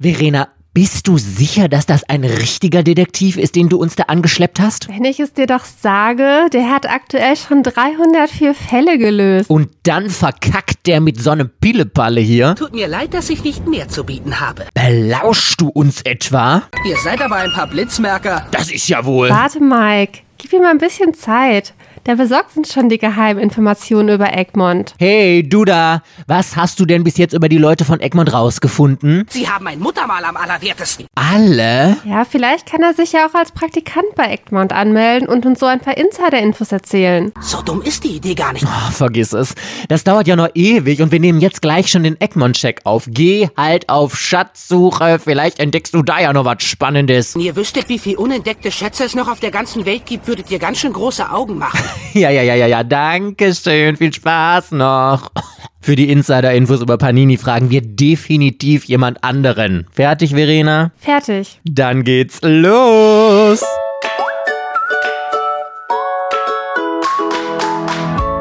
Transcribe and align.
Verena, 0.00 0.46
bist 0.74 1.08
du 1.08 1.18
sicher, 1.18 1.68
dass 1.68 1.84
das 1.84 2.08
ein 2.08 2.22
richtiger 2.22 2.84
Detektiv 2.84 3.36
ist, 3.36 3.56
den 3.56 3.68
du 3.68 3.78
uns 3.78 3.96
da 3.96 4.04
angeschleppt 4.04 4.60
hast? 4.60 4.88
Wenn 4.88 5.04
ich 5.04 5.18
es 5.18 5.32
dir 5.32 5.48
doch 5.48 5.64
sage, 5.64 6.46
der 6.52 6.70
hat 6.70 6.88
aktuell 6.88 7.34
schon 7.34 7.64
304 7.64 8.54
Fälle 8.54 8.96
gelöst. 8.96 9.50
Und 9.50 9.70
dann 9.82 10.08
verkackt 10.08 10.86
der 10.86 11.00
mit 11.00 11.20
so 11.20 11.30
einem 11.30 11.50
Pillepalle 11.50 12.20
hier? 12.20 12.54
Tut 12.54 12.74
mir 12.74 12.86
leid, 12.86 13.12
dass 13.12 13.28
ich 13.28 13.42
nicht 13.42 13.66
mehr 13.66 13.88
zu 13.88 14.04
bieten 14.04 14.38
habe. 14.38 14.66
Belauschst 14.72 15.60
du 15.60 15.68
uns 15.68 16.02
etwa? 16.02 16.62
Ihr 16.86 16.96
seid 16.98 17.20
aber 17.20 17.34
ein 17.34 17.50
paar 17.50 17.66
Blitzmerker. 17.66 18.46
Das 18.52 18.70
ist 18.70 18.88
ja 18.88 19.04
wohl. 19.04 19.30
Warte, 19.30 19.58
Mike. 19.58 20.20
Gib 20.40 20.52
ihm 20.52 20.62
mal 20.62 20.70
ein 20.70 20.78
bisschen 20.78 21.12
Zeit. 21.12 21.74
Der 22.06 22.16
besorgt 22.16 22.56
uns 22.56 22.72
schon 22.72 22.88
die 22.88 22.98
Geheiminformationen 22.98 24.14
über 24.14 24.32
Egmont. 24.36 24.94
Hey, 24.98 25.46
du 25.46 25.64
da, 25.64 26.02
was 26.26 26.56
hast 26.56 26.80
du 26.80 26.86
denn 26.86 27.04
bis 27.04 27.16
jetzt 27.16 27.34
über 27.34 27.48
die 27.48 27.58
Leute 27.58 27.84
von 27.84 28.00
Egmont 28.00 28.32
rausgefunden? 28.32 29.26
Sie 29.28 29.48
haben 29.48 29.66
ein 29.66 29.78
Muttermal 29.78 30.24
am 30.24 30.36
allerwertesten. 30.36 31.06
Alle? 31.14 31.96
Ja, 32.04 32.24
vielleicht 32.24 32.70
kann 32.70 32.82
er 32.82 32.94
sich 32.94 33.12
ja 33.12 33.26
auch 33.26 33.34
als 33.34 33.52
Praktikant 33.52 34.14
bei 34.16 34.32
Egmont 34.32 34.72
anmelden 34.72 35.28
und 35.28 35.44
uns 35.46 35.60
so 35.60 35.66
ein 35.66 35.80
paar 35.80 35.96
Insider-Infos 35.96 36.72
erzählen. 36.72 37.32
So 37.40 37.62
dumm 37.62 37.82
ist 37.82 38.04
die 38.04 38.16
Idee 38.16 38.34
gar 38.34 38.52
nicht. 38.52 38.64
Oh, 38.64 38.90
vergiss 38.90 39.32
es. 39.32 39.54
Das 39.88 40.04
dauert 40.04 40.26
ja 40.28 40.36
noch 40.36 40.48
ewig 40.54 41.02
und 41.02 41.12
wir 41.12 41.20
nehmen 41.20 41.40
jetzt 41.40 41.62
gleich 41.62 41.88
schon 41.90 42.02
den 42.02 42.20
Egmont-Check 42.20 42.80
auf. 42.84 43.04
Geh 43.08 43.48
halt 43.56 43.88
auf 43.88 44.16
Schatzsuche, 44.16 45.18
vielleicht 45.18 45.58
entdeckst 45.58 45.94
du 45.94 46.02
da 46.02 46.20
ja 46.20 46.32
noch 46.32 46.44
was 46.44 46.62
Spannendes. 46.62 47.34
Wenn 47.34 47.42
ihr 47.42 47.56
wüsstet, 47.56 47.88
wie 47.88 47.98
viel 47.98 48.16
unentdeckte 48.16 48.70
Schätze 48.70 49.04
es 49.04 49.14
noch 49.14 49.28
auf 49.28 49.40
der 49.40 49.50
ganzen 49.50 49.84
Welt 49.86 50.06
gibt, 50.06 50.26
würdet 50.28 50.50
ihr 50.50 50.58
ganz 50.58 50.78
schön 50.78 50.92
große 50.92 51.30
Augen 51.30 51.58
machen. 51.58 51.80
Ja, 52.14 52.30
ja, 52.30 52.42
ja, 52.42 52.54
ja, 52.54 52.66
ja, 52.66 52.82
danke 52.82 53.54
schön. 53.54 53.96
Viel 53.96 54.12
Spaß 54.12 54.72
noch. 54.72 55.30
Für 55.80 55.94
die 55.94 56.10
Insider-Infos 56.10 56.80
über 56.80 56.98
Panini 56.98 57.36
fragen 57.36 57.70
wir 57.70 57.80
definitiv 57.82 58.84
jemand 58.84 59.22
anderen. 59.22 59.86
Fertig, 59.92 60.34
Verena? 60.34 60.90
Fertig. 60.98 61.60
Dann 61.64 62.04
geht's 62.04 62.40
los. 62.42 63.62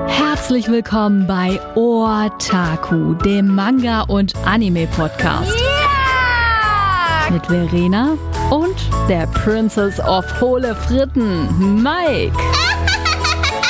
Herzlich 0.07 0.69
willkommen 0.69 1.27
bei 1.27 1.59
Otaku, 1.75 3.13
dem 3.15 3.53
Manga- 3.53 4.01
und 4.03 4.33
Anime-Podcast. 4.45 5.57
Mit 7.29 7.45
Verena 7.45 8.17
und 8.49 8.75
der 9.09 9.27
Princess 9.27 9.99
of 9.99 10.25
Hohle 10.39 10.73
Fritten, 10.73 11.83
Mike. 11.83 12.31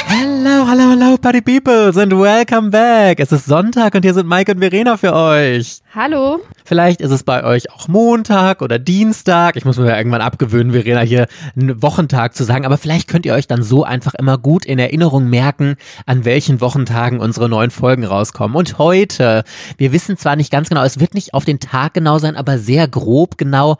Hello, 0.09 0.65
hello, 0.65 0.91
hello, 0.91 1.17
Party 1.17 1.41
Peoples 1.41 1.97
and 1.97 2.13
welcome 2.13 2.69
back. 2.69 3.19
Es 3.19 3.33
ist 3.33 3.45
Sonntag 3.45 3.93
und 3.93 4.03
hier 4.03 4.13
sind 4.13 4.25
Mike 4.25 4.53
und 4.53 4.59
Verena 4.59 4.95
für 4.95 5.13
euch. 5.13 5.81
Hallo. 5.93 6.39
Vielleicht 6.63 7.01
ist 7.01 7.11
es 7.11 7.23
bei 7.23 7.43
euch 7.43 7.71
auch 7.71 7.89
Montag 7.89 8.61
oder 8.61 8.79
Dienstag. 8.79 9.57
Ich 9.57 9.65
muss 9.65 9.77
mir 9.77 9.87
ja 9.87 9.97
irgendwann 9.97 10.21
abgewöhnen, 10.21 10.71
Verena 10.71 11.01
hier 11.01 11.27
einen 11.55 11.81
Wochentag 11.81 12.35
zu 12.35 12.45
sagen. 12.45 12.65
Aber 12.65 12.77
vielleicht 12.77 13.09
könnt 13.09 13.25
ihr 13.25 13.33
euch 13.33 13.47
dann 13.47 13.63
so 13.63 13.83
einfach 13.83 14.13
immer 14.13 14.37
gut 14.37 14.65
in 14.65 14.79
Erinnerung 14.79 15.29
merken, 15.29 15.75
an 16.05 16.23
welchen 16.23 16.61
Wochentagen 16.61 17.19
unsere 17.19 17.49
neuen 17.49 17.71
Folgen 17.71 18.05
rauskommen. 18.05 18.55
Und 18.55 18.77
heute, 18.77 19.43
wir 19.77 19.91
wissen 19.91 20.15
zwar 20.15 20.37
nicht 20.37 20.51
ganz 20.51 20.69
genau, 20.69 20.83
es 20.83 21.01
wird 21.01 21.15
nicht 21.15 21.33
auf 21.33 21.43
den 21.43 21.59
Tag 21.59 21.93
genau 21.93 22.17
sein, 22.17 22.37
aber 22.37 22.59
sehr 22.59 22.87
grob 22.87 23.37
genau 23.37 23.77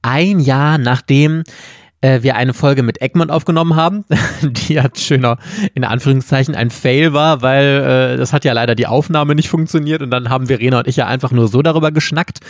ein 0.00 0.40
Jahr 0.40 0.78
nachdem 0.78 1.44
äh, 2.00 2.22
wir 2.22 2.36
eine 2.36 2.54
Folge 2.54 2.82
mit 2.82 3.00
Egmont 3.00 3.30
aufgenommen 3.30 3.76
haben, 3.76 4.04
die 4.42 4.74
ja 4.74 4.84
schöner 4.94 5.38
in 5.74 5.84
Anführungszeichen 5.84 6.54
ein 6.54 6.70
Fail 6.70 7.12
war, 7.12 7.42
weil 7.42 8.14
äh, 8.14 8.16
das 8.16 8.32
hat 8.32 8.44
ja 8.44 8.52
leider 8.52 8.74
die 8.74 8.86
Aufnahme 8.86 9.34
nicht 9.34 9.48
funktioniert 9.48 10.02
und 10.02 10.10
dann 10.10 10.28
haben 10.28 10.46
Verena 10.46 10.78
und 10.78 10.88
ich 10.88 10.96
ja 10.96 11.06
einfach 11.06 11.30
nur 11.30 11.48
so 11.48 11.62
darüber 11.62 11.92
geschnackt. 11.92 12.40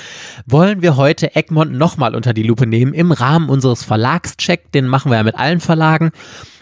Wollen 0.47 0.83
wir 0.83 0.97
heute 0.97 1.35
Egmont 1.35 1.73
nochmal 1.73 2.15
unter 2.15 2.35
die 2.35 2.43
Lupe 2.43 2.67
nehmen 2.67 2.93
im 2.93 3.13
Rahmen 3.13 3.49
unseres 3.49 3.85
Verlagscheck, 3.85 4.73
den 4.73 4.87
machen 4.87 5.11
wir 5.11 5.17
ja 5.17 5.23
mit 5.25 5.37
allen 5.37 5.61
Verlagen. 5.61 6.13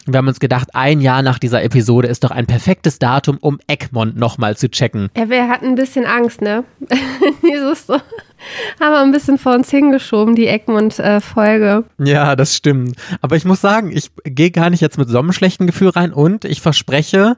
Wir 0.07 0.19
haben 0.19 0.29
uns 0.29 0.39
gedacht, 0.39 0.69
ein 0.75 1.01
Jahr 1.01 1.23
nach 1.23 1.39
dieser 1.39 1.63
Episode 1.63 2.09
ist 2.09 2.25
doch 2.25 2.31
ein 2.31 2.47
perfektes 2.47 2.99
Datum, 2.99 3.39
um 3.41 3.59
Egmont 3.67 4.19
nochmal 4.19 4.55
zu 4.55 4.71
checken. 4.71 5.09
Ja, 5.17 5.31
wir 5.31 5.49
hatten 5.49 5.69
ein 5.69 5.75
bisschen 5.77 6.05
Angst, 6.05 6.43
ne? 6.43 6.65
Dieses 7.43 7.87
so. 7.87 7.97
Haben 8.81 8.93
wir 8.93 9.01
ein 9.01 9.13
bisschen 9.13 9.39
vor 9.39 9.55
uns 9.55 9.71
hingeschoben, 9.71 10.35
die 10.35 10.47
Egmont-Folge. 10.47 11.85
Ja, 11.99 12.37
das 12.37 12.55
stimmt. 12.55 12.97
Aber 13.21 13.37
ich 13.37 13.45
muss 13.45 13.61
sagen, 13.61 13.91
ich 13.91 14.11
gehe 14.25 14.51
gar 14.51 14.71
nicht 14.71 14.81
jetzt 14.81 14.99
mit 14.99 15.09
so 15.09 15.19
einem 15.19 15.33
schlechten 15.33 15.67
Gefühl 15.67 15.91
rein 15.91 16.13
und 16.13 16.45
ich 16.45 16.61
verspreche, 16.61 17.37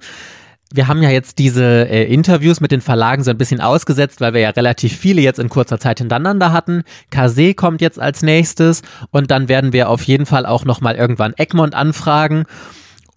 wir 0.72 0.88
haben 0.88 1.02
ja 1.02 1.10
jetzt 1.10 1.38
diese 1.38 1.88
äh, 1.88 2.12
Interviews 2.12 2.60
mit 2.60 2.72
den 2.72 2.80
Verlagen 2.80 3.22
so 3.22 3.30
ein 3.30 3.38
bisschen 3.38 3.60
ausgesetzt, 3.60 4.20
weil 4.20 4.34
wir 4.34 4.40
ja 4.40 4.50
relativ 4.50 4.96
viele 4.96 5.20
jetzt 5.20 5.38
in 5.38 5.48
kurzer 5.48 5.78
Zeit 5.78 6.00
hintereinander 6.00 6.52
hatten. 6.52 6.82
Kase 7.10 7.54
kommt 7.54 7.80
jetzt 7.80 8.00
als 8.00 8.22
nächstes 8.22 8.82
und 9.10 9.30
dann 9.30 9.48
werden 9.48 9.72
wir 9.72 9.88
auf 9.88 10.02
jeden 10.02 10.26
Fall 10.26 10.44
auch 10.44 10.64
nochmal 10.64 10.96
irgendwann 10.96 11.34
Egmont 11.36 11.74
anfragen. 11.74 12.44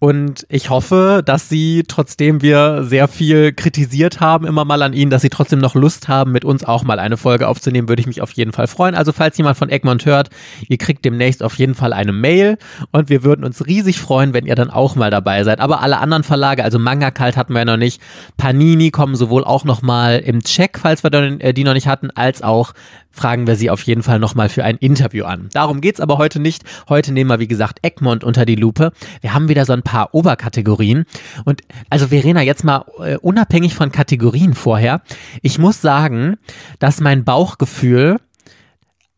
Und 0.02 0.46
ich 0.48 0.70
hoffe, 0.70 1.22
dass 1.22 1.50
sie, 1.50 1.84
trotzdem 1.86 2.40
wir 2.40 2.84
sehr 2.84 3.06
viel 3.06 3.52
kritisiert 3.52 4.18
haben, 4.18 4.46
immer 4.46 4.64
mal 4.64 4.80
an 4.80 4.94
ihnen, 4.94 5.10
dass 5.10 5.20
sie 5.20 5.28
trotzdem 5.28 5.58
noch 5.58 5.74
Lust 5.74 6.08
haben, 6.08 6.32
mit 6.32 6.42
uns 6.42 6.64
auch 6.64 6.84
mal 6.84 6.98
eine 6.98 7.18
Folge 7.18 7.46
aufzunehmen, 7.46 7.86
würde 7.86 8.00
ich 8.00 8.06
mich 8.06 8.22
auf 8.22 8.32
jeden 8.32 8.52
Fall 8.52 8.66
freuen. 8.66 8.94
Also 8.94 9.12
falls 9.12 9.36
jemand 9.36 9.58
von 9.58 9.68
Egmont 9.68 10.06
hört, 10.06 10.30
ihr 10.66 10.78
kriegt 10.78 11.04
demnächst 11.04 11.42
auf 11.42 11.58
jeden 11.58 11.74
Fall 11.74 11.92
eine 11.92 12.12
Mail 12.12 12.56
und 12.92 13.10
wir 13.10 13.24
würden 13.24 13.44
uns 13.44 13.66
riesig 13.66 14.00
freuen, 14.00 14.32
wenn 14.32 14.46
ihr 14.46 14.54
dann 14.54 14.70
auch 14.70 14.96
mal 14.96 15.10
dabei 15.10 15.44
seid. 15.44 15.60
Aber 15.60 15.82
alle 15.82 15.98
anderen 15.98 16.24
Verlage, 16.24 16.64
also 16.64 16.78
Manga 16.78 17.10
Kalt 17.10 17.36
hatten 17.36 17.52
wir 17.52 17.58
ja 17.58 17.66
noch 17.66 17.76
nicht, 17.76 18.00
Panini 18.38 18.90
kommen 18.90 19.16
sowohl 19.16 19.44
auch 19.44 19.64
noch 19.64 19.82
mal 19.82 20.18
im 20.20 20.42
Check, 20.42 20.78
falls 20.78 21.04
wir 21.04 21.12
äh, 21.12 21.52
die 21.52 21.64
noch 21.64 21.74
nicht 21.74 21.86
hatten, 21.86 22.10
als 22.10 22.42
auch 22.42 22.72
fragen 23.10 23.46
wir 23.46 23.56
sie 23.56 23.70
auf 23.70 23.82
jeden 23.82 24.02
Fall 24.02 24.18
nochmal 24.18 24.48
für 24.48 24.64
ein 24.64 24.76
Interview 24.76 25.24
an. 25.24 25.48
Darum 25.52 25.80
geht's 25.80 26.00
aber 26.00 26.16
heute 26.16 26.38
nicht. 26.38 26.62
Heute 26.88 27.12
nehmen 27.12 27.28
wir, 27.28 27.40
wie 27.40 27.48
gesagt, 27.48 27.80
Egmont 27.82 28.24
unter 28.24 28.46
die 28.46 28.54
Lupe. 28.54 28.92
Wir 29.20 29.34
haben 29.34 29.48
wieder 29.48 29.64
so 29.64 29.72
ein 29.72 29.82
paar 29.82 29.89
Oberkategorien. 30.12 31.04
Und 31.44 31.62
also 31.88 32.08
Verena, 32.08 32.42
jetzt 32.42 32.64
mal 32.64 32.84
äh, 32.98 33.16
unabhängig 33.16 33.74
von 33.74 33.92
Kategorien 33.92 34.54
vorher. 34.54 35.02
Ich 35.42 35.58
muss 35.58 35.80
sagen, 35.80 36.36
dass 36.78 37.00
mein 37.00 37.24
Bauchgefühl 37.24 38.18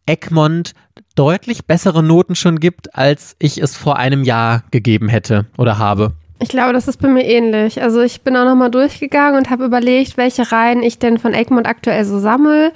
Egmont 0.06 0.72
deutlich 1.14 1.66
bessere 1.66 2.02
Noten 2.02 2.34
schon 2.34 2.58
gibt, 2.58 2.94
als 2.94 3.36
ich 3.38 3.58
es 3.62 3.76
vor 3.76 3.96
einem 3.96 4.24
Jahr 4.24 4.64
gegeben 4.70 5.08
hätte 5.08 5.46
oder 5.58 5.78
habe. 5.78 6.12
Ich 6.40 6.48
glaube, 6.48 6.72
das 6.72 6.88
ist 6.88 7.00
bei 7.00 7.08
mir 7.08 7.24
ähnlich. 7.24 7.82
Also 7.82 8.00
ich 8.00 8.22
bin 8.22 8.36
auch 8.36 8.44
nochmal 8.44 8.70
durchgegangen 8.70 9.38
und 9.38 9.50
habe 9.50 9.64
überlegt, 9.64 10.16
welche 10.16 10.50
Reihen 10.50 10.82
ich 10.82 10.98
denn 10.98 11.18
von 11.18 11.34
Egmont 11.34 11.68
aktuell 11.68 12.04
so 12.04 12.18
sammle 12.18 12.72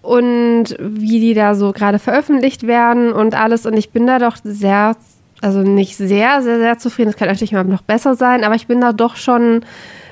und 0.00 0.76
wie 0.78 1.18
die 1.18 1.34
da 1.34 1.56
so 1.56 1.72
gerade 1.72 1.98
veröffentlicht 1.98 2.66
werden 2.66 3.12
und 3.12 3.34
alles. 3.34 3.66
Und 3.66 3.76
ich 3.76 3.90
bin 3.90 4.06
da 4.06 4.20
doch 4.20 4.36
sehr, 4.44 4.96
also 5.44 5.60
nicht 5.60 5.96
sehr, 5.96 6.42
sehr, 6.42 6.58
sehr 6.58 6.78
zufrieden. 6.78 7.10
Das 7.10 7.18
kann 7.18 7.28
natürlich 7.28 7.52
immer 7.52 7.64
noch 7.64 7.82
besser 7.82 8.14
sein, 8.14 8.44
aber 8.44 8.54
ich 8.54 8.66
bin 8.66 8.80
da 8.80 8.92
doch 8.92 9.16
schon 9.16 9.64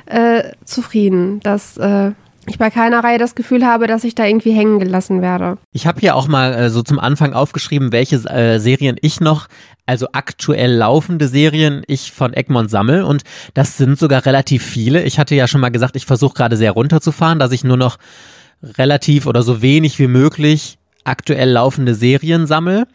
äh, 0.06 0.43
zufrieden, 0.65 1.41
dass 1.41 1.78
äh, 1.78 2.12
ich 2.47 2.59
bei 2.59 2.69
keiner 2.69 3.03
Reihe 3.03 3.19
das 3.19 3.34
Gefühl 3.34 3.65
habe, 3.65 3.87
dass 3.87 4.04
ich 4.04 4.15
da 4.15 4.26
irgendwie 4.26 4.53
hängen 4.53 4.78
gelassen 4.78 5.22
werde. 5.22 5.56
Ich 5.72 5.87
habe 5.87 6.00
hier 6.00 6.16
auch 6.16 6.28
mal 6.28 6.53
äh, 6.53 6.70
so 6.70 6.82
zum 6.82 6.98
Anfang 6.98 7.32
aufgeschrieben, 7.32 7.93
welche 7.93 8.16
äh, 8.28 8.59
Serien 8.59 8.97
ich 9.00 9.20
noch, 9.20 9.48
also 9.87 10.09
aktuell 10.12 10.75
laufende 10.75 11.28
Serien, 11.28 11.82
ich 11.87 12.12
von 12.12 12.34
Egmont 12.34 12.70
sammel 12.70 13.03
und 13.03 13.22
das 13.54 13.78
sind 13.78 13.99
sogar 13.99 14.26
relativ 14.26 14.62
viele. 14.62 15.03
Ich 15.04 15.19
hatte 15.19 15.34
ja 15.34 15.49
schon 15.49 15.62
mal 15.62 15.70
gesagt, 15.70 15.97
ich 15.97 16.04
versuche 16.04 16.34
gerade 16.34 16.59
sehr 16.59 16.72
runterzufahren, 16.72 17.38
dass 17.38 17.53
ich 17.53 17.64
nur 17.64 17.78
noch 17.78 17.97
relativ 18.62 19.26
oder 19.26 19.43
so 19.43 19.62
wenig 19.62 19.99
wie 19.99 20.09
möglich 20.09 20.78
aktuell 21.04 21.49
laufende 21.50 21.94
Serien 21.94 22.47
sammel. 22.47 22.87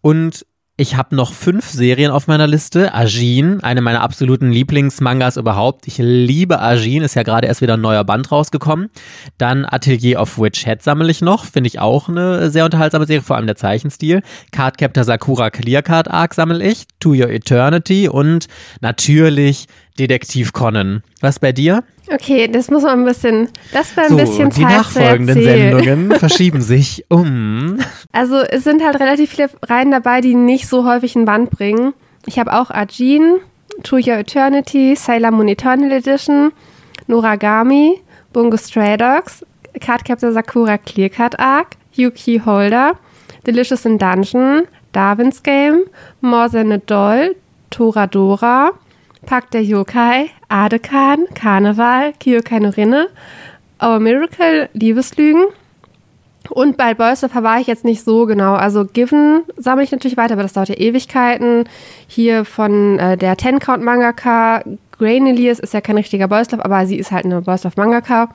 Und 0.00 0.44
ich 0.78 0.96
habe 0.96 1.14
noch 1.14 1.34
fünf 1.34 1.68
Serien 1.68 2.10
auf 2.10 2.28
meiner 2.28 2.46
Liste. 2.46 2.94
Ajin, 2.94 3.62
eine 3.62 3.82
meiner 3.82 4.00
absoluten 4.00 4.50
Lieblingsmangas 4.50 5.36
überhaupt. 5.36 5.86
Ich 5.86 5.98
liebe 5.98 6.60
Ajin, 6.60 7.02
ist 7.02 7.14
ja 7.14 7.24
gerade 7.24 7.46
erst 7.46 7.60
wieder 7.60 7.74
ein 7.74 7.82
neuer 7.82 8.04
Band 8.04 8.32
rausgekommen. 8.32 8.88
Dann 9.36 9.66
Atelier 9.66 10.18
of 10.18 10.38
Witch 10.38 10.64
Head 10.64 10.82
sammle 10.82 11.10
ich 11.10 11.20
noch, 11.20 11.44
finde 11.44 11.68
ich 11.68 11.78
auch 11.78 12.08
eine 12.08 12.50
sehr 12.50 12.64
unterhaltsame 12.64 13.04
Serie, 13.04 13.22
vor 13.22 13.36
allem 13.36 13.46
der 13.46 13.56
Zeichenstil. 13.56 14.22
Cardcaptor 14.50 15.04
Sakura 15.04 15.50
Clear 15.50 15.82
Card 15.82 16.08
Arc 16.08 16.32
sammle 16.32 16.64
ich, 16.64 16.86
To 17.00 17.10
Your 17.10 17.28
Eternity 17.28 18.08
und 18.08 18.46
natürlich 18.80 19.66
Detektiv 19.98 20.52
Conan. 20.52 21.02
Was 21.20 21.38
bei 21.38 21.52
dir? 21.52 21.84
Okay, 22.12 22.48
das 22.48 22.70
muss 22.70 22.82
man 22.82 23.00
ein 23.00 23.04
bisschen, 23.04 23.48
das 23.72 23.96
war 23.96 24.04
ein 24.04 24.10
so, 24.10 24.16
bisschen 24.16 24.50
die 24.50 24.64
nachfolgenden 24.64 25.42
Sendungen 25.42 26.10
verschieben 26.18 26.60
sich 26.60 27.04
um. 27.08 27.78
Also 28.10 28.36
es 28.38 28.64
sind 28.64 28.82
halt 28.82 29.00
relativ 29.00 29.30
viele 29.30 29.50
Reihen 29.62 29.90
dabei, 29.90 30.20
die 30.20 30.34
nicht 30.34 30.68
so 30.68 30.86
häufig 30.86 31.14
ein 31.16 31.24
Band 31.24 31.50
bringen. 31.50 31.94
Ich 32.26 32.38
habe 32.38 32.52
auch 32.52 32.70
Ajin, 32.70 33.38
To 33.82 33.96
Your 33.96 34.18
Eternity, 34.18 34.94
Sailor 34.96 35.30
Moon 35.30 35.48
Eternal 35.48 35.92
Edition, 35.92 36.52
Noragami, 37.06 38.00
Bungo 38.32 38.56
Stray 38.56 38.96
Dogs, 38.96 39.44
Cardcaptor 39.80 40.32
Sakura 40.32 40.78
Clear 40.78 41.08
Card 41.08 41.38
Arc, 41.38 41.76
Yuki 41.92 42.40
Holder, 42.44 42.98
Delicious 43.46 43.84
in 43.84 43.98
Dungeon, 43.98 44.66
Darwin's 44.92 45.42
Game, 45.42 45.84
More 46.20 46.50
Than 46.50 46.72
a 46.72 46.78
Doll, 46.78 47.34
Toradora, 47.70 48.72
Pack 49.26 49.50
der 49.50 49.62
Yokai, 49.62 50.30
Adekan, 50.48 51.26
Karneval, 51.34 52.12
Kyokai 52.20 52.60
no 52.60 52.70
Our 53.80 53.98
Miracle, 53.98 54.68
Liebeslügen, 54.74 55.46
Und 56.50 56.76
bei 56.76 56.94
Boysdorfer 56.94 57.42
war 57.42 57.60
ich 57.60 57.66
jetzt 57.66 57.84
nicht 57.84 58.04
so 58.04 58.26
genau. 58.26 58.54
Also 58.54 58.84
Given 58.84 59.42
sammle 59.56 59.84
ich 59.84 59.92
natürlich 59.92 60.16
weiter, 60.16 60.34
aber 60.34 60.42
das 60.42 60.52
dauert 60.52 60.68
ja 60.68 60.76
Ewigkeiten. 60.76 61.68
Hier 62.06 62.44
von 62.44 62.98
äh, 62.98 63.16
der 63.16 63.36
Ten 63.36 63.58
Count 63.58 63.82
Mangaka, 63.82 64.62
Grainilius 64.98 65.58
ist 65.58 65.74
ja 65.74 65.80
kein 65.80 65.96
richtiger 65.96 66.28
Boysdorf, 66.28 66.64
aber 66.64 66.86
sie 66.86 66.98
ist 66.98 67.10
halt 67.10 67.24
eine 67.24 67.40
Boysdorf 67.40 67.76
Mangaka. 67.76 68.28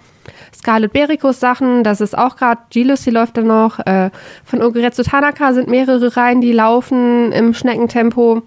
Scarlet 0.53 0.91
Berikos 0.91 1.39
Sachen, 1.39 1.83
das 1.83 2.01
ist 2.01 2.17
auch 2.17 2.35
gerade, 2.35 2.61
G-Lucy 2.71 3.11
läuft 3.11 3.37
da 3.37 3.41
noch. 3.41 3.79
Äh, 3.85 4.09
von 4.43 4.61
Ogeretsu 4.61 5.03
Tanaka 5.03 5.53
sind 5.53 5.67
mehrere 5.67 6.17
Reihen, 6.17 6.41
die 6.41 6.51
laufen 6.53 7.31
im 7.31 7.53
Schneckentempo. 7.53 8.41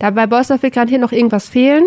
Da 0.00 0.10
bei 0.10 0.26
Boysdorf 0.26 0.64
wird 0.64 0.74
gerade 0.74 0.88
hier 0.88 0.98
noch 0.98 1.12
irgendwas 1.12 1.48
fehlen. 1.48 1.84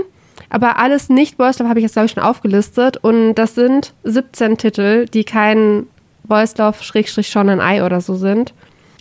Aber 0.50 0.78
alles 0.78 1.10
nicht 1.10 1.38
Boysdorf 1.38 1.68
habe 1.68 1.80
ich 1.80 1.84
jetzt, 1.84 1.94
glaube 1.94 2.06
ich, 2.06 2.14
schon 2.14 2.24
aufgelistet. 2.24 2.98
Und 2.98 3.34
das 3.36 3.56
sind 3.56 3.94
17 4.04 4.58
Titel, 4.58 5.06
die 5.08 5.26
kein 5.26 5.88
Boysdorf-Shonen 6.24 7.60
Ei 7.60 7.84
oder 7.84 8.00
so 8.00 8.16
sind. 8.16 8.54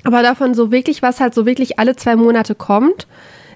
Aber 0.02 0.22
davon 0.22 0.54
so 0.54 0.72
wirklich, 0.72 1.02
was 1.02 1.20
halt 1.20 1.34
so 1.34 1.46
wirklich 1.46 1.78
alle 1.78 1.94
zwei 1.94 2.16
Monate 2.16 2.54
kommt. 2.54 3.06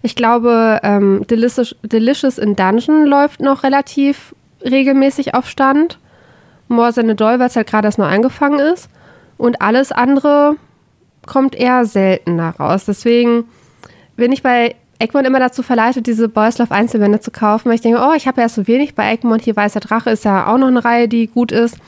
Ich 0.02 0.14
glaube, 0.14 0.78
ähm, 0.82 1.26
Delicious, 1.26 1.74
Delicious 1.82 2.38
in 2.38 2.54
Dungeon 2.54 3.06
läuft 3.06 3.40
noch 3.40 3.64
relativ 3.64 4.34
regelmäßig 4.62 5.34
auf 5.34 5.48
Stand. 5.48 5.98
More 6.68 6.92
Than 6.92 7.10
a 7.10 7.14
Doll, 7.14 7.38
weil 7.38 7.48
es 7.48 7.56
halt 7.56 7.66
gerade 7.66 7.88
erst 7.88 7.98
neu 7.98 8.06
angefangen 8.06 8.58
ist. 8.58 8.90
Und 9.38 9.62
alles 9.62 9.90
andere 9.90 10.56
kommt 11.26 11.54
eher 11.54 11.86
seltener 11.86 12.54
raus. 12.56 12.84
Deswegen 12.84 13.44
bin 14.16 14.32
ich 14.32 14.42
bei 14.42 14.76
Egmont 14.98 15.26
immer 15.26 15.40
dazu 15.40 15.62
verleitet, 15.62 16.06
diese 16.06 16.28
Boys 16.28 16.58
Love 16.58 16.72
Einzelbände 16.72 17.20
zu 17.20 17.30
kaufen, 17.30 17.68
weil 17.68 17.74
ich 17.74 17.80
denke, 17.80 18.00
oh, 18.00 18.14
ich 18.16 18.26
habe 18.26 18.40
ja 18.40 18.48
so 18.48 18.66
wenig 18.66 18.94
bei 18.94 19.12
Egmont. 19.12 19.42
Hier 19.42 19.56
Weißer 19.56 19.80
Drache 19.80 20.10
ist 20.10 20.24
ja 20.24 20.46
auch 20.46 20.58
noch 20.58 20.68
eine 20.68 20.84
Reihe, 20.84 21.08
die 21.08 21.26
gut 21.26 21.52
ist. 21.52 21.78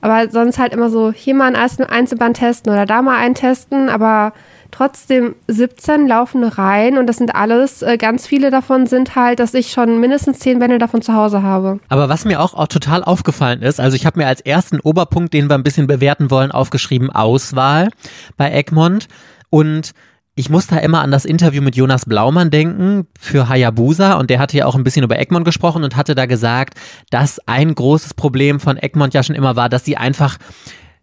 Aber 0.00 0.28
sonst 0.30 0.58
halt 0.58 0.74
immer 0.74 0.90
so, 0.90 1.12
hier 1.12 1.34
mal 1.34 1.54
ein 1.54 1.56
Einzelband 1.56 2.36
testen 2.36 2.72
oder 2.72 2.84
da 2.84 3.00
mal 3.00 3.16
einen 3.16 3.34
testen. 3.34 3.88
Aber 3.88 4.34
trotzdem 4.74 5.36
17 5.46 6.08
laufende 6.08 6.58
Reihen 6.58 6.98
und 6.98 7.06
das 7.06 7.18
sind 7.18 7.34
alles, 7.34 7.82
äh, 7.82 7.96
ganz 7.96 8.26
viele 8.26 8.50
davon 8.50 8.86
sind 8.86 9.14
halt, 9.14 9.38
dass 9.38 9.54
ich 9.54 9.70
schon 9.70 10.00
mindestens 10.00 10.40
10 10.40 10.58
Bände 10.58 10.78
davon 10.78 11.00
zu 11.00 11.14
Hause 11.14 11.42
habe. 11.42 11.78
Aber 11.88 12.08
was 12.08 12.24
mir 12.24 12.40
auch, 12.40 12.54
auch 12.54 12.66
total 12.66 13.04
aufgefallen 13.04 13.62
ist, 13.62 13.78
also 13.78 13.94
ich 13.96 14.04
habe 14.04 14.18
mir 14.18 14.26
als 14.26 14.40
ersten 14.40 14.80
Oberpunkt, 14.80 15.32
den 15.32 15.48
wir 15.48 15.54
ein 15.54 15.62
bisschen 15.62 15.86
bewerten 15.86 16.30
wollen, 16.30 16.50
aufgeschrieben, 16.50 17.10
Auswahl 17.10 17.90
bei 18.36 18.52
Egmont 18.52 19.06
und 19.48 19.92
ich 20.36 20.50
muss 20.50 20.66
da 20.66 20.78
immer 20.78 21.00
an 21.02 21.12
das 21.12 21.24
Interview 21.24 21.62
mit 21.62 21.76
Jonas 21.76 22.06
Blaumann 22.06 22.50
denken 22.50 23.06
für 23.18 23.48
Hayabusa 23.48 24.14
und 24.14 24.30
der 24.30 24.40
hatte 24.40 24.56
ja 24.56 24.66
auch 24.66 24.74
ein 24.74 24.82
bisschen 24.82 25.04
über 25.04 25.18
Egmont 25.18 25.44
gesprochen 25.44 25.84
und 25.84 25.96
hatte 25.96 26.14
da 26.14 26.26
gesagt, 26.26 26.74
dass 27.10 27.38
ein 27.46 27.74
großes 27.74 28.14
Problem 28.14 28.58
von 28.58 28.76
Egmont 28.76 29.14
ja 29.14 29.22
schon 29.22 29.36
immer 29.36 29.54
war, 29.54 29.68
dass 29.68 29.84
sie 29.84 29.96
einfach 29.96 30.38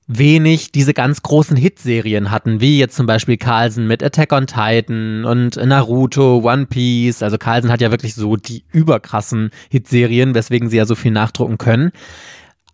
wenig 0.07 0.73
diese 0.73 0.93
ganz 0.93 1.21
großen 1.21 1.55
Hitserien 1.55 2.31
hatten, 2.31 2.59
wie 2.59 2.77
jetzt 2.77 2.97
zum 2.97 3.05
Beispiel 3.05 3.37
Carlsen 3.37 3.87
mit 3.87 4.03
Attack 4.03 4.33
on 4.33 4.47
Titan 4.47 5.23
und 5.23 5.55
Naruto, 5.55 6.41
One 6.43 6.65
Piece. 6.65 7.23
Also 7.23 7.37
Carlsen 7.37 7.71
hat 7.71 7.79
ja 7.79 7.91
wirklich 7.91 8.15
so 8.15 8.35
die 8.35 8.65
überkrassen 8.73 9.51
Hitserien, 9.69 10.35
weswegen 10.35 10.69
sie 10.69 10.77
ja 10.77 10.85
so 10.85 10.95
viel 10.95 11.11
nachdrucken 11.11 11.57
können. 11.57 11.91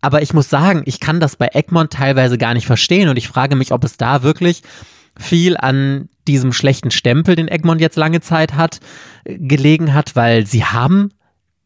Aber 0.02 0.24
ich 0.24 0.34
muss 0.34 0.50
sagen, 0.50 0.82
ich 0.86 1.00
kann 1.00 1.20
das 1.20 1.36
bei 1.36 1.50
Egmont 1.54 1.94
teilweise 1.94 2.40
gar 2.40 2.56
nicht 2.56 2.66
verstehen 2.66 3.10
und 3.10 3.18
ich 3.18 3.28
frage 3.28 3.56
mich, 3.56 3.72
ob 3.72 3.84
es 3.84 3.98
da 3.98 4.24
wirklich 4.24 4.64
viel 5.20 5.58
an 5.58 6.10
diesem 6.28 6.54
schlechten 6.54 6.92
Stempel, 6.92 7.36
den 7.36 7.48
Egmont 7.48 7.82
jetzt 7.82 7.98
lange 7.98 8.22
Zeit 8.22 8.56
hat, 8.56 8.80
gelegen 9.26 9.94
hat, 9.94 10.16
weil 10.16 10.46
sie 10.46 10.64
haben, 10.66 11.12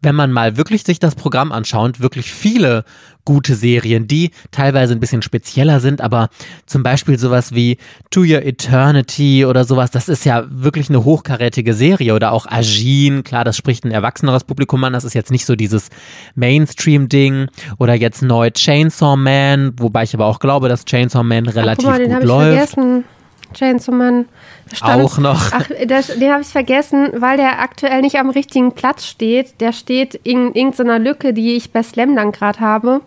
wenn 0.02 0.16
man 0.16 0.32
mal 0.32 0.58
wirklich 0.58 0.84
sich 0.84 1.00
das 1.00 1.16
Programm 1.16 1.52
anschaut, 1.52 2.00
wirklich 2.00 2.32
viele 2.32 2.86
gute 3.24 3.54
Serien, 3.54 4.08
die 4.08 4.32
teilweise 4.50 4.94
ein 4.94 5.00
bisschen 5.00 5.22
spezieller 5.22 5.80
sind, 5.80 6.02
aber 6.02 6.30
zum 6.66 6.82
Beispiel 6.82 7.20
sowas 7.20 7.54
wie 7.54 7.78
To 8.10 8.22
Your 8.22 8.44
Eternity 8.44 9.46
oder 9.46 9.64
sowas, 9.64 9.92
das 9.92 10.10
ist 10.10 10.26
ja 10.26 10.44
wirklich 10.50 10.90
eine 10.90 11.04
hochkarätige 11.04 11.76
Serie 11.76 12.16
oder 12.16 12.32
auch 12.32 12.48
Agin, 12.48 13.24
klar, 13.24 13.44
das 13.44 13.58
spricht 13.58 13.86
ein 13.86 13.92
erwachseneres 13.92 14.44
Publikum 14.44 14.84
an, 14.84 14.94
das 14.94 15.04
ist 15.04 15.14
jetzt 15.14 15.30
nicht 15.30 15.46
so 15.46 15.56
dieses 15.56 15.90
Mainstream-Ding 16.34 17.50
oder 17.78 17.94
jetzt 17.94 18.24
neu 18.24 18.50
Chainsaw 18.50 19.16
Man, 19.16 19.74
wobei 19.78 20.02
ich 20.04 20.16
aber 20.16 20.26
auch 20.26 20.40
glaube, 20.40 20.68
dass 20.68 20.86
Chainsaw 20.86 21.24
Man 21.24 21.48
relativ 21.48 21.88
Ach, 21.88 22.00
mal, 22.00 22.08
gut 22.08 22.24
läuft. 22.24 22.74
Vergessen. 22.74 23.04
Chainsaw 23.54 23.94
Man. 23.94 24.26
Stand, 24.74 25.04
auch 25.04 25.18
noch. 25.18 25.52
Ach, 25.52 25.70
das, 25.88 26.08
den 26.08 26.32
habe 26.32 26.42
ich 26.42 26.48
vergessen, 26.48 27.10
weil 27.18 27.38
der 27.38 27.60
aktuell 27.60 28.02
nicht 28.02 28.18
am 28.18 28.30
richtigen 28.30 28.72
Platz 28.74 29.06
steht. 29.06 29.60
Der 29.60 29.74
steht 29.74 30.16
in 30.16 30.54
irgendeiner 30.54 31.00
Lücke, 31.00 31.34
die 31.34 31.56
ich 31.56 31.72
bei 31.72 31.84
Slam 31.84 32.16
dann 32.16 32.32
gerade 32.32 32.60
habe. 32.60 33.02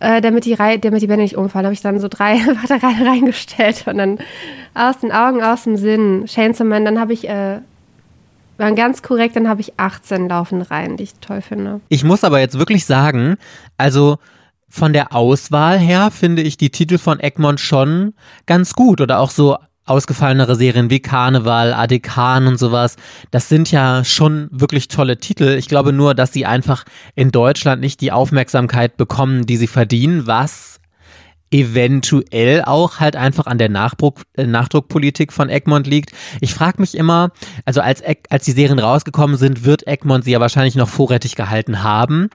Äh, 0.00 0.20
damit, 0.20 0.44
die 0.44 0.54
Reihe, 0.54 0.78
damit 0.78 1.02
die 1.02 1.06
Bände 1.06 1.22
nicht 1.22 1.36
umfallen, 1.36 1.66
habe 1.66 1.74
ich 1.74 1.80
dann 1.80 2.00
so 2.00 2.08
drei 2.08 2.38
Batterien 2.62 3.06
reingestellt 3.06 3.84
und 3.86 3.96
dann 3.98 4.18
aus 4.74 4.98
den 4.98 5.12
Augen, 5.12 5.42
aus 5.42 5.64
dem 5.64 5.76
Sinn. 5.76 6.24
Chainsaw 6.26 6.68
dann 6.68 7.00
habe 7.00 7.12
ich 7.12 7.28
äh, 7.28 7.60
war 8.58 8.72
ganz 8.72 9.02
korrekt, 9.02 9.36
dann 9.36 9.48
habe 9.48 9.60
ich 9.60 9.78
18 9.78 10.28
laufende 10.28 10.70
Reihen, 10.70 10.96
die 10.96 11.04
ich 11.04 11.14
toll 11.14 11.42
finde. 11.42 11.80
Ich 11.88 12.04
muss 12.04 12.24
aber 12.24 12.38
jetzt 12.40 12.58
wirklich 12.58 12.86
sagen, 12.86 13.36
also 13.78 14.18
von 14.74 14.92
der 14.92 15.14
Auswahl 15.14 15.78
her 15.78 16.10
finde 16.10 16.42
ich 16.42 16.56
die 16.56 16.70
Titel 16.70 16.98
von 16.98 17.20
Egmont 17.20 17.60
schon 17.60 18.12
ganz 18.44 18.72
gut 18.74 19.00
oder 19.00 19.20
auch 19.20 19.30
so 19.30 19.56
ausgefallenere 19.84 20.56
Serien 20.56 20.90
wie 20.90 20.98
Karneval, 20.98 21.72
Adekan 21.72 22.48
und 22.48 22.58
sowas. 22.58 22.96
Das 23.30 23.48
sind 23.48 23.70
ja 23.70 24.02
schon 24.02 24.48
wirklich 24.50 24.88
tolle 24.88 25.18
Titel. 25.18 25.54
Ich 25.56 25.68
glaube 25.68 25.92
nur, 25.92 26.16
dass 26.16 26.32
sie 26.32 26.44
einfach 26.44 26.82
in 27.14 27.30
Deutschland 27.30 27.82
nicht 27.82 28.00
die 28.00 28.10
Aufmerksamkeit 28.10 28.96
bekommen, 28.96 29.46
die 29.46 29.58
sie 29.58 29.68
verdienen, 29.68 30.26
was 30.26 30.80
eventuell 31.52 32.64
auch 32.64 32.98
halt 32.98 33.14
einfach 33.14 33.46
an 33.46 33.58
der 33.58 33.68
Nachdruck, 33.68 34.22
äh, 34.36 34.44
Nachdruckpolitik 34.44 35.32
von 35.32 35.50
Egmont 35.50 35.86
liegt. 35.86 36.10
Ich 36.40 36.52
frage 36.52 36.80
mich 36.80 36.96
immer, 36.96 37.30
also 37.64 37.80
als, 37.80 38.02
als 38.28 38.44
die 38.44 38.50
Serien 38.50 38.80
rausgekommen 38.80 39.36
sind, 39.36 39.64
wird 39.64 39.86
Egmont 39.86 40.24
sie 40.24 40.32
ja 40.32 40.40
wahrscheinlich 40.40 40.74
noch 40.74 40.88
vorrätig 40.88 41.36
gehalten 41.36 41.84
haben. 41.84 42.28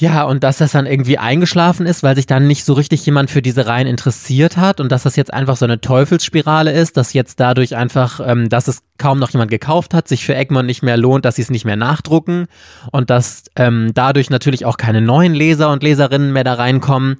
Ja, 0.00 0.22
und 0.22 0.42
dass 0.44 0.56
das 0.56 0.72
dann 0.72 0.86
irgendwie 0.86 1.18
eingeschlafen 1.18 1.84
ist, 1.84 2.02
weil 2.02 2.16
sich 2.16 2.24
dann 2.24 2.46
nicht 2.46 2.64
so 2.64 2.72
richtig 2.72 3.04
jemand 3.04 3.30
für 3.30 3.42
diese 3.42 3.66
Reihen 3.66 3.86
interessiert 3.86 4.56
hat 4.56 4.80
und 4.80 4.90
dass 4.90 5.02
das 5.02 5.14
jetzt 5.14 5.30
einfach 5.30 5.58
so 5.58 5.66
eine 5.66 5.82
Teufelsspirale 5.82 6.72
ist, 6.72 6.96
dass 6.96 7.12
jetzt 7.12 7.38
dadurch 7.38 7.76
einfach, 7.76 8.18
ähm, 8.26 8.48
dass 8.48 8.66
es 8.66 8.82
kaum 8.96 9.18
noch 9.18 9.28
jemand 9.28 9.50
gekauft 9.50 9.92
hat, 9.92 10.08
sich 10.08 10.24
für 10.24 10.34
Egmont 10.34 10.66
nicht 10.66 10.82
mehr 10.82 10.96
lohnt, 10.96 11.26
dass 11.26 11.36
sie 11.36 11.42
es 11.42 11.50
nicht 11.50 11.66
mehr 11.66 11.76
nachdrucken 11.76 12.46
und 12.92 13.10
dass 13.10 13.44
ähm, 13.56 13.90
dadurch 13.92 14.30
natürlich 14.30 14.64
auch 14.64 14.78
keine 14.78 15.02
neuen 15.02 15.34
Leser 15.34 15.70
und 15.70 15.82
Leserinnen 15.82 16.32
mehr 16.32 16.44
da 16.44 16.54
reinkommen. 16.54 17.18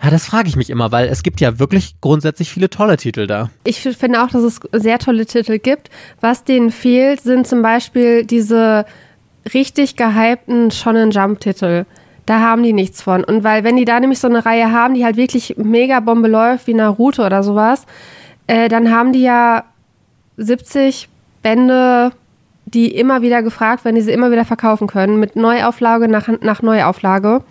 Ja, 0.00 0.10
das 0.10 0.24
frage 0.24 0.48
ich 0.48 0.54
mich 0.54 0.70
immer, 0.70 0.92
weil 0.92 1.08
es 1.08 1.24
gibt 1.24 1.40
ja 1.40 1.58
wirklich 1.58 1.96
grundsätzlich 2.00 2.52
viele 2.52 2.70
tolle 2.70 2.98
Titel 2.98 3.26
da. 3.26 3.50
Ich 3.64 3.80
finde 3.80 4.22
auch, 4.22 4.28
dass 4.28 4.44
es 4.44 4.60
sehr 4.72 5.00
tolle 5.00 5.26
Titel 5.26 5.58
gibt. 5.58 5.90
Was 6.20 6.44
denen 6.44 6.70
fehlt, 6.70 7.20
sind 7.20 7.48
zum 7.48 7.62
Beispiel 7.62 8.24
diese 8.24 8.86
richtig 9.52 9.96
gehypten 9.96 10.70
Shonen 10.70 11.10
Jump 11.10 11.40
Titel. 11.40 11.84
Da 12.26 12.40
haben 12.40 12.62
die 12.62 12.72
nichts 12.72 13.02
von. 13.02 13.24
Und 13.24 13.44
weil, 13.44 13.64
wenn 13.64 13.76
die 13.76 13.84
da 13.84 13.98
nämlich 13.98 14.20
so 14.20 14.28
eine 14.28 14.44
Reihe 14.44 14.70
haben, 14.70 14.94
die 14.94 15.04
halt 15.04 15.16
wirklich 15.16 15.54
mega 15.56 16.00
Bombe 16.00 16.28
läuft, 16.28 16.66
wie 16.66 16.74
Naruto 16.74 17.26
oder 17.26 17.42
sowas, 17.42 17.84
äh, 18.46 18.68
dann 18.68 18.92
haben 18.92 19.12
die 19.12 19.22
ja 19.22 19.64
70 20.36 21.08
Bände, 21.42 22.12
die 22.66 22.94
immer 22.94 23.22
wieder 23.22 23.42
gefragt 23.42 23.84
werden, 23.84 23.96
die 23.96 24.02
sie 24.02 24.12
immer 24.12 24.30
wieder 24.30 24.44
verkaufen 24.44 24.86
können, 24.86 25.18
mit 25.18 25.36
Neuauflage 25.36 26.08
nach, 26.08 26.28
nach 26.40 26.62
Neuauflage. 26.62 27.42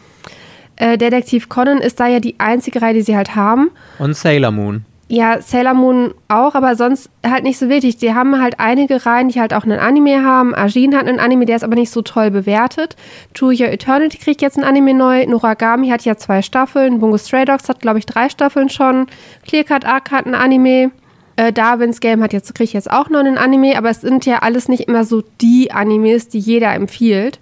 Äh, 0.78 0.98
Detektiv 0.98 1.50
Conan 1.50 1.80
ist 1.80 2.00
da 2.00 2.08
ja 2.08 2.20
die 2.20 2.40
einzige 2.40 2.82
Reihe, 2.82 2.94
die 2.94 3.02
sie 3.02 3.16
halt 3.16 3.36
haben. 3.36 3.72
Und 4.00 4.16
Sailor 4.16 4.52
Moon. 4.52 4.86
Ja, 5.12 5.42
Sailor 5.42 5.74
Moon 5.74 6.14
auch, 6.30 6.56
aber 6.56 6.78
sonst 6.78 7.10
halt 7.22 7.44
nicht 7.44 7.60
so 7.60 7.68
wichtig. 7.68 7.98
Die 7.98 8.14
haben 8.14 8.42
halt 8.42 8.62
einige 8.62 9.06
Reihen, 9.06 9.28
die 9.28 9.42
halt 9.42 9.54
auch 9.54 9.66
einen 9.66 9.78
Anime 9.78 10.24
haben. 10.24 10.56
Ajin 10.56 10.96
hat 10.96 11.06
einen 11.06 11.20
Anime, 11.20 11.46
der 11.46 11.58
ist 11.58 11.66
aber 11.66 11.76
nicht 11.76 11.90
so 11.90 12.02
toll 12.02 12.32
bewertet. 12.32 12.96
Your 13.42 13.68
Eternity 13.68 14.18
kriegt 14.18 14.42
jetzt 14.42 14.58
ein 14.58 14.64
Anime 14.64 14.94
neu. 14.94 15.26
Noragami 15.26 15.90
hat 15.90 16.06
ja 16.06 16.16
zwei 16.16 16.42
Staffeln. 16.42 17.00
Bungo 17.00 17.18
Stray 17.18 17.44
Dogs 17.44 17.68
hat, 17.68 17.82
glaube 17.82 18.00
ich, 18.00 18.06
drei 18.06 18.30
Staffeln 18.30 18.70
schon. 18.70 19.08
Clearcut 19.46 19.84
Arc 19.84 20.12
hat 20.12 20.28
ein 20.28 20.34
Anime. 20.34 20.92
Äh, 21.36 21.52
Darwin's 21.52 22.00
Game 22.00 22.24
hat 22.24 22.32
jetzt, 22.32 22.56
kriegt 22.56 22.72
jetzt 22.72 22.90
auch 22.90 23.10
noch 23.10 23.20
einen 23.20 23.38
Anime, 23.38 23.78
aber 23.78 23.90
es 23.90 24.00
sind 24.00 24.26
ja 24.26 24.40
alles 24.40 24.70
nicht 24.70 24.88
immer 24.88 25.04
so 25.04 25.22
die 25.42 25.74
Animes, 25.74 26.30
die 26.30 26.40
jeder 26.40 26.74
empfiehlt. 26.74 27.42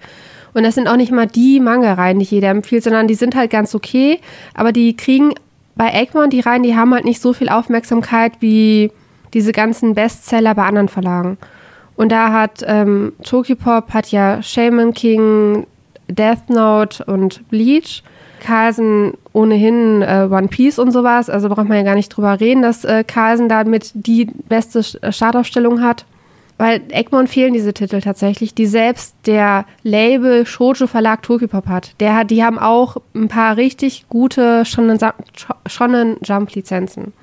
Und 0.55 0.63
das 0.63 0.73
sind 0.73 0.87
auch 0.87 0.97
nicht 0.97 1.11
mal 1.11 1.27
die 1.27 1.59
Manga-Reihen, 1.59 2.17
die 2.17 2.25
jeder 2.25 2.49
empfiehlt, 2.49 2.83
sondern 2.83 3.07
die 3.07 3.13
sind 3.13 3.35
halt 3.35 3.51
ganz 3.51 3.75
okay, 3.75 4.19
aber 4.55 4.71
die 4.71 4.95
kriegen 4.95 5.35
bei 5.79 5.93
Egmont, 5.93 6.33
die 6.33 6.41
Reihen, 6.41 6.61
die 6.61 6.75
haben 6.75 6.93
halt 6.93 7.05
nicht 7.05 7.21
so 7.21 7.31
viel 7.31 7.47
Aufmerksamkeit 7.47 8.33
wie 8.41 8.91
diese 9.33 9.53
ganzen 9.53 9.95
Bestseller 9.95 10.53
bei 10.53 10.65
anderen 10.65 10.89
Verlagen. 10.89 11.37
Und 11.95 12.11
da 12.11 12.33
hat 12.33 12.65
ähm, 12.67 13.13
Pop 13.23 13.93
hat 13.93 14.11
ja 14.11 14.43
Shaman 14.43 14.93
King, 14.93 15.65
Death 16.09 16.49
Note 16.49 17.05
und 17.05 17.47
Bleach. 17.49 18.03
Carlsen 18.41 19.13
ohnehin 19.31 20.01
äh, 20.01 20.27
One 20.29 20.49
Piece 20.49 20.79
und 20.79 20.91
sowas. 20.91 21.29
Also 21.29 21.47
braucht 21.47 21.69
man 21.69 21.77
ja 21.77 21.83
gar 21.83 21.95
nicht 21.95 22.09
drüber 22.09 22.41
reden, 22.41 22.61
dass 22.61 22.83
äh, 22.83 23.05
Carlsen 23.05 23.47
damit 23.47 23.91
die 23.93 24.25
beste 24.25 24.83
Startaufstellung 24.83 25.81
hat. 25.81 26.03
Weil 26.59 26.81
Egmont 26.89 27.29
fehlen 27.29 27.53
diese 27.53 27.73
Titel 27.73 28.01
tatsächlich, 28.01 28.53
die 28.53 28.67
selbst 28.67 29.15
der 29.25 29.65
Label 29.81 30.45
Shoujo 30.45 30.87
Verlag 30.87 31.23
Tokyopop 31.23 31.67
hat. 31.67 31.95
Der 32.01 32.17
hat, 32.17 32.31
die 32.31 32.43
haben 32.43 32.59
auch 32.59 32.97
ein 33.15 33.29
paar 33.29 33.55
richtig 33.55 34.09
gute 34.09 34.65
Shonen 34.65 34.99
Jump 36.21 36.53
Lizenzen, 36.53 37.13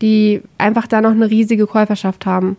die 0.00 0.40
einfach 0.56 0.86
da 0.86 1.00
noch 1.00 1.10
eine 1.10 1.28
riesige 1.28 1.66
Käuferschaft 1.66 2.26
haben, 2.26 2.56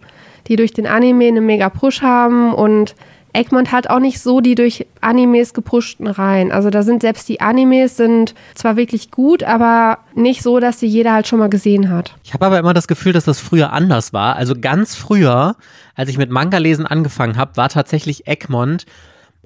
die 0.48 0.58
durch 0.58 0.74
den 0.74 0.86
Anime 0.86 1.30
einen 1.30 1.46
mega 1.46 1.70
Push 1.70 2.02
haben 2.02 2.54
und 2.54 2.94
Egmont 3.36 3.72
hat 3.72 3.90
auch 3.90 4.00
nicht 4.00 4.20
so 4.20 4.42
die 4.42 4.56
durch 4.56 4.88
Animes 5.02 5.54
gepushten 5.54 6.08
Reihen. 6.08 6.52
Also 6.52 6.70
da 6.70 6.84
sind 6.84 7.02
selbst 7.02 7.30
die 7.30 7.42
Animes 7.42 7.98
sind 7.98 8.34
zwar 8.56 8.78
wirklich 8.78 9.12
gut, 9.12 9.44
aber 9.44 10.00
nicht 10.16 10.42
so, 10.42 10.60
dass 10.60 10.80
sie 10.80 10.88
jeder 10.88 11.14
halt 11.14 11.28
schon 11.28 11.40
mal 11.40 11.50
gesehen 11.50 11.90
hat. 11.90 12.16
Ich 12.24 12.34
habe 12.34 12.46
aber 12.46 12.58
immer 12.60 12.74
das 12.74 12.88
Gefühl, 12.88 13.14
dass 13.14 13.26
das 13.26 13.40
früher 13.40 13.74
anders 13.74 14.14
war. 14.14 14.36
Also 14.36 14.56
ganz 14.60 14.96
früher, 14.96 15.56
als 15.96 16.10
ich 16.10 16.18
mit 16.18 16.32
Manga-Lesen 16.32 16.88
angefangen 16.88 17.38
habe, 17.38 17.58
war 17.58 17.70
tatsächlich 17.70 18.28
Egmont 18.28 18.86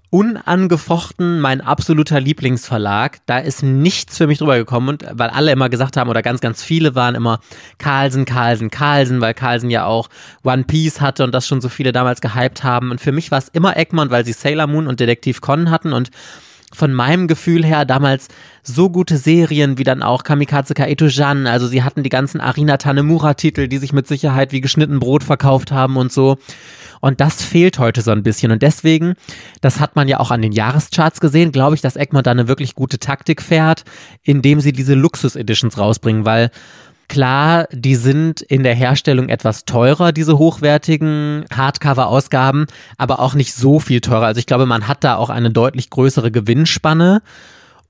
unangefochten 0.10 1.40
mein 1.40 1.62
absoluter 1.62 2.20
Lieblingsverlag. 2.20 3.20
Da 3.28 3.38
ist 3.38 3.62
nichts 3.62 4.18
für 4.18 4.28
mich 4.28 4.40
drüber 4.40 4.58
gekommen 4.58 4.90
und 4.90 5.06
weil 5.12 5.30
alle 5.30 5.52
immer 5.52 5.70
gesagt 5.70 5.98
haben 5.98 6.10
oder 6.10 6.22
ganz, 6.22 6.42
ganz 6.42 6.64
viele 6.64 6.96
waren 6.96 7.16
immer 7.16 7.40
Carlsen, 7.78 8.26
Carlsen, 8.26 8.72
Carlsen, 8.72 9.22
weil 9.22 9.34
Carlsen 9.34 9.70
ja 9.70 9.86
auch 9.86 10.10
One 10.44 10.64
Piece 10.64 11.00
hatte 11.00 11.24
und 11.24 11.34
das 11.34 11.48
schon 11.48 11.62
so 11.62 11.70
viele 11.70 11.92
damals 11.92 12.22
gehypt 12.22 12.64
haben. 12.64 12.90
Und 12.92 13.02
für 13.02 13.12
mich 13.12 13.30
war 13.30 13.38
es 13.38 13.50
immer 13.50 13.78
Egmont, 13.78 14.10
weil 14.10 14.26
sie 14.26 14.34
Sailor 14.34 14.68
Moon 14.68 14.88
und 14.88 15.00
Detektiv 15.00 15.42
Conan 15.42 15.70
hatten 15.70 15.94
und 15.94 16.10
von 16.74 16.94
meinem 16.94 17.28
Gefühl 17.28 17.66
her 17.66 17.86
damals 17.86 18.28
so 18.64 18.90
gute 18.90 19.18
Serien 19.18 19.78
wie 19.78 19.84
dann 19.84 20.04
auch 20.04 20.24
Kamikaze 20.24 20.74
Kaito-Jan. 20.74 21.48
Also 21.48 21.68
sie 21.68 21.84
hatten 21.84 22.04
die 22.04 22.10
ganzen 22.10 22.42
Arina 22.42 22.78
Tanemura-Titel, 22.78 23.68
die 23.68 23.78
sich 23.78 23.94
mit 23.94 24.08
Sicherheit 24.08 24.52
wie 24.52 24.62
geschnitten 24.62 25.00
Brot 25.00 25.24
verkauft 25.24 25.72
haben 25.72 25.98
und 25.98 26.12
so. 26.12 26.38
Und 27.02 27.22
das 27.22 27.42
fehlt 27.42 27.80
heute 27.80 28.02
so 28.02 28.12
ein 28.12 28.24
bisschen. 28.24 28.52
Und 28.52 28.62
deswegen, 28.62 29.14
das 29.62 29.80
hat 29.80 29.96
man 29.96 30.08
ja 30.08 30.20
auch 30.20 30.32
an 30.32 30.42
den 30.42 30.52
Jahrescharts 30.52 31.20
gesehen, 31.20 31.52
glaube 31.52 31.76
ich, 31.76 31.82
dass 31.82 31.96
Egmont 31.96 32.28
da 32.28 32.32
eine 32.32 32.48
wirklich 32.48 32.76
gute 32.76 33.00
Taktik 33.00 33.42
fährt, 33.42 33.84
indem 34.24 34.60
sie 34.60 34.74
diese 34.74 34.96
Luxus-Editions 34.96 35.78
rausbringen, 35.78 36.26
weil 36.26 36.52
Klar, 37.10 37.68
die 37.72 37.96
sind 37.96 38.42
in 38.42 38.62
der 38.62 38.76
Herstellung 38.76 39.30
etwas 39.30 39.66
teurer, 39.66 40.12
diese 40.12 40.38
hochwertigen 40.38 41.44
Hardcover-Ausgaben, 41.52 42.68
aber 42.98 43.20
auch 43.20 43.34
nicht 43.34 43.56
so 43.56 43.80
viel 43.80 44.00
teurer. 44.00 44.28
Also 44.28 44.38
ich 44.38 44.46
glaube, 44.46 44.68
man 44.68 44.88
hat 44.88 45.04
da 45.04 45.16
auch 45.16 45.32
eine 45.32 45.50
deutlich 45.50 45.90
größere 45.90 46.32
Gewinnspanne. 46.32 47.24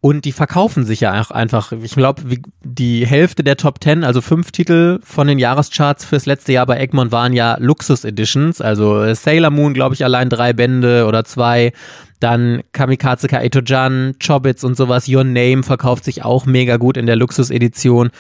Und 0.01 0.23
die 0.23 0.31
verkaufen 0.31 0.85
sich 0.85 1.01
ja 1.01 1.19
auch 1.19 1.31
einfach. 1.31 1.73
Ich 1.73 1.93
glaube, 1.95 2.21
die 2.63 3.05
Hälfte 3.05 3.43
der 3.43 3.57
Top 3.57 3.83
10, 3.83 4.05
also 4.05 4.21
fünf 4.21 4.51
Titel 4.51 4.99
von 5.03 5.27
den 5.27 5.37
Jahrescharts 5.39 6.05
fürs 6.05 6.25
letzte 6.25 6.53
Jahr 6.53 6.65
bei 6.65 6.79
Egmont 6.79 7.11
waren 7.11 7.33
ja 7.33 7.57
Luxus 7.59 8.05
Editions. 8.05 8.61
Also 8.61 9.13
Sailor 9.13 9.49
Moon, 9.49 9.73
glaube 9.73 9.95
ich, 9.95 10.05
allein 10.05 10.29
drei 10.29 10.53
Bände 10.53 11.05
oder 11.05 11.25
zwei. 11.25 11.73
Dann 12.21 12.61
Kamikaze 12.71 13.27
Kaito-Jan, 13.27 14.15
Chobits 14.25 14.63
und 14.63 14.77
sowas. 14.77 15.09
Your 15.09 15.25
Name 15.25 15.63
verkauft 15.63 16.05
sich 16.05 16.23
auch 16.23 16.45
mega 16.45 16.77
gut 16.77 16.95
in 16.95 17.05
der 17.05 17.17
Luxus-Edition. 17.17 18.11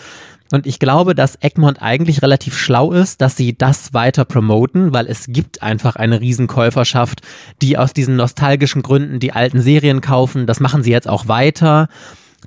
Und 0.51 0.65
ich 0.65 0.79
glaube, 0.79 1.13
dass 1.13 1.37
Egmont 1.41 1.81
eigentlich 1.81 2.21
relativ 2.21 2.57
schlau 2.57 2.91
ist, 2.91 3.21
dass 3.21 3.37
sie 3.37 3.57
das 3.57 3.93
weiter 3.93 4.25
promoten, 4.25 4.93
weil 4.93 5.05
es 5.05 5.27
gibt 5.27 5.61
einfach 5.61 5.95
eine 5.95 6.21
Riesenkäuferschaft, 6.21 7.21
die 7.61 7.77
aus 7.77 7.93
diesen 7.93 8.15
nostalgischen 8.15 8.81
Gründen 8.81 9.19
die 9.19 9.31
alten 9.31 9.61
Serien 9.61 10.01
kaufen. 10.01 10.47
Das 10.47 10.59
machen 10.59 10.83
sie 10.83 10.91
jetzt 10.91 11.07
auch 11.07 11.27
weiter. 11.27 11.87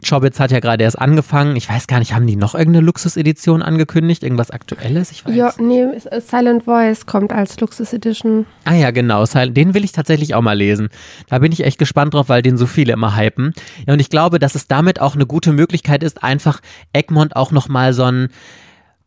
Chobits 0.01 0.41
hat 0.41 0.51
ja 0.51 0.61
gerade 0.61 0.83
erst 0.83 0.99
angefangen. 0.99 1.55
Ich 1.55 1.69
weiß 1.69 1.87
gar 1.87 1.99
nicht, 1.99 2.15
haben 2.15 2.27
die 2.27 2.37
noch 2.37 2.55
irgendeine 2.55 2.85
Luxus-Edition 2.87 3.63
angekündigt? 3.63 4.23
Irgendwas 4.23 4.51
Aktuelles? 4.51 5.13
Ich 5.13 5.25
weiß. 5.25 5.35
Ja, 5.35 5.53
nee, 5.59 5.87
Silent 6.19 6.65
Voice 6.65 7.07
kommt 7.07 7.33
als 7.33 7.61
Luxus-Edition. 7.61 8.47
Ah 8.65 8.75
ja, 8.75 8.91
genau. 8.91 9.25
Den 9.25 9.75
will 9.75 9.85
ich 9.85 9.93
tatsächlich 9.93 10.35
auch 10.35 10.43
mal 10.43 10.57
lesen. 10.57 10.89
Da 11.29 11.39
bin 11.39 11.53
ich 11.53 11.65
echt 11.65 11.79
gespannt 11.79 12.15
drauf, 12.15 12.29
weil 12.29 12.43
den 12.43 12.57
so 12.57 12.67
viele 12.67 12.93
immer 12.93 13.17
hypen. 13.17 13.53
Ja, 13.87 13.93
und 13.93 14.01
ich 14.01 14.11
glaube, 14.11 14.39
dass 14.39 14.55
es 14.55 14.67
damit 14.67 15.01
auch 15.01 15.15
eine 15.15 15.27
gute 15.27 15.53
Möglichkeit 15.53 16.03
ist, 16.03 16.23
einfach 16.23 16.61
Egmont 16.93 17.37
auch 17.37 17.53
nochmal 17.53 17.93
so 17.93 18.05
ein 18.05 18.29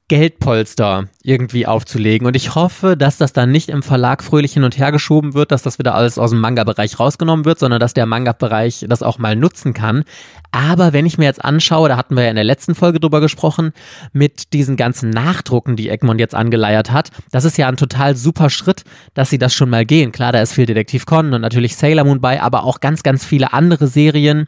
Geldpolster 0.08 1.06
irgendwie 1.24 1.66
aufzulegen. 1.66 2.28
Und 2.28 2.36
ich 2.36 2.54
hoffe, 2.54 2.96
dass 2.96 3.18
das 3.18 3.34
dann 3.34 3.52
nicht 3.52 3.70
im 3.70 3.82
Verlag 3.82 4.24
fröhlich 4.24 4.54
hin 4.54 4.64
und 4.64 4.78
her 4.78 4.92
geschoben 4.92 5.34
wird, 5.34 5.52
dass 5.52 5.64
das 5.64 5.80
wieder 5.80 5.96
alles 5.96 6.20
aus 6.20 6.30
dem 6.30 6.42
Manga-Bereich 6.42 7.00
rausgenommen 7.00 7.44
wird, 7.44 7.58
sondern 7.58 7.80
dass 7.80 7.96
der 7.96 8.06
Manga-Bereich 8.06 8.86
das 8.88 9.02
auch 9.02 9.18
mal 9.18 9.36
nutzen 9.36 9.74
kann. 9.74 10.04
Aber 10.52 10.94
wenn 10.94 11.08
ich 11.08 11.18
mir 11.18 11.26
jetzt 11.26 11.44
anschaue, 11.44 11.90
da 11.90 11.98
hatten 11.98 12.16
wir 12.16 12.24
ja 12.24 12.30
in 12.30 12.36
der 12.36 12.44
letzten 12.44 12.76
Folge 12.76 13.00
drüber 13.00 13.20
gesprochen, 13.20 13.74
mit 14.14 14.54
diesen 14.54 14.76
ganzen 14.76 15.10
Nachdrucken, 15.10 15.76
die 15.76 15.90
Egmont 15.90 16.20
jetzt 16.20 16.36
angeleiert 16.36 16.92
hat, 16.92 17.10
das 17.32 17.44
ist 17.44 17.58
ja 17.58 17.68
ein 17.68 17.78
total 17.78 18.16
super 18.16 18.52
Schritt, 18.52 18.84
dass 19.16 19.32
sie 19.32 19.40
das 19.40 19.56
schon 19.56 19.72
mal 19.72 19.86
gehen. 19.86 20.12
Klar, 20.12 20.32
da 20.32 20.42
ist 20.42 20.54
viel 20.54 20.68
Detektiv 20.68 21.08
Conan 21.08 21.34
und 21.34 21.42
natürlich 21.42 21.76
Sailor 21.78 22.06
Moon 22.06 22.22
bei, 22.22 22.44
aber 22.44 22.64
auch 22.64 22.80
ganz, 22.80 23.02
ganz 23.02 23.26
viele 23.26 23.54
andere 23.54 23.88
Serien 23.88 24.48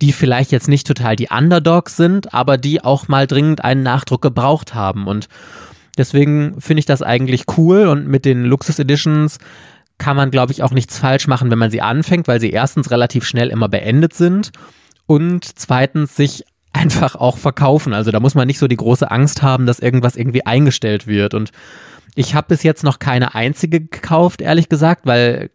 die 0.00 0.12
vielleicht 0.12 0.52
jetzt 0.52 0.68
nicht 0.68 0.86
total 0.86 1.16
die 1.16 1.28
Underdogs 1.28 1.96
sind, 1.96 2.32
aber 2.32 2.56
die 2.56 2.82
auch 2.82 3.08
mal 3.08 3.26
dringend 3.26 3.64
einen 3.64 3.82
Nachdruck 3.82 4.22
gebraucht 4.22 4.74
haben. 4.74 5.06
Und 5.06 5.28
deswegen 5.98 6.60
finde 6.60 6.80
ich 6.80 6.86
das 6.86 7.02
eigentlich 7.02 7.44
cool 7.56 7.86
und 7.86 8.06
mit 8.06 8.24
den 8.24 8.44
Luxus 8.44 8.78
Editions 8.78 9.38
kann 9.98 10.16
man, 10.16 10.30
glaube 10.30 10.52
ich, 10.52 10.62
auch 10.62 10.72
nichts 10.72 10.98
falsch 10.98 11.26
machen, 11.26 11.50
wenn 11.50 11.58
man 11.58 11.70
sie 11.70 11.82
anfängt, 11.82 12.26
weil 12.26 12.40
sie 12.40 12.50
erstens 12.50 12.90
relativ 12.90 13.26
schnell 13.26 13.48
immer 13.48 13.68
beendet 13.68 14.14
sind 14.14 14.50
und 15.06 15.44
zweitens 15.44 16.16
sich 16.16 16.44
einfach 16.72 17.16
auch 17.16 17.36
verkaufen. 17.36 17.92
Also 17.92 18.10
da 18.10 18.20
muss 18.20 18.36
man 18.36 18.46
nicht 18.46 18.58
so 18.60 18.68
die 18.68 18.76
große 18.76 19.10
Angst 19.10 19.42
haben, 19.42 19.66
dass 19.66 19.80
irgendwas 19.80 20.16
irgendwie 20.16 20.46
eingestellt 20.46 21.06
wird. 21.06 21.34
Und 21.34 21.50
ich 22.14 22.34
habe 22.34 22.48
bis 22.48 22.62
jetzt 22.62 22.84
noch 22.84 23.00
keine 23.00 23.34
einzige 23.34 23.80
gekauft, 23.80 24.40
ehrlich 24.40 24.68
gesagt, 24.68 25.04
weil 25.04 25.50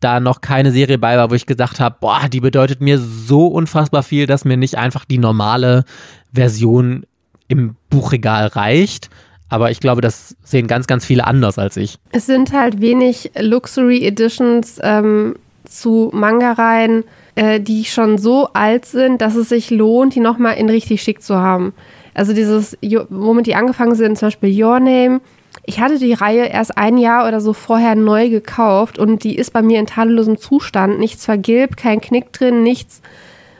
da 0.00 0.20
noch 0.20 0.40
keine 0.40 0.70
Serie 0.72 0.98
bei 0.98 1.16
war, 1.16 1.30
wo 1.30 1.34
ich 1.34 1.46
gesagt 1.46 1.80
habe, 1.80 1.96
boah, 2.00 2.28
die 2.28 2.40
bedeutet 2.40 2.80
mir 2.80 2.98
so 2.98 3.46
unfassbar 3.46 4.02
viel, 4.02 4.26
dass 4.26 4.44
mir 4.44 4.56
nicht 4.56 4.78
einfach 4.78 5.04
die 5.04 5.18
normale 5.18 5.84
Version 6.32 7.04
im 7.48 7.76
Buchregal 7.90 8.46
reicht. 8.46 9.10
Aber 9.48 9.70
ich 9.70 9.80
glaube, 9.80 10.00
das 10.02 10.36
sehen 10.42 10.66
ganz, 10.66 10.86
ganz 10.86 11.04
viele 11.04 11.26
anders 11.26 11.58
als 11.58 11.76
ich. 11.76 11.98
Es 12.10 12.26
sind 12.26 12.52
halt 12.52 12.80
wenig 12.80 13.30
Luxury 13.38 14.04
Editions 14.04 14.78
ähm, 14.82 15.36
zu 15.64 16.10
Manga-Reihen, 16.12 17.04
äh, 17.34 17.58
die 17.58 17.84
schon 17.84 18.18
so 18.18 18.48
alt 18.52 18.84
sind, 18.84 19.22
dass 19.22 19.36
es 19.36 19.48
sich 19.48 19.70
lohnt, 19.70 20.14
die 20.14 20.20
nochmal 20.20 20.56
in 20.56 20.68
richtig 20.68 21.02
schick 21.02 21.22
zu 21.22 21.36
haben. 21.36 21.72
Also 22.14 22.34
dieses, 22.34 22.76
womit 23.08 23.46
die 23.46 23.54
angefangen 23.54 23.94
sind, 23.94 24.18
zum 24.18 24.26
Beispiel 24.26 24.64
Your 24.64 24.80
Name, 24.80 25.20
ich 25.68 25.80
hatte 25.80 25.98
die 25.98 26.14
Reihe 26.14 26.46
erst 26.46 26.78
ein 26.78 26.96
Jahr 26.96 27.28
oder 27.28 27.42
so 27.42 27.52
vorher 27.52 27.94
neu 27.94 28.30
gekauft 28.30 28.98
und 28.98 29.22
die 29.22 29.36
ist 29.36 29.52
bei 29.52 29.60
mir 29.60 29.78
in 29.78 29.86
tadellosem 29.86 30.38
Zustand. 30.38 30.98
Nichts 30.98 31.26
vergilbt, 31.26 31.76
kein 31.76 32.00
Knick 32.00 32.32
drin, 32.32 32.62
nichts. 32.62 33.02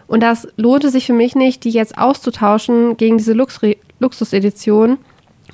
Und 0.06 0.22
das 0.22 0.48
lohnte 0.56 0.88
sich 0.88 1.04
für 1.04 1.12
mich 1.12 1.34
nicht, 1.34 1.64
die 1.64 1.70
jetzt 1.70 1.98
auszutauschen 1.98 2.96
gegen 2.96 3.18
diese 3.18 3.34
Lux 3.34 3.60
Luxusedition. 4.00 4.96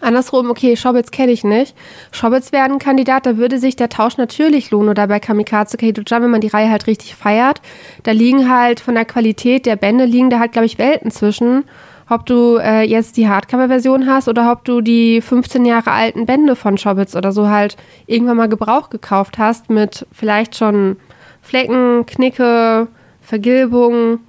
Andersrum, 0.00 0.48
okay, 0.48 0.76
Schobbits 0.76 1.10
kenne 1.10 1.32
ich 1.32 1.42
nicht. 1.42 1.74
Schobbits 2.12 2.52
wäre 2.52 2.66
ein 2.66 2.78
Kandidat, 2.78 3.26
da 3.26 3.36
würde 3.36 3.58
sich 3.58 3.74
der 3.74 3.88
Tausch 3.88 4.16
natürlich 4.16 4.70
lohnen. 4.70 4.90
Oder 4.90 5.08
bei 5.08 5.18
Kamikaze 5.18 5.76
Kaito-Jan, 5.76 6.22
wenn 6.22 6.30
man 6.30 6.40
die 6.40 6.48
Reihe 6.48 6.70
halt 6.70 6.86
richtig 6.86 7.16
feiert. 7.16 7.62
Da 8.04 8.12
liegen 8.12 8.48
halt 8.48 8.78
von 8.78 8.94
der 8.94 9.06
Qualität 9.06 9.66
der 9.66 9.74
Bände, 9.74 10.04
liegen 10.04 10.30
da 10.30 10.38
halt, 10.38 10.52
glaube 10.52 10.66
ich, 10.66 10.78
Welten 10.78 11.10
zwischen 11.10 11.64
ob 12.08 12.26
du 12.26 12.58
äh, 12.58 12.82
jetzt 12.82 13.16
die 13.16 13.28
Hardcover-Version 13.28 14.06
hast 14.06 14.28
oder 14.28 14.52
ob 14.52 14.64
du 14.64 14.80
die 14.80 15.20
15 15.20 15.64
Jahre 15.64 15.90
alten 15.90 16.26
Bände 16.26 16.56
von 16.56 16.78
Schobbits 16.78 17.16
oder 17.16 17.32
so 17.32 17.48
halt 17.48 17.76
irgendwann 18.06 18.36
mal 18.36 18.48
Gebrauch 18.48 18.90
gekauft 18.90 19.38
hast 19.38 19.70
mit 19.70 20.06
vielleicht 20.12 20.56
schon 20.56 20.96
Flecken, 21.42 22.06
Knicke, 22.06 22.88
Vergilbung. 23.20 24.20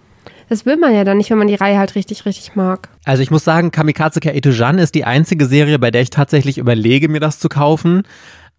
Das 0.50 0.65
will 0.65 0.77
man 0.77 0.94
ja 0.94 1.03
dann 1.03 1.17
nicht, 1.17 1.32
wenn 1.32 1.38
man 1.38 1.48
die 1.48 1.55
Reihe 1.55 1.77
halt 1.77 1.96
richtig, 1.96 2.25
richtig 2.25 2.55
mag. 2.55 2.89
Also 3.03 3.24
ich 3.24 3.32
muss 3.32 3.44
sagen, 3.44 3.72
Kamikaze 3.72 4.20
Kaito-Jan 4.20 4.77
ist 4.77 4.96
die 4.96 5.05
einzige 5.05 5.46
Serie, 5.46 5.79
bei 5.79 5.91
der 5.91 6.01
ich 6.01 6.12
tatsächlich 6.12 6.58
überlege, 6.58 7.10
mir 7.10 7.20
das 7.20 7.39
zu 7.39 7.50
kaufen. 7.50 8.03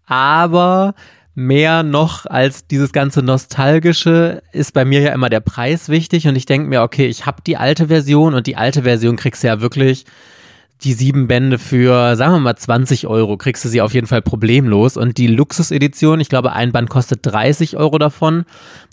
Aber 0.05 0.95
mehr 1.37 1.83
noch 1.83 2.25
als 2.25 2.65
dieses 2.65 2.91
ganze 2.91 3.21
Nostalgische 3.21 4.41
ist 4.53 4.73
bei 4.73 4.85
mir 4.85 5.01
ja 5.01 5.13
immer 5.13 5.29
der 5.29 5.39
Preis 5.39 5.87
wichtig 5.87 6.27
und 6.27 6.35
ich 6.35 6.47
denke 6.47 6.67
mir, 6.67 6.81
okay, 6.81 7.05
ich 7.05 7.27
habe 7.27 7.43
die 7.45 7.57
alte 7.57 7.89
Version 7.89 8.33
und 8.33 8.47
die 8.47 8.55
alte 8.55 8.81
Version 8.81 9.17
kriegst 9.17 9.43
du 9.43 9.47
ja 9.47 9.61
wirklich 9.61 10.05
die 10.81 10.93
sieben 10.93 11.27
Bände 11.27 11.59
für, 11.59 12.15
sagen 12.15 12.33
wir 12.33 12.39
mal, 12.39 12.55
20 12.55 13.05
Euro, 13.05 13.37
kriegst 13.37 13.63
du 13.63 13.69
sie 13.69 13.81
auf 13.81 13.93
jeden 13.93 14.07
Fall 14.07 14.23
problemlos. 14.23 14.97
Und 14.97 15.19
die 15.19 15.27
Luxus-Edition, 15.27 16.19
ich 16.19 16.29
glaube, 16.29 16.53
ein 16.53 16.71
Band 16.71 16.89
kostet 16.89 17.19
30 17.23 17.77
Euro 17.77 17.99
davon. 17.99 18.45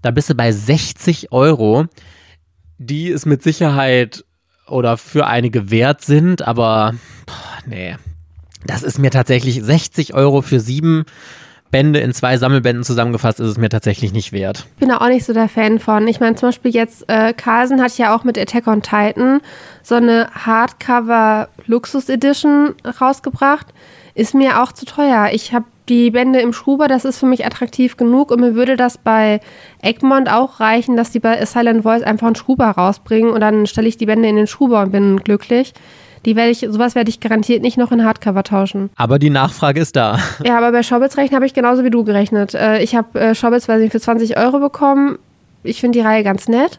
Da 0.02 0.10
bist 0.10 0.28
du 0.28 0.34
bei 0.34 0.52
60 0.52 1.32
Euro. 1.32 1.86
Die 2.76 3.08
ist 3.08 3.24
mit 3.24 3.42
Sicherheit 3.42 4.22
oder 4.66 4.98
für 4.98 5.26
einige 5.26 5.70
wert 5.70 6.02
sind, 6.02 6.42
aber 6.42 6.94
boah, 7.24 7.58
nee. 7.66 7.96
Das 8.66 8.82
ist 8.82 8.98
mir 8.98 9.10
tatsächlich 9.10 9.62
60 9.62 10.12
Euro 10.12 10.42
für 10.42 10.60
sieben 10.60 11.04
Bände 11.74 11.98
in 11.98 12.12
zwei 12.12 12.36
Sammelbänden 12.36 12.84
zusammengefasst, 12.84 13.40
ist 13.40 13.48
es 13.48 13.58
mir 13.58 13.68
tatsächlich 13.68 14.12
nicht 14.12 14.30
wert. 14.30 14.64
Ich 14.74 14.78
bin 14.78 14.90
da 14.90 14.98
auch 14.98 15.08
nicht 15.08 15.24
so 15.24 15.32
der 15.32 15.48
Fan 15.48 15.80
von. 15.80 16.06
Ich 16.06 16.20
meine, 16.20 16.36
zum 16.36 16.50
Beispiel 16.50 16.72
jetzt, 16.72 17.02
äh, 17.08 17.32
Carlsen 17.32 17.82
hat 17.82 17.98
ja 17.98 18.14
auch 18.14 18.22
mit 18.22 18.38
Attack 18.38 18.68
on 18.68 18.80
Titan 18.80 19.40
so 19.82 19.96
eine 19.96 20.28
Hardcover 20.32 21.48
Luxus 21.66 22.08
Edition 22.08 22.76
rausgebracht. 23.00 23.74
Ist 24.14 24.36
mir 24.36 24.62
auch 24.62 24.70
zu 24.70 24.86
teuer. 24.86 25.30
Ich 25.32 25.52
habe 25.52 25.64
die 25.88 26.12
Bände 26.12 26.40
im 26.40 26.52
Schuber, 26.52 26.86
das 26.86 27.04
ist 27.04 27.18
für 27.18 27.26
mich 27.26 27.44
attraktiv 27.44 27.96
genug 27.96 28.30
und 28.30 28.40
mir 28.40 28.54
würde 28.54 28.76
das 28.76 28.96
bei 28.96 29.40
Egmont 29.82 30.30
auch 30.30 30.60
reichen, 30.60 30.96
dass 30.96 31.10
die 31.10 31.18
bei 31.18 31.44
Silent 31.44 31.82
Voice 31.82 32.04
einfach 32.04 32.28
einen 32.28 32.36
Schuber 32.36 32.66
rausbringen 32.66 33.32
und 33.32 33.40
dann 33.40 33.66
stelle 33.66 33.88
ich 33.88 33.96
die 33.96 34.06
Bände 34.06 34.28
in 34.28 34.36
den 34.36 34.46
Schuber 34.46 34.80
und 34.82 34.92
bin 34.92 35.16
glücklich. 35.16 35.74
Die 36.26 36.36
werde 36.36 36.50
ich, 36.50 36.66
sowas 36.70 36.94
werde 36.94 37.10
ich 37.10 37.20
garantiert 37.20 37.62
nicht 37.62 37.76
noch 37.78 37.92
in 37.92 38.04
Hardcover 38.04 38.42
tauschen. 38.42 38.90
Aber 38.96 39.18
die 39.18 39.30
Nachfrage 39.30 39.80
ist 39.80 39.96
da. 39.96 40.18
Ja, 40.44 40.56
aber 40.56 40.72
bei 40.72 40.82
Schobbits 40.82 41.16
rechnen 41.16 41.36
habe 41.36 41.46
ich 41.46 41.54
genauso 41.54 41.84
wie 41.84 41.90
du 41.90 42.04
gerechnet. 42.04 42.54
Äh, 42.54 42.82
ich 42.82 42.94
habe 42.96 43.20
äh, 43.20 43.34
Schobbits, 43.34 43.68
weiß 43.68 43.80
ich, 43.82 43.92
für 43.92 44.00
20 44.00 44.38
Euro 44.38 44.58
bekommen. 44.60 45.18
Ich 45.62 45.80
finde 45.80 45.98
die 45.98 46.04
Reihe 46.04 46.22
ganz 46.24 46.48
nett. 46.48 46.78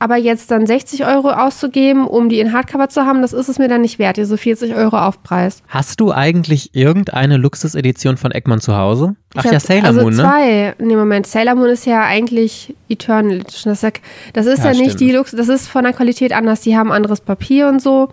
Aber 0.00 0.16
jetzt 0.16 0.52
dann 0.52 0.64
60 0.64 1.04
Euro 1.06 1.30
auszugeben, 1.30 2.06
um 2.06 2.28
die 2.28 2.38
in 2.38 2.52
Hardcover 2.52 2.88
zu 2.88 3.04
haben, 3.04 3.20
das 3.20 3.32
ist 3.32 3.48
es 3.48 3.58
mir 3.58 3.66
dann 3.66 3.80
nicht 3.80 3.98
wert, 3.98 4.16
diese 4.16 4.38
40 4.38 4.76
Euro 4.76 4.96
Aufpreis. 4.96 5.60
Hast 5.66 5.98
du 5.98 6.12
eigentlich 6.12 6.70
irgendeine 6.72 7.36
Luxusedition 7.36 8.16
von 8.16 8.30
Egmont 8.30 8.62
zu 8.62 8.76
Hause? 8.76 9.16
Ach 9.34 9.44
Ich 9.44 9.50
ja, 9.50 9.56
hab- 9.56 9.62
Sailor 9.66 9.86
also 9.88 10.02
Moon, 10.02 10.14
ne? 10.14 10.22
zwei. 10.22 10.74
Nee, 10.78 10.94
Moment. 10.94 11.26
Sailor 11.26 11.56
Moon 11.56 11.68
ist 11.70 11.84
ja 11.84 12.04
eigentlich 12.04 12.76
Eternal 12.88 13.40
Edition. 13.40 13.72
Das 13.72 13.78
ist 13.78 13.82
ja, 13.82 13.90
das 14.34 14.46
ist 14.46 14.58
Ja, 14.60 14.66
ja, 14.66 14.70
nicht 14.78 14.92
stimmt. 14.92 15.00
die 15.00 15.10
Lux, 15.12 15.32
das 15.32 15.48
ist 15.48 15.66
von 15.66 15.82
der 15.82 15.92
Qualität 15.92 16.32
anders. 16.32 16.60
Die 16.60 16.76
haben 16.76 16.92
anderes 16.92 17.20
Papier 17.20 17.66
und 17.68 17.82
so. 17.82 18.08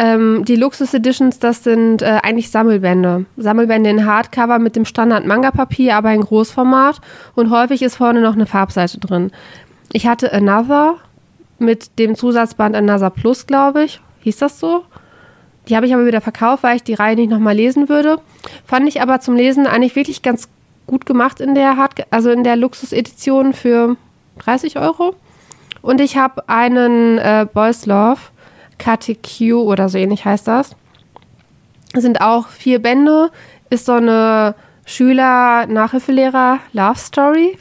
Ähm, 0.00 0.44
die 0.44 0.54
Luxus 0.54 0.94
Editions, 0.94 1.40
das 1.40 1.64
sind 1.64 2.02
äh, 2.02 2.20
eigentlich 2.22 2.52
Sammelbände. 2.52 3.26
Sammelbände 3.36 3.90
in 3.90 4.06
Hardcover 4.06 4.60
mit 4.60 4.76
dem 4.76 4.84
Standard-Manga-Papier, 4.84 5.96
aber 5.96 6.12
in 6.12 6.20
Großformat. 6.20 7.00
Und 7.34 7.50
häufig 7.50 7.82
ist 7.82 7.96
vorne 7.96 8.20
noch 8.20 8.34
eine 8.34 8.46
Farbseite 8.46 9.00
drin. 9.00 9.32
Ich 9.92 10.06
hatte 10.06 10.32
Another 10.32 10.94
mit 11.58 11.98
dem 11.98 12.14
Zusatzband 12.14 12.76
Another 12.76 13.10
Plus, 13.10 13.48
glaube 13.48 13.84
ich. 13.84 14.00
Hieß 14.20 14.36
das 14.36 14.60
so? 14.60 14.84
Die 15.68 15.74
habe 15.74 15.86
ich 15.86 15.94
aber 15.94 16.06
wieder 16.06 16.20
verkauft, 16.20 16.62
weil 16.62 16.76
ich 16.76 16.84
die 16.84 16.94
Reihe 16.94 17.16
nicht 17.16 17.30
nochmal 17.30 17.56
lesen 17.56 17.88
würde. 17.88 18.20
Fand 18.64 18.88
ich 18.88 19.02
aber 19.02 19.18
zum 19.18 19.34
Lesen 19.34 19.66
eigentlich 19.66 19.96
wirklich 19.96 20.22
ganz 20.22 20.48
gut 20.86 21.06
gemacht 21.06 21.40
in 21.40 21.56
der 21.56 21.76
Hard 21.76 22.06
also 22.10 22.30
in 22.30 22.44
der 22.44 22.54
Luxus-Edition 22.54 23.52
für 23.52 23.96
30 24.38 24.78
Euro. 24.78 25.16
Und 25.82 26.00
ich 26.00 26.16
habe 26.16 26.48
einen 26.48 27.18
äh, 27.18 27.46
Boys 27.52 27.84
Love 27.84 28.20
KTQ 28.78 29.54
oder 29.54 29.88
so 29.88 29.98
ähnlich 29.98 30.24
heißt 30.24 30.48
das. 30.48 30.74
Sind 31.94 32.20
auch 32.20 32.48
vier 32.48 32.80
Bände. 32.80 33.30
Ist 33.70 33.86
so 33.86 33.92
eine 33.92 34.56
Schüler-Nachhilfelehrer-Love-Story. 34.86 37.56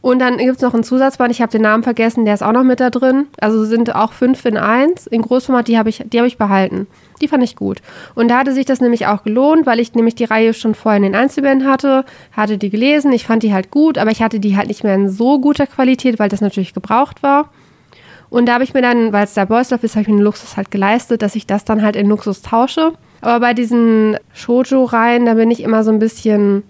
Und 0.00 0.20
dann 0.20 0.38
gibt 0.38 0.56
es 0.56 0.62
noch 0.62 0.74
einen 0.74 0.84
Zusatzband, 0.84 1.32
ich 1.32 1.42
habe 1.42 1.50
den 1.50 1.62
Namen 1.62 1.82
vergessen, 1.82 2.24
der 2.24 2.34
ist 2.34 2.42
auch 2.42 2.52
noch 2.52 2.62
mit 2.62 2.78
da 2.78 2.88
drin. 2.88 3.26
Also 3.40 3.64
sind 3.64 3.92
auch 3.94 4.12
fünf 4.12 4.44
in 4.44 4.56
eins 4.56 5.08
in 5.08 5.22
Großformat, 5.22 5.66
die 5.66 5.76
habe 5.76 5.88
ich, 5.88 6.04
die 6.06 6.18
habe 6.18 6.28
ich 6.28 6.38
behalten. 6.38 6.86
Die 7.20 7.26
fand 7.26 7.42
ich 7.42 7.56
gut. 7.56 7.78
Und 8.14 8.28
da 8.28 8.38
hatte 8.38 8.52
sich 8.52 8.64
das 8.64 8.80
nämlich 8.80 9.08
auch 9.08 9.24
gelohnt, 9.24 9.66
weil 9.66 9.80
ich 9.80 9.94
nämlich 9.94 10.14
die 10.14 10.24
Reihe 10.24 10.54
schon 10.54 10.76
vorher 10.76 10.98
in 10.98 11.02
den 11.02 11.16
Einzelbänden 11.16 11.68
hatte, 11.68 12.04
hatte 12.32 12.58
die 12.58 12.70
gelesen, 12.70 13.12
ich 13.12 13.26
fand 13.26 13.42
die 13.42 13.52
halt 13.52 13.72
gut, 13.72 13.98
aber 13.98 14.12
ich 14.12 14.22
hatte 14.22 14.38
die 14.38 14.56
halt 14.56 14.68
nicht 14.68 14.84
mehr 14.84 14.94
in 14.94 15.10
so 15.10 15.40
guter 15.40 15.66
Qualität, 15.66 16.20
weil 16.20 16.28
das 16.28 16.40
natürlich 16.40 16.74
gebraucht 16.74 17.24
war. 17.24 17.50
Und 18.30 18.46
da 18.46 18.54
habe 18.54 18.64
ich 18.64 18.74
mir 18.74 18.82
dann, 18.82 19.12
weil 19.12 19.24
es 19.24 19.34
der 19.34 19.46
Boys 19.46 19.70
Love 19.70 19.84
ist, 19.84 19.94
habe 19.94 20.02
ich 20.02 20.08
mir 20.08 20.16
den 20.16 20.22
Luxus 20.22 20.56
halt 20.56 20.70
geleistet, 20.70 21.22
dass 21.22 21.34
ich 21.34 21.46
das 21.46 21.64
dann 21.64 21.82
halt 21.82 21.96
in 21.96 22.08
Luxus 22.08 22.42
tausche. 22.42 22.92
Aber 23.20 23.40
bei 23.40 23.54
diesen 23.54 24.16
Shoujo-Reihen, 24.34 25.26
da 25.26 25.34
bin 25.34 25.50
ich 25.50 25.62
immer 25.62 25.82
so 25.82 25.90
ein 25.90 25.98
bisschen 25.98 26.62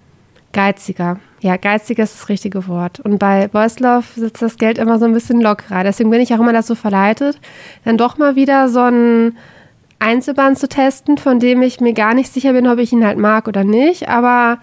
geiziger. 0.52 1.18
Ja, 1.40 1.56
geiziger 1.56 2.02
ist 2.04 2.14
das 2.14 2.28
richtige 2.28 2.66
Wort. 2.68 3.00
Und 3.00 3.18
bei 3.18 3.48
Boys 3.48 3.78
Love 3.80 4.06
sitzt 4.14 4.42
das 4.42 4.56
Geld 4.56 4.78
immer 4.78 4.98
so 4.98 5.04
ein 5.04 5.12
bisschen 5.12 5.40
lockerer. 5.40 5.84
Deswegen 5.84 6.10
bin 6.10 6.20
ich 6.20 6.32
auch 6.34 6.40
immer 6.40 6.52
dazu 6.52 6.74
verleitet, 6.74 7.40
dann 7.84 7.96
doch 7.96 8.18
mal 8.18 8.34
wieder 8.34 8.68
so 8.68 8.80
ein 8.80 9.36
Einzelband 10.00 10.58
zu 10.58 10.68
testen, 10.68 11.18
von 11.18 11.40
dem 11.40 11.62
ich 11.62 11.80
mir 11.80 11.92
gar 11.92 12.14
nicht 12.14 12.32
sicher 12.32 12.52
bin, 12.52 12.66
ob 12.66 12.78
ich 12.78 12.92
ihn 12.92 13.04
halt 13.04 13.18
mag 13.18 13.48
oder 13.48 13.64
nicht. 13.64 14.08
Aber 14.08 14.58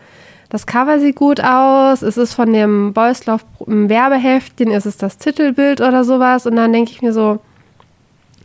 das 0.56 0.66
Cover 0.66 1.02
sieht 1.02 1.18
gut 1.18 1.42
aus. 1.42 2.02
Es 2.02 2.16
ist 2.16 2.34
von 2.34 2.54
dem 2.54 2.94
Boys 2.94 3.26
Love 3.26 3.44
Werbeheftchen, 3.66 4.72
ist 4.72 4.86
es 4.86 4.96
das 4.96 5.18
Titelbild 5.18 5.82
oder 5.82 6.06
sowas. 6.06 6.46
Und 6.46 6.56
dann 6.56 6.72
denke 6.72 6.92
ich 6.92 7.02
mir 7.02 7.12
so, 7.12 7.40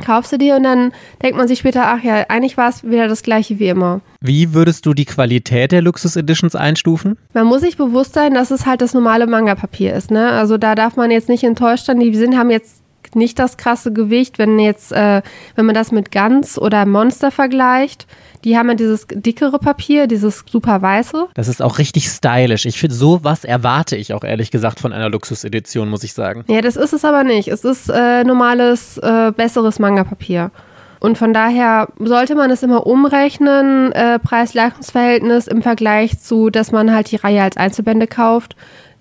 kaufst 0.05 0.33
du 0.33 0.37
dir 0.37 0.57
und 0.57 0.65
dann 0.65 0.93
denkt 1.23 1.39
man 1.39 1.47
sich 1.47 1.61
später, 1.61 1.87
ach 1.87 2.03
ja, 2.03 2.25
eigentlich 2.29 2.57
war 2.57 2.69
es 2.69 2.83
wieder 2.83 3.07
das 3.07 3.23
gleiche 3.23 3.61
wie 3.61 3.69
immer. 3.69 4.01
Wie 4.21 4.55
würdest 4.55 4.87
du 4.87 4.93
die 4.93 5.05
Qualität 5.05 5.71
der 5.71 5.83
Luxus 5.83 6.17
Editions 6.17 6.57
einstufen? 6.57 7.17
Man 7.33 7.47
muss 7.47 7.61
sich 7.61 7.77
bewusst 7.77 8.15
sein, 8.15 8.35
dass 8.35 8.51
es 8.51 8.67
halt 8.67 8.81
das 8.81 8.93
normale 8.93 9.29
Manga-Papier 9.29 9.95
ist. 9.95 10.11
Ne? 10.11 10.31
Also 10.31 10.59
da 10.59 10.75
darf 10.75 10.97
man 10.97 11.13
jetzt 11.13 11.29
nicht 11.29 11.45
enttäuscht 11.45 11.87
sein. 11.87 12.01
Die 12.01 12.13
sind, 12.17 12.37
haben 12.37 12.51
jetzt 12.51 12.83
nicht 13.15 13.39
das 13.39 13.57
krasse 13.57 13.93
Gewicht, 13.93 14.39
wenn 14.39 14.59
jetzt, 14.59 14.93
äh, 14.93 15.23
wenn 15.55 15.67
man 15.67 15.75
das 15.75 15.93
mit 15.93 16.11
Gans 16.11 16.59
oder 16.59 16.87
Monster 16.87 17.31
vergleicht. 17.31 18.07
Die 18.45 18.57
haben 18.57 18.69
ja 18.71 18.75
dieses 18.75 19.07
dickere 19.07 19.59
Papier, 19.59 20.07
dieses 20.07 20.45
super 20.51 20.81
weiße. 20.81 21.29
Das 21.35 21.49
ist 21.49 21.61
auch 21.61 21.79
richtig 21.79 22.09
stylisch. 22.09 22.65
Ich 22.65 22.79
finde, 22.79 22.95
sowas 22.95 23.45
erwarte 23.45 23.97
ich 23.97 24.15
auch 24.15 24.25
ehrlich 24.25 24.51
gesagt 24.51 24.81
von 24.81 24.93
einer 24.93 25.11
Luxus 25.11 25.45
Edition, 25.45 25.91
muss 25.91 26.05
ich 26.05 26.15
sagen. 26.15 26.45
Ja, 26.49 26.63
das 26.63 26.77
ist 26.77 26.95
es 26.95 27.05
aber 27.05 27.23
nicht. 27.25 27.49
Es 27.49 27.65
ist 27.65 27.91
äh, 27.91 28.25
normales, 28.25 28.97
äh, 28.99 29.33
besseres 29.37 29.79
Manga-Papier. 29.79 30.51
Und 31.01 31.17
von 31.17 31.33
daher 31.33 31.89
sollte 31.99 32.35
man 32.35 32.51
es 32.51 32.63
immer 32.63 32.87
umrechnen, 32.87 33.91
äh, 33.93 34.19
Preis-Leistungsverhältnis 34.19 35.47
im 35.47 35.63
Vergleich 35.63 36.21
zu, 36.21 36.51
dass 36.51 36.73
man 36.73 36.95
halt 36.95 37.11
die 37.11 37.17
Reihe 37.17 37.43
als 37.43 37.57
Einzelbände 37.57 38.07
kauft. 38.07 38.55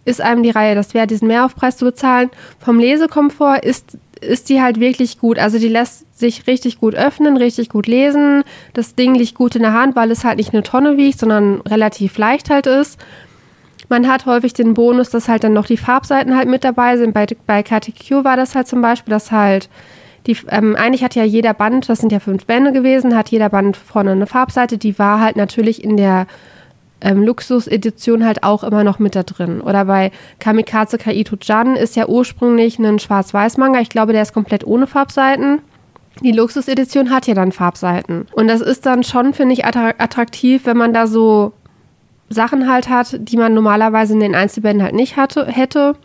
Ist 0.05 0.21
einem 0.21 0.43
die 0.43 0.49
Reihe 0.49 0.75
das 0.75 0.93
wert, 0.93 1.11
diesen 1.11 1.27
Mehraufpreis 1.27 1.77
zu 1.77 1.85
bezahlen? 1.85 2.29
Vom 2.59 2.79
Lesekomfort 2.79 3.63
ist, 3.63 3.97
ist 4.21 4.49
die 4.49 4.61
halt 4.61 4.79
wirklich 4.79 5.19
gut. 5.19 5.37
Also 5.37 5.59
die 5.59 5.67
lässt 5.67 6.17
sich 6.17 6.47
richtig 6.47 6.79
gut 6.79 6.95
öffnen, 6.95 7.37
richtig 7.37 7.69
gut 7.69 7.87
lesen. 7.87 8.43
Das 8.73 8.95
Ding 8.95 9.15
liegt 9.15 9.35
gut 9.35 9.55
in 9.55 9.61
der 9.61 9.73
Hand, 9.73 9.95
weil 9.95 10.11
es 10.11 10.23
halt 10.23 10.37
nicht 10.37 10.53
eine 10.53 10.63
Tonne 10.63 10.97
wiegt, 10.97 11.19
sondern 11.19 11.61
relativ 11.61 12.17
leicht 12.17 12.49
halt 12.49 12.65
ist. 12.65 12.99
Man 13.89 14.07
hat 14.07 14.25
häufig 14.25 14.53
den 14.53 14.75
Bonus, 14.75 15.09
dass 15.09 15.27
halt 15.27 15.43
dann 15.43 15.53
noch 15.53 15.65
die 15.65 15.77
Farbseiten 15.77 16.35
halt 16.35 16.47
mit 16.47 16.63
dabei 16.63 16.97
sind. 16.97 17.13
Bei, 17.13 17.25
bei 17.47 17.63
KTQ 17.63 18.23
war 18.23 18.37
das 18.37 18.53
halt 18.53 18.67
zum 18.67 18.81
Beispiel, 18.81 19.11
dass 19.11 19.31
halt 19.31 19.69
die, 20.27 20.37
ähm, 20.49 20.75
eigentlich 20.75 21.03
hat 21.03 21.15
ja 21.15 21.23
jeder 21.23 21.53
Band, 21.53 21.89
das 21.89 21.99
sind 21.99 22.11
ja 22.11 22.19
fünf 22.19 22.45
Bände 22.45 22.71
gewesen, 22.71 23.15
hat 23.15 23.29
jeder 23.29 23.49
Band 23.49 23.77
vorne 23.77 24.11
eine 24.11 24.27
Farbseite, 24.27 24.77
die 24.77 24.99
war 24.99 25.21
halt 25.21 25.35
natürlich 25.35 25.83
in 25.83 25.97
der 25.97 26.27
ähm, 27.01 27.23
Luxus-Edition 27.23 28.25
halt 28.25 28.43
auch 28.43 28.63
immer 28.63 28.83
noch 28.83 28.99
mit 28.99 29.15
da 29.15 29.23
drin. 29.23 29.61
Oder 29.61 29.85
bei 29.85 30.11
Kamikaze 30.39 30.97
Kaito 30.97 31.37
Jan 31.41 31.75
ist 31.75 31.95
ja 31.95 32.07
ursprünglich 32.07 32.79
ein 32.79 32.99
Schwarz-Weiß-Manga. 32.99 33.79
Ich 33.79 33.89
glaube, 33.89 34.13
der 34.13 34.21
ist 34.21 34.33
komplett 34.33 34.65
ohne 34.65 34.87
Farbseiten. 34.87 35.59
Die 36.21 36.31
Luxus-Edition 36.33 37.11
hat 37.11 37.27
ja 37.27 37.33
dann 37.33 37.51
Farbseiten. 37.53 38.27
Und 38.33 38.47
das 38.47 38.61
ist 38.61 38.85
dann 38.85 39.03
schon, 39.03 39.33
finde 39.33 39.53
ich, 39.53 39.65
attra- 39.65 39.95
attraktiv, 39.97 40.65
wenn 40.65 40.75
man 40.75 40.93
da 40.93 41.07
so 41.07 41.53
Sachen 42.29 42.69
halt 42.69 42.89
hat, 42.89 43.15
die 43.19 43.37
man 43.37 43.53
normalerweise 43.53 44.13
in 44.13 44.19
den 44.19 44.35
Einzelbänden 44.35 44.83
halt 44.83 44.95
nicht 44.95 45.15
hatte, 45.15 45.45
hätte. 45.47 45.95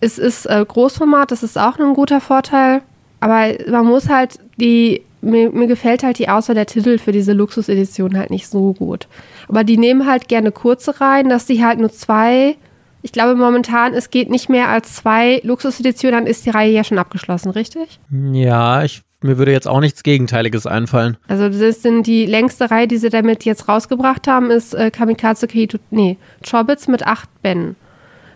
Es 0.00 0.18
ist 0.18 0.46
äh, 0.46 0.64
Großformat, 0.66 1.30
das 1.30 1.42
ist 1.42 1.56
auch 1.56 1.78
ein 1.78 1.94
guter 1.94 2.20
Vorteil. 2.20 2.82
Aber 3.20 3.46
man 3.70 3.86
muss 3.86 4.08
halt 4.08 4.40
die, 4.56 5.02
mir, 5.22 5.50
mir 5.50 5.66
gefällt 5.68 6.02
halt 6.02 6.18
die 6.18 6.28
Auswahl 6.28 6.56
der 6.56 6.66
Titel 6.66 6.98
für 6.98 7.12
diese 7.12 7.32
Luxus-Edition 7.32 8.18
halt 8.18 8.30
nicht 8.30 8.48
so 8.48 8.74
gut. 8.74 9.06
Aber 9.48 9.64
die 9.64 9.76
nehmen 9.76 10.06
halt 10.06 10.28
gerne 10.28 10.52
kurze 10.52 11.00
rein, 11.00 11.28
dass 11.28 11.46
die 11.46 11.64
halt 11.64 11.78
nur 11.78 11.90
zwei, 11.90 12.56
ich 13.02 13.12
glaube 13.12 13.34
momentan, 13.36 13.94
es 13.94 14.10
geht 14.10 14.30
nicht 14.30 14.48
mehr 14.48 14.68
als 14.68 14.94
zwei 14.94 15.40
Luxus-Editionen, 15.44 16.20
dann 16.20 16.26
ist 16.26 16.46
die 16.46 16.50
Reihe 16.50 16.72
ja 16.72 16.84
schon 16.84 16.98
abgeschlossen, 16.98 17.50
richtig? 17.50 18.00
Ja, 18.10 18.84
ich, 18.84 19.02
mir 19.22 19.38
würde 19.38 19.52
jetzt 19.52 19.68
auch 19.68 19.80
nichts 19.80 20.02
Gegenteiliges 20.02 20.66
einfallen. 20.66 21.16
Also 21.28 21.48
das 21.48 21.82
sind 21.82 22.06
die 22.06 22.26
längste 22.26 22.70
Reihe, 22.70 22.88
die 22.88 22.98
sie 22.98 23.10
damit 23.10 23.44
jetzt 23.44 23.68
rausgebracht 23.68 24.26
haben, 24.28 24.50
ist 24.50 24.74
äh, 24.74 24.90
Kamikaze 24.90 25.46
Keito, 25.46 25.78
nee, 25.90 26.16
Chobits 26.48 26.88
mit 26.88 27.06
acht 27.06 27.28
Bänden. 27.42 27.76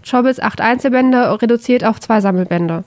Chobits 0.09 0.41
acht 0.41 0.61
Einzelbände, 0.61 1.41
reduziert 1.43 1.85
auf 1.85 2.01
zwei 2.01 2.21
Sammelbände. 2.21 2.85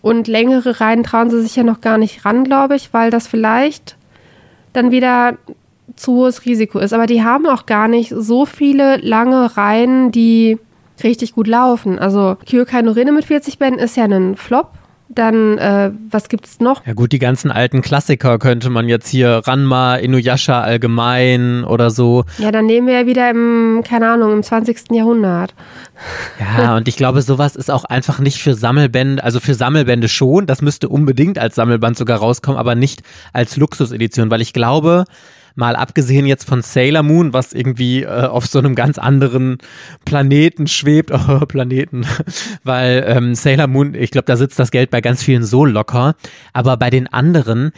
Und 0.00 0.28
längere 0.28 0.80
Reihen 0.80 1.02
trauen 1.02 1.30
sie 1.30 1.42
sich 1.42 1.56
ja 1.56 1.62
noch 1.64 1.80
gar 1.80 1.98
nicht 1.98 2.24
ran, 2.24 2.44
glaube 2.44 2.76
ich, 2.76 2.92
weil 2.92 3.10
das 3.10 3.26
vielleicht 3.26 3.96
dann 4.72 4.90
wieder 4.90 5.36
zu 5.96 6.12
hohes 6.12 6.44
Risiko 6.44 6.78
ist. 6.78 6.92
Aber 6.92 7.06
die 7.06 7.22
haben 7.22 7.46
auch 7.46 7.66
gar 7.66 7.88
nicht 7.88 8.12
so 8.16 8.46
viele 8.46 8.96
lange 8.98 9.56
Reihen, 9.56 10.12
die 10.12 10.58
richtig 11.02 11.32
gut 11.34 11.46
laufen. 11.46 11.98
Also 11.98 12.36
Kyokai 12.46 12.82
no 12.82 12.92
Rinne 12.92 13.12
mit 13.12 13.24
40 13.24 13.58
Bänden 13.58 13.80
ist 13.80 13.96
ja 13.96 14.04
ein 14.04 14.36
Flop. 14.36 14.72
Dann, 15.10 15.56
äh, 15.56 15.90
was 16.10 16.28
gibt's 16.28 16.60
noch? 16.60 16.84
Ja 16.86 16.92
gut, 16.92 17.12
die 17.12 17.18
ganzen 17.18 17.50
alten 17.50 17.80
Klassiker 17.80 18.38
könnte 18.38 18.68
man 18.68 18.88
jetzt 18.88 19.08
hier 19.08 19.40
Ranma, 19.46 19.96
Inuyasha 19.96 20.60
allgemein 20.60 21.64
oder 21.64 21.90
so. 21.90 22.24
Ja, 22.36 22.52
dann 22.52 22.68
leben 22.68 22.86
wir 22.86 23.00
ja 23.00 23.06
wieder 23.06 23.30
im, 23.30 23.82
keine 23.86 24.10
Ahnung, 24.10 24.32
im 24.32 24.42
20. 24.42 24.90
Jahrhundert. 24.90 25.54
Ja, 26.38 26.76
und 26.76 26.88
ich 26.88 26.96
glaube, 26.96 27.22
sowas 27.22 27.56
ist 27.56 27.70
auch 27.70 27.86
einfach 27.86 28.18
nicht 28.18 28.42
für 28.42 28.54
Sammelbände, 28.54 29.24
also 29.24 29.40
für 29.40 29.54
Sammelbände 29.54 30.08
schon, 30.08 30.46
das 30.46 30.60
müsste 30.60 30.90
unbedingt 30.90 31.38
als 31.38 31.54
Sammelband 31.54 31.96
sogar 31.96 32.18
rauskommen, 32.18 32.60
aber 32.60 32.74
nicht 32.74 33.02
als 33.32 33.56
Luxusedition, 33.56 34.30
weil 34.30 34.42
ich 34.42 34.52
glaube, 34.52 35.06
mal 35.58 35.76
abgesehen 35.76 36.24
jetzt 36.24 36.48
von 36.48 36.62
Sailor 36.62 37.02
Moon, 37.02 37.32
was 37.32 37.52
irgendwie 37.52 38.04
äh, 38.04 38.26
auf 38.26 38.46
so 38.46 38.58
einem 38.58 38.74
ganz 38.74 38.96
anderen 38.96 39.58
Planeten 40.04 40.66
schwebt, 40.68 41.10
oh, 41.12 41.40
Planeten, 41.46 42.06
weil 42.64 43.04
ähm, 43.06 43.34
Sailor 43.34 43.66
Moon, 43.66 43.94
ich 43.94 44.10
glaube, 44.10 44.26
da 44.26 44.36
sitzt 44.36 44.58
das 44.58 44.70
Geld 44.70 44.90
bei 44.90 45.00
ganz 45.00 45.22
vielen 45.22 45.44
so 45.44 45.64
locker, 45.64 46.14
aber 46.52 46.76
bei 46.76 46.90
den 46.90 47.08
anderen, 47.08 47.72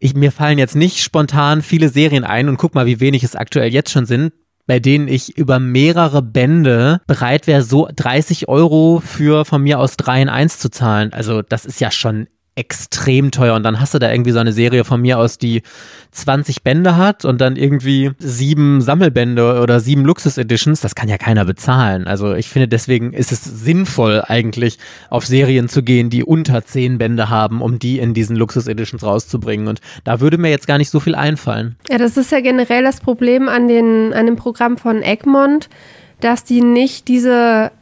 ich, 0.00 0.14
mir 0.14 0.32
fallen 0.32 0.58
jetzt 0.58 0.76
nicht 0.76 1.02
spontan 1.02 1.62
viele 1.62 1.88
Serien 1.88 2.24
ein 2.24 2.48
und 2.48 2.58
guck 2.58 2.74
mal, 2.74 2.86
wie 2.86 3.00
wenig 3.00 3.22
es 3.22 3.36
aktuell 3.36 3.72
jetzt 3.72 3.90
schon 3.90 4.06
sind, 4.06 4.32
bei 4.66 4.80
denen 4.80 5.08
ich 5.08 5.36
über 5.36 5.58
mehrere 5.58 6.20
Bände 6.20 7.00
bereit 7.06 7.46
wäre, 7.46 7.62
so 7.62 7.88
30 7.94 8.48
Euro 8.48 9.02
für 9.04 9.44
von 9.44 9.62
mir 9.62 9.78
aus 9.78 9.96
3 9.96 10.22
in 10.22 10.28
1 10.28 10.58
zu 10.58 10.70
zahlen. 10.70 11.12
Also 11.12 11.42
das 11.42 11.64
ist 11.64 11.80
ja 11.80 11.90
schon 11.90 12.26
extrem 12.56 13.30
teuer. 13.30 13.54
Und 13.54 13.64
dann 13.64 13.80
hast 13.80 13.94
du 13.94 13.98
da 13.98 14.10
irgendwie 14.10 14.30
so 14.30 14.38
eine 14.38 14.52
Serie 14.52 14.84
von 14.84 15.00
mir 15.00 15.18
aus, 15.18 15.38
die 15.38 15.62
20 16.12 16.62
Bände 16.62 16.96
hat 16.96 17.24
und 17.24 17.40
dann 17.40 17.56
irgendwie 17.56 18.12
sieben 18.18 18.80
Sammelbände 18.80 19.60
oder 19.60 19.80
sieben 19.80 20.04
Luxus-Editions. 20.04 20.80
Das 20.80 20.94
kann 20.94 21.08
ja 21.08 21.18
keiner 21.18 21.44
bezahlen. 21.44 22.06
Also 22.06 22.34
ich 22.34 22.48
finde, 22.48 22.68
deswegen 22.68 23.12
ist 23.12 23.32
es 23.32 23.42
sinnvoll, 23.42 24.22
eigentlich 24.26 24.78
auf 25.10 25.26
Serien 25.26 25.68
zu 25.68 25.82
gehen, 25.82 26.10
die 26.10 26.22
unter 26.22 26.64
zehn 26.64 26.98
Bände 26.98 27.28
haben, 27.28 27.60
um 27.60 27.80
die 27.80 27.98
in 27.98 28.14
diesen 28.14 28.36
Luxus-Editions 28.36 29.02
rauszubringen. 29.02 29.66
Und 29.66 29.80
da 30.04 30.20
würde 30.20 30.38
mir 30.38 30.50
jetzt 30.50 30.68
gar 30.68 30.78
nicht 30.78 30.90
so 30.90 31.00
viel 31.00 31.16
einfallen. 31.16 31.76
Ja, 31.90 31.98
das 31.98 32.16
ist 32.16 32.30
ja 32.30 32.40
generell 32.40 32.84
das 32.84 33.00
Problem 33.00 33.48
an, 33.48 33.66
den, 33.66 34.12
an 34.12 34.26
dem 34.26 34.36
Programm 34.36 34.76
von 34.76 35.02
Egmont, 35.02 35.68
dass 36.20 36.44
die 36.44 36.60
nicht 36.60 37.08
diese 37.08 37.72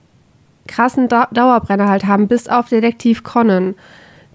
krassen 0.66 1.08
Dauerbrenner 1.08 1.88
halt 1.88 2.06
haben, 2.06 2.28
bis 2.28 2.48
auf 2.48 2.68
Detektiv 2.70 3.22
Conan. 3.22 3.74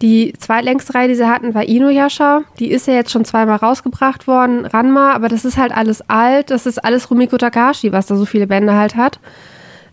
Die 0.02 0.34
zweitlängste 0.38 0.94
Reihe, 0.94 1.08
die 1.08 1.16
sie 1.16 1.28
hatten, 1.28 1.56
war 1.56 1.64
Inuyasha. 1.64 2.42
Die 2.60 2.70
ist 2.70 2.88
ja 2.88 2.94
jetzt 2.94 3.12
schon 3.12 3.26
zweimal 3.26 3.58
rausgebracht 3.58 4.28
worden, 4.28 4.66
Ranma, 4.66 5.14
aber 5.14 5.28
das 5.28 5.44
ist 5.44 5.58
halt 5.58 5.76
alles 5.76 6.08
alt. 6.08 6.52
Das 6.52 6.66
ist 6.68 6.84
alles 6.84 7.10
Rumiko 7.10 7.38
Takashi, 7.38 7.92
was 7.92 8.06
da 8.06 8.16
so 8.16 8.26
viele 8.26 8.46
Bände 8.46 8.76
halt 8.76 8.96
hat. 8.96 9.20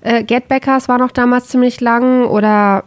Äh, 0.02 0.22
Get 0.22 0.50
war 0.50 0.98
noch 0.98 1.10
damals 1.10 1.48
ziemlich 1.48 1.80
lang 1.80 2.26
oder 2.26 2.84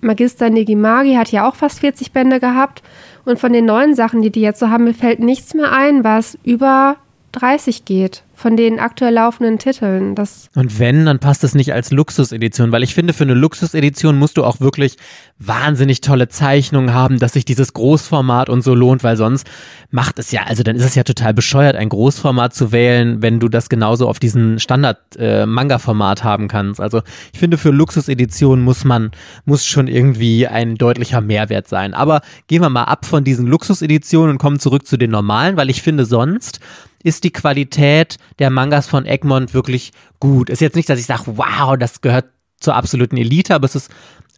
Magister 0.00 0.50
Negimagi 0.50 1.14
hat 1.14 1.32
ja 1.32 1.48
auch 1.48 1.54
fast 1.54 1.80
40 1.80 2.12
Bände 2.12 2.40
gehabt. 2.40 2.82
Und 3.24 3.38
von 3.38 3.52
den 3.52 3.64
neuen 3.64 3.94
Sachen, 3.94 4.20
die 4.20 4.30
die 4.30 4.42
jetzt 4.42 4.60
so 4.60 4.68
haben, 4.68 4.84
mir 4.84 4.94
fällt 4.94 5.20
nichts 5.20 5.54
mehr 5.54 5.72
ein, 5.72 6.04
was 6.04 6.36
über 6.44 6.96
30 7.34 7.84
geht 7.84 8.22
von 8.34 8.56
den 8.56 8.80
aktuell 8.80 9.14
laufenden 9.14 9.58
Titeln. 9.58 10.14
Das 10.14 10.48
und 10.54 10.78
wenn, 10.78 11.06
dann 11.06 11.20
passt 11.20 11.44
es 11.44 11.54
nicht 11.54 11.72
als 11.72 11.90
Luxusedition, 11.92 12.72
weil 12.72 12.82
ich 12.82 12.94
finde, 12.94 13.12
für 13.12 13.24
eine 13.24 13.34
Luxusedition 13.34 14.18
musst 14.18 14.36
du 14.36 14.44
auch 14.44 14.60
wirklich 14.60 14.96
wahnsinnig 15.38 16.00
tolle 16.00 16.28
Zeichnungen 16.28 16.92
haben, 16.92 17.18
dass 17.18 17.34
sich 17.34 17.44
dieses 17.44 17.72
Großformat 17.72 18.48
und 18.48 18.62
so 18.62 18.74
lohnt, 18.74 19.04
weil 19.04 19.16
sonst 19.16 19.46
macht 19.90 20.18
es 20.18 20.32
ja, 20.32 20.42
also 20.42 20.62
dann 20.62 20.76
ist 20.76 20.84
es 20.84 20.94
ja 20.94 21.04
total 21.04 21.32
bescheuert, 21.32 21.76
ein 21.76 21.88
Großformat 21.88 22.54
zu 22.54 22.72
wählen, 22.72 23.22
wenn 23.22 23.40
du 23.40 23.48
das 23.48 23.68
genauso 23.68 24.08
auf 24.08 24.18
diesen 24.18 24.58
Standard-Manga-Format 24.58 26.20
äh, 26.20 26.24
haben 26.24 26.48
kannst. 26.48 26.80
Also 26.80 27.02
ich 27.32 27.38
finde, 27.38 27.56
für 27.56 27.70
Luxuseditionen 27.70 28.64
muss 28.64 28.84
man, 28.84 29.12
muss 29.44 29.64
schon 29.64 29.86
irgendwie 29.86 30.48
ein 30.48 30.74
deutlicher 30.74 31.20
Mehrwert 31.20 31.68
sein. 31.68 31.94
Aber 31.94 32.20
gehen 32.48 32.62
wir 32.62 32.70
mal 32.70 32.84
ab 32.84 33.06
von 33.06 33.22
diesen 33.22 33.46
Luxuseditionen 33.46 34.32
und 34.32 34.38
kommen 34.38 34.58
zurück 34.58 34.86
zu 34.86 34.96
den 34.96 35.10
normalen, 35.10 35.56
weil 35.56 35.70
ich 35.70 35.82
finde 35.82 36.04
sonst, 36.04 36.60
ist 37.04 37.22
die 37.22 37.32
Qualität 37.32 38.16
der 38.40 38.50
Mangas 38.50 38.88
von 38.88 39.06
Egmont 39.06 39.54
wirklich 39.54 39.92
gut. 40.18 40.50
Ist 40.50 40.60
jetzt 40.60 40.74
nicht, 40.74 40.88
dass 40.88 40.98
ich 40.98 41.06
sage, 41.06 41.36
wow, 41.36 41.76
das 41.78 42.00
gehört 42.00 42.26
zur 42.58 42.74
absoluten 42.74 43.16
Elite, 43.16 43.54
aber 43.54 43.66
es 43.66 43.76
ist 43.76 43.90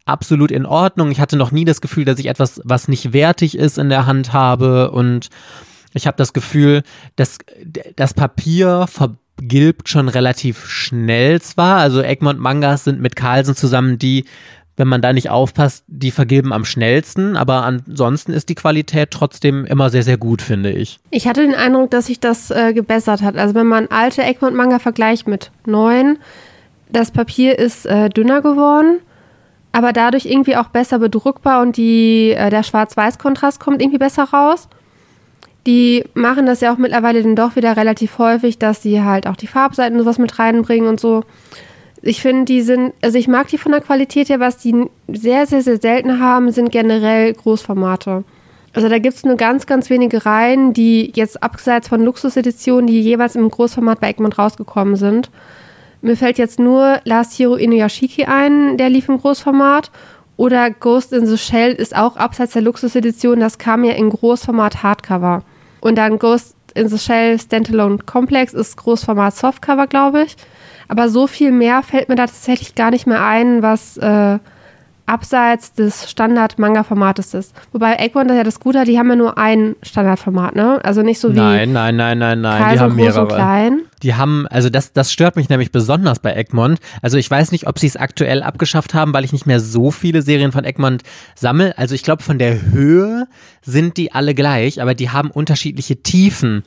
absolut 0.04 0.50
in 0.50 0.66
Ordnung. 0.66 1.10
Ich 1.10 1.20
hatte 1.20 1.36
noch 1.36 1.52
nie 1.52 1.64
das 1.64 1.80
Gefühl, 1.80 2.04
dass 2.04 2.18
ich 2.18 2.26
etwas, 2.26 2.60
was 2.64 2.88
nicht 2.88 3.12
wertig 3.12 3.56
ist, 3.56 3.78
in 3.78 3.88
der 3.88 4.04
Hand 4.04 4.32
habe 4.32 4.90
und 4.90 5.28
ich 5.94 6.06
habe 6.06 6.16
das 6.16 6.32
Gefühl, 6.32 6.82
dass 7.14 7.38
das 7.94 8.12
Papier 8.12 8.86
vergilbt 8.88 9.88
schon 9.88 10.08
relativ 10.08 10.66
schnell 10.66 11.40
zwar. 11.40 11.78
Also 11.78 12.02
Egmont 12.02 12.40
Mangas 12.40 12.84
sind 12.84 13.00
mit 13.00 13.16
Carlsen 13.16 13.54
zusammen 13.54 13.98
die 13.98 14.24
wenn 14.76 14.88
man 14.88 15.00
da 15.00 15.12
nicht 15.12 15.30
aufpasst, 15.30 15.84
die 15.86 16.10
vergilben 16.10 16.52
am 16.52 16.64
schnellsten, 16.64 17.36
aber 17.36 17.64
ansonsten 17.64 18.32
ist 18.32 18.48
die 18.48 18.54
Qualität 18.54 19.10
trotzdem 19.10 19.64
immer 19.64 19.90
sehr, 19.90 20.02
sehr 20.02 20.18
gut, 20.18 20.42
finde 20.42 20.70
ich. 20.70 21.00
Ich 21.10 21.26
hatte 21.26 21.40
den 21.40 21.54
Eindruck, 21.54 21.90
dass 21.90 22.06
sich 22.06 22.20
das 22.20 22.50
äh, 22.50 22.72
gebessert 22.74 23.22
hat. 23.22 23.36
Also 23.36 23.54
wenn 23.54 23.66
man 23.66 23.88
alte 23.88 24.22
Egmont-Manga 24.22 24.78
vergleicht 24.78 25.26
mit 25.26 25.50
neuen, 25.64 26.18
das 26.90 27.10
Papier 27.10 27.58
ist 27.58 27.86
äh, 27.86 28.10
dünner 28.10 28.42
geworden, 28.42 28.98
aber 29.72 29.92
dadurch 29.92 30.26
irgendwie 30.26 30.56
auch 30.56 30.68
besser 30.68 30.98
bedruckbar 30.98 31.62
und 31.62 31.76
die, 31.76 32.32
äh, 32.32 32.50
der 32.50 32.62
Schwarz-Weiß-Kontrast 32.62 33.58
kommt 33.60 33.80
irgendwie 33.80 33.98
besser 33.98 34.24
raus. 34.24 34.68
Die 35.66 36.04
machen 36.14 36.46
das 36.46 36.60
ja 36.60 36.72
auch 36.72 36.78
mittlerweile 36.78 37.22
dann 37.22 37.34
doch 37.34 37.56
wieder 37.56 37.76
relativ 37.76 38.18
häufig, 38.18 38.58
dass 38.58 38.82
sie 38.82 39.02
halt 39.02 39.26
auch 39.26 39.36
die 39.36 39.48
Farbseiten 39.48 39.98
und 39.98 40.04
sowas 40.04 40.18
mit 40.18 40.38
reinbringen 40.38 40.88
und 40.88 41.00
so 41.00 41.24
ich 42.06 42.20
finde, 42.20 42.44
die 42.44 42.62
sind, 42.62 42.94
also 43.02 43.18
ich 43.18 43.28
mag 43.28 43.48
die 43.48 43.58
von 43.58 43.72
der 43.72 43.80
Qualität 43.80 44.28
her, 44.28 44.40
was 44.40 44.58
die 44.58 44.86
sehr, 45.08 45.46
sehr, 45.46 45.62
sehr 45.62 45.80
selten 45.80 46.20
haben, 46.20 46.50
sind 46.52 46.70
generell 46.70 47.32
Großformate. 47.34 48.24
Also 48.72 48.88
da 48.88 48.98
gibt 48.98 49.16
es 49.16 49.24
nur 49.24 49.36
ganz, 49.36 49.66
ganz 49.66 49.88
wenige 49.88 50.26
Reihen, 50.26 50.72
die 50.72 51.10
jetzt 51.14 51.42
abseits 51.42 51.88
von 51.88 52.02
Luxuseditionen, 52.02 52.86
die 52.86 53.00
jeweils 53.00 53.34
im 53.34 53.48
Großformat 53.48 54.00
bei 54.00 54.10
Egmont 54.10 54.38
rausgekommen 54.38 54.96
sind. 54.96 55.30
Mir 56.02 56.16
fällt 56.16 56.38
jetzt 56.38 56.58
nur 56.58 57.00
Last 57.04 57.38
Hero 57.38 57.54
Inuyashiki 57.54 58.26
ein, 58.26 58.76
der 58.76 58.90
lief 58.90 59.08
im 59.08 59.18
Großformat. 59.18 59.90
Oder 60.36 60.70
Ghost 60.70 61.14
in 61.14 61.26
the 61.26 61.38
Shell 61.38 61.72
ist 61.72 61.96
auch 61.96 62.16
abseits 62.16 62.52
der 62.52 62.60
Luxusedition, 62.60 63.40
das 63.40 63.56
kam 63.56 63.82
ja 63.84 63.94
in 63.94 64.10
Großformat 64.10 64.82
Hardcover. 64.82 65.42
Und 65.80 65.96
dann 65.96 66.18
Ghost 66.18 66.54
in 66.74 66.88
the 66.88 66.98
Shell 66.98 67.40
Standalone 67.40 67.98
Complex 68.04 68.52
ist 68.52 68.76
Großformat 68.76 69.34
Softcover, 69.34 69.86
glaube 69.86 70.24
ich. 70.24 70.36
Aber 70.88 71.08
so 71.08 71.26
viel 71.26 71.52
mehr 71.52 71.82
fällt 71.82 72.08
mir 72.08 72.16
da 72.16 72.26
tatsächlich 72.26 72.74
gar 72.74 72.90
nicht 72.90 73.06
mehr 73.06 73.24
ein, 73.24 73.62
was 73.62 73.96
äh, 73.96 74.38
abseits 75.06 75.72
des 75.72 76.10
Standard-Manga-Formates 76.10 77.34
ist. 77.34 77.54
Wobei 77.72 77.94
Egmont 77.96 78.30
ja 78.30 78.42
das 78.42 78.60
Gute 78.60 78.80
hat, 78.80 78.88
die 78.88 78.98
haben 78.98 79.08
ja 79.08 79.16
nur 79.16 79.38
ein 79.38 79.76
Standardformat, 79.82 80.56
ne? 80.56 80.80
Also 80.82 81.02
nicht 81.02 81.20
so 81.20 81.32
wie. 81.32 81.38
Nein, 81.38 81.72
nein, 81.72 81.96
nein, 81.96 82.18
nein, 82.18 82.40
nein. 82.40 82.62
Kaiser, 82.62 82.74
die 82.74 82.80
haben 82.80 82.96
mehrere. 82.96 83.22
Und 83.22 83.28
klein. 83.28 83.80
Die 84.02 84.14
haben, 84.14 84.46
also 84.48 84.68
das, 84.68 84.92
das 84.92 85.12
stört 85.12 85.36
mich 85.36 85.48
nämlich 85.48 85.72
besonders 85.72 86.18
bei 86.18 86.34
Egmont. 86.34 86.78
Also 87.02 87.16
ich 87.16 87.30
weiß 87.30 87.52
nicht, 87.52 87.66
ob 87.66 87.78
sie 87.78 87.86
es 87.86 87.96
aktuell 87.96 88.42
abgeschafft 88.42 88.94
haben, 88.94 89.12
weil 89.14 89.24
ich 89.24 89.32
nicht 89.32 89.46
mehr 89.46 89.60
so 89.60 89.90
viele 89.90 90.22
Serien 90.22 90.52
von 90.52 90.64
Egmont 90.64 91.02
sammle. 91.34 91.76
Also 91.78 91.94
ich 91.94 92.02
glaube, 92.02 92.22
von 92.22 92.38
der 92.38 92.62
Höhe 92.70 93.26
sind 93.62 93.96
die 93.96 94.12
alle 94.12 94.34
gleich, 94.34 94.80
aber 94.80 94.94
die 94.94 95.10
haben 95.10 95.30
unterschiedliche 95.30 96.02
Tiefen. 96.02 96.62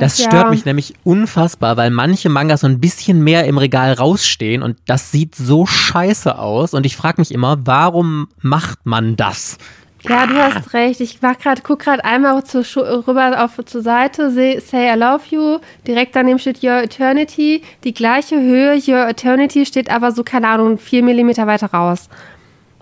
Das 0.00 0.18
stört 0.18 0.44
ja. 0.44 0.50
mich 0.50 0.64
nämlich 0.64 0.94
unfassbar, 1.04 1.76
weil 1.76 1.90
manche 1.90 2.28
Mangas 2.28 2.60
so 2.60 2.66
ein 2.66 2.80
bisschen 2.80 3.22
mehr 3.22 3.44
im 3.44 3.58
Regal 3.58 3.92
rausstehen 3.92 4.62
und 4.62 4.78
das 4.86 5.10
sieht 5.10 5.34
so 5.34 5.66
scheiße 5.66 6.38
aus. 6.38 6.74
Und 6.74 6.86
ich 6.86 6.96
frage 6.96 7.20
mich 7.20 7.32
immer, 7.32 7.58
warum 7.64 8.28
macht 8.40 8.84
man 8.84 9.16
das? 9.16 9.58
Ja, 10.08 10.26
du 10.26 10.36
hast 10.36 10.72
recht. 10.72 11.00
Ich 11.00 11.22
war 11.22 11.34
gerade, 11.34 11.60
guck 11.62 11.80
gerade 11.80 12.02
einmal 12.02 12.42
zu, 12.42 12.60
rüber 13.06 13.44
auf 13.44 13.62
zur 13.66 13.82
Seite, 13.82 14.30
say, 14.30 14.58
say 14.58 14.90
I 14.90 14.98
love 14.98 15.20
you. 15.28 15.58
Direkt 15.86 16.16
daneben 16.16 16.38
steht 16.38 16.62
Your 16.64 16.82
Eternity. 16.82 17.60
Die 17.84 17.92
gleiche 17.92 18.40
Höhe, 18.40 18.80
Your 18.86 19.06
Eternity 19.06 19.66
steht 19.66 19.90
aber 19.90 20.12
so, 20.12 20.24
keine 20.24 20.48
Ahnung, 20.48 20.78
vier 20.78 21.02
Millimeter 21.02 21.46
weiter 21.46 21.66
raus. 21.66 22.08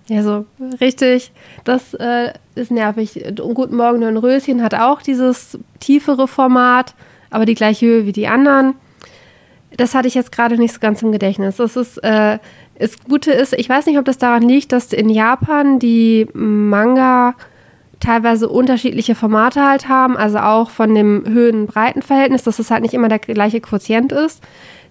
Ja, 0.06 0.22
so 0.22 0.46
richtig. 0.80 1.32
Das 1.64 1.94
äh, 1.94 2.32
ist 2.54 2.70
nervig. 2.70 3.20
Guten 3.34 3.76
Morgen, 3.76 4.04
ein 4.04 4.16
Röschen 4.16 4.62
hat 4.62 4.74
auch 4.74 5.02
dieses 5.02 5.58
tiefere 5.80 6.28
Format, 6.28 6.94
aber 7.30 7.44
die 7.44 7.54
gleiche 7.54 7.86
Höhe 7.86 8.06
wie 8.06 8.12
die 8.12 8.28
anderen. 8.28 8.74
Das 9.76 9.94
hatte 9.94 10.09
ich 10.09 10.14
jetzt 10.14 10.33
gerade 10.33 10.57
nicht 10.59 10.74
so 10.74 10.81
ganz 10.81 11.02
im 11.02 11.12
Gedächtnis. 11.12 11.57
Das 11.57 11.76
ist 11.76 11.98
äh, 11.98 12.38
das 12.79 12.98
Gute 13.05 13.33
ist, 13.33 13.55
ich 13.55 13.68
weiß 13.68 13.87
nicht, 13.87 13.98
ob 13.98 14.05
das 14.05 14.18
daran 14.18 14.42
liegt, 14.42 14.72
dass 14.72 14.92
in 14.92 15.09
Japan 15.09 15.79
die 15.79 16.29
Manga 16.35 17.35
teilweise 18.00 18.48
unterschiedliche 18.48 19.14
Formate 19.14 19.64
halt 19.64 19.88
haben, 19.88 20.16
also 20.16 20.38
auch 20.38 20.70
von 20.70 20.94
dem 20.94 21.24
Höhen-Breiten-Verhältnis, 21.26 22.42
dass 22.42 22.59
es 22.59 22.70
halt 22.70 22.83
nicht 22.83 22.92
immer 22.92 23.09
der 23.09 23.18
gleiche 23.18 23.61
Quotient 23.61 24.12
ist, 24.12 24.42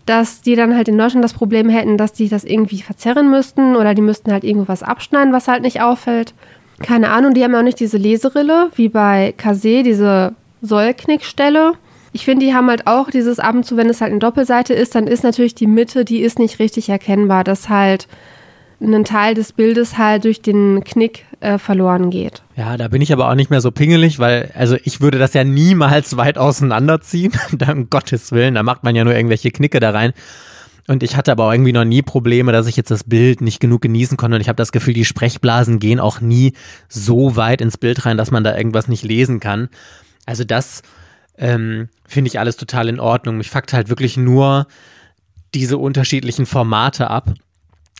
dass 0.07 0.41
die 0.41 0.55
dann 0.55 0.75
halt 0.75 0.87
in 0.87 0.97
Deutschland 0.97 1.23
das 1.23 1.33
Problem 1.33 1.69
hätten, 1.69 1.97
dass 1.97 2.13
die 2.13 2.29
das 2.29 2.43
irgendwie 2.43 2.81
verzerren 2.81 3.29
müssten 3.29 3.75
oder 3.75 3.93
die 3.93 4.01
müssten 4.01 4.31
halt 4.31 4.43
irgendwas 4.43 4.81
abschneiden, 4.81 5.33
was 5.33 5.47
halt 5.47 5.61
nicht 5.61 5.81
auffällt. 5.81 6.33
Keine 6.81 7.11
Ahnung, 7.11 7.33
die 7.33 7.43
haben 7.43 7.53
ja 7.53 7.59
auch 7.59 7.63
nicht 7.63 7.79
diese 7.79 7.97
Leserille, 7.97 8.69
wie 8.75 8.89
bei 8.89 9.33
Kase, 9.37 9.83
diese 9.83 10.33
Sollknickstelle. 10.61 11.73
Ich 12.15 12.23
finde, 12.23 12.45
die 12.45 12.53
haben 12.53 12.69
halt 12.69 12.87
auch 12.87 13.09
dieses 13.09 13.39
ab 13.39 13.55
und 13.55 13.65
zu, 13.65 13.75
wenn 13.75 13.89
es 13.89 13.99
halt 13.99 14.11
eine 14.11 14.19
Doppelseite 14.19 14.73
ist, 14.73 14.95
dann 14.95 15.05
ist 15.05 15.25
natürlich 15.25 15.53
die 15.53 15.67
Mitte, 15.67 16.05
die 16.05 16.21
ist 16.21 16.39
nicht 16.39 16.59
richtig 16.59 16.87
erkennbar, 16.87 17.43
dass 17.43 17.67
halt 17.67 18.07
ein 18.79 19.03
Teil 19.03 19.33
des 19.33 19.51
Bildes 19.51 19.97
halt 19.97 20.23
durch 20.23 20.41
den 20.41 20.85
Knick 20.85 21.25
äh, 21.41 21.57
verloren 21.57 22.11
geht. 22.11 22.41
Ja, 22.55 22.77
da 22.77 22.87
bin 22.87 23.01
ich 23.01 23.11
aber 23.11 23.29
auch 23.29 23.35
nicht 23.35 23.49
mehr 23.49 23.59
so 23.59 23.69
pingelig, 23.69 24.17
weil, 24.17 24.49
also 24.55 24.77
ich 24.85 25.01
würde 25.01 25.19
das 25.19 25.33
ja 25.33 25.43
niemals 25.43 26.15
weit 26.15 26.37
auseinanderziehen, 26.37 27.33
um 27.69 27.89
Gottes 27.89 28.31
Willen, 28.31 28.55
da 28.55 28.63
macht 28.63 28.85
man 28.85 28.95
ja 28.95 29.03
nur 29.03 29.13
irgendwelche 29.13 29.51
Knicke 29.51 29.81
da 29.81 29.89
rein. 29.89 30.13
Und 30.87 31.03
ich 31.03 31.17
hatte 31.17 31.33
aber 31.33 31.47
auch 31.47 31.51
irgendwie 31.51 31.73
noch 31.73 31.83
nie 31.83 32.01
Probleme, 32.01 32.53
dass 32.53 32.67
ich 32.67 32.77
jetzt 32.77 32.91
das 32.91 33.03
Bild 33.03 33.41
nicht 33.41 33.59
genug 33.59 33.81
genießen 33.81 34.15
konnte. 34.15 34.35
Und 34.35 34.41
ich 34.41 34.47
habe 34.47 34.55
das 34.55 34.71
Gefühl, 34.71 34.93
die 34.93 35.03
Sprechblasen 35.03 35.79
gehen 35.79 35.99
auch 35.99 36.21
nie 36.21 36.53
so 36.87 37.35
weit 37.35 37.59
ins 37.59 37.77
Bild 37.77 38.05
rein, 38.05 38.15
dass 38.15 38.31
man 38.31 38.45
da 38.45 38.55
irgendwas 38.55 38.87
nicht 38.87 39.03
lesen 39.03 39.41
kann. 39.41 39.67
Also 40.25 40.45
das 40.45 40.81
ähm, 41.37 41.89
finde 42.07 42.29
ich 42.29 42.39
alles 42.39 42.57
total 42.57 42.89
in 42.89 42.99
Ordnung. 42.99 43.37
Mich 43.37 43.49
fuckt 43.49 43.73
halt 43.73 43.89
wirklich 43.89 44.17
nur 44.17 44.67
diese 45.53 45.77
unterschiedlichen 45.77 46.45
Formate 46.45 47.09
ab. 47.09 47.33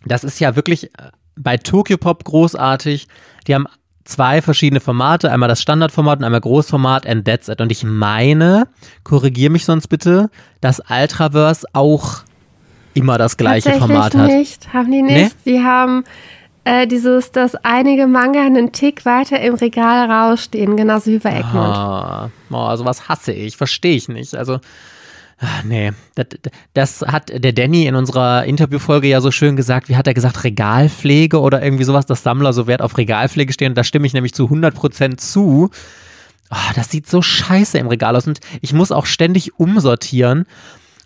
Das 0.05 0.23
ist 0.23 0.39
ja 0.39 0.55
wirklich 0.55 0.85
äh, 0.85 1.11
bei 1.35 1.57
Tokyo 1.57 1.97
Pop 1.97 2.23
großartig. 2.23 3.07
Die 3.47 3.55
haben 3.55 3.67
zwei 4.03 4.41
verschiedene 4.41 4.79
Formate, 4.79 5.31
einmal 5.31 5.49
das 5.49 5.61
Standardformat 5.61 6.19
und 6.19 6.25
einmal 6.25 6.41
Großformat 6.41 7.07
and 7.07 7.25
that's 7.25 7.49
it. 7.49 7.59
Und 7.59 7.71
ich 7.71 7.83
meine, 7.83 8.67
korrigier 9.03 9.49
mich 9.49 9.65
sonst 9.65 9.87
bitte, 9.87 10.29
dass 10.61 10.81
Ultraverse 10.89 11.67
auch 11.73 12.23
immer 12.93 13.17
das 13.17 13.35
gleiche 13.35 13.73
Format 13.73 14.15
hat. 14.15 14.27
nicht, 14.27 14.73
haben 14.73 14.91
die 14.91 15.01
nicht. 15.01 15.35
Nee? 15.45 15.53
Die 15.53 15.63
haben 15.63 16.05
äh, 16.65 16.87
dieses, 16.87 17.31
dass 17.31 17.55
einige 17.55 18.07
Manga 18.07 18.43
einen 18.43 18.71
Tick 18.71 19.05
weiter 19.05 19.39
im 19.39 19.53
Regal 19.53 20.09
rausstehen, 20.09 20.75
genauso 20.75 21.11
wie 21.11 21.19
bei 21.19 21.37
Egmont. 21.37 21.55
Ah, 21.55 22.29
oh, 22.49 22.75
sowas 22.75 23.07
hasse 23.07 23.31
ich, 23.31 23.55
verstehe 23.55 23.95
ich 23.95 24.09
nicht. 24.09 24.35
Also, 24.35 24.59
ach, 25.37 25.63
nee, 25.63 25.91
das, 26.15 26.25
das, 26.73 27.01
hat 27.01 27.31
der 27.31 27.53
Danny 27.53 27.85
in 27.85 27.95
unserer 27.95 28.45
Interviewfolge 28.45 29.07
ja 29.07 29.21
so 29.21 29.29
schön 29.29 29.55
gesagt. 29.55 29.89
Wie 29.89 29.95
hat 29.95 30.07
er 30.07 30.15
gesagt? 30.15 30.43
Regalpflege 30.43 31.39
oder 31.39 31.61
irgendwie 31.63 31.83
sowas, 31.83 32.07
dass 32.07 32.23
Sammler 32.23 32.51
so 32.51 32.65
Wert 32.65 32.81
auf 32.81 32.97
Regalpflege 32.97 33.53
stehen. 33.53 33.75
Da 33.75 33.83
stimme 33.83 34.07
ich 34.07 34.13
nämlich 34.13 34.33
zu 34.33 34.45
100% 34.45 35.17
zu. 35.17 35.69
Oh, 36.49 36.71
das 36.75 36.89
sieht 36.89 37.07
so 37.07 37.21
scheiße 37.21 37.77
im 37.77 37.87
Regal 37.87 38.15
aus 38.15 38.27
und 38.27 38.39
ich 38.61 38.73
muss 38.73 38.91
auch 38.91 39.05
ständig 39.05 39.59
umsortieren 39.59 40.45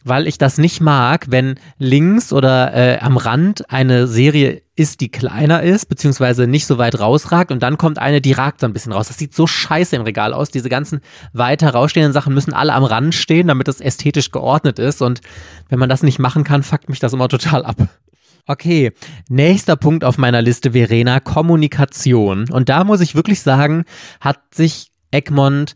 weil 0.04 0.28
ich 0.28 0.38
das 0.38 0.58
nicht 0.58 0.82
mag, 0.82 1.28
wenn 1.30 1.56
links 1.78 2.32
oder 2.32 2.74
äh, 2.74 3.00
am 3.00 3.18
Rand 3.18 3.70
eine 3.70 4.08
Serie 4.08 4.62
ist, 4.76 5.02
die 5.02 5.10
kleiner 5.10 5.62
ist, 5.62 5.88
beziehungsweise 5.88 6.48
nicht 6.48 6.66
so 6.66 6.78
weit 6.78 7.00
rausragt 7.00 7.52
und 7.52 7.62
dann 7.62 7.78
kommt 7.78 8.00
eine, 8.00 8.22
die 8.22 8.32
ragt 8.32 8.62
so 8.62 8.66
ein 8.66 8.74
bisschen 8.74 8.94
raus. 8.94 9.10
Das 9.10 9.18
sieht 9.18 9.36
so 9.36 9.46
scheiße 9.46 9.96
im 9.96 10.04
Regal 10.04 10.34
aus. 10.34 10.52
Diese 10.52 10.70
ganzen 10.70 11.02
weiter 11.34 11.72
rausstehenden 11.72 12.14
Sachen 12.14 12.34
müssen 12.34 12.54
alle 12.54 12.74
am 12.74 12.84
Rand 12.84 13.14
stehen, 13.14 13.48
damit 13.48 13.68
das 13.68 13.82
ästhetisch 13.82 14.32
geordnet 14.32 14.80
ist 14.80 15.02
und 15.02 15.22
wenn 15.68 15.80
man 15.80 15.90
das 15.90 16.04
nicht 16.04 16.20
machen 16.20 16.44
kann, 16.44 16.64
fuckt 16.64 16.90
mich 16.90 17.00
das 17.00 17.14
immer 17.14 17.28
total 17.28 17.66
ab. 17.66 17.78
Okay, 18.48 18.94
nächster 19.30 19.76
Punkt 19.76 20.04
auf 20.04 20.18
meiner 20.18 20.42
Liste, 20.42 20.72
Verena, 20.72 21.20
Kommunikation. 21.20 22.50
Und 22.50 22.68
da 22.70 22.84
muss 22.84 23.00
ich 23.00 23.14
wirklich 23.14 23.42
sagen, 23.42 23.84
hat 24.22 24.40
sich 24.56 24.92
Egmont 25.12 25.76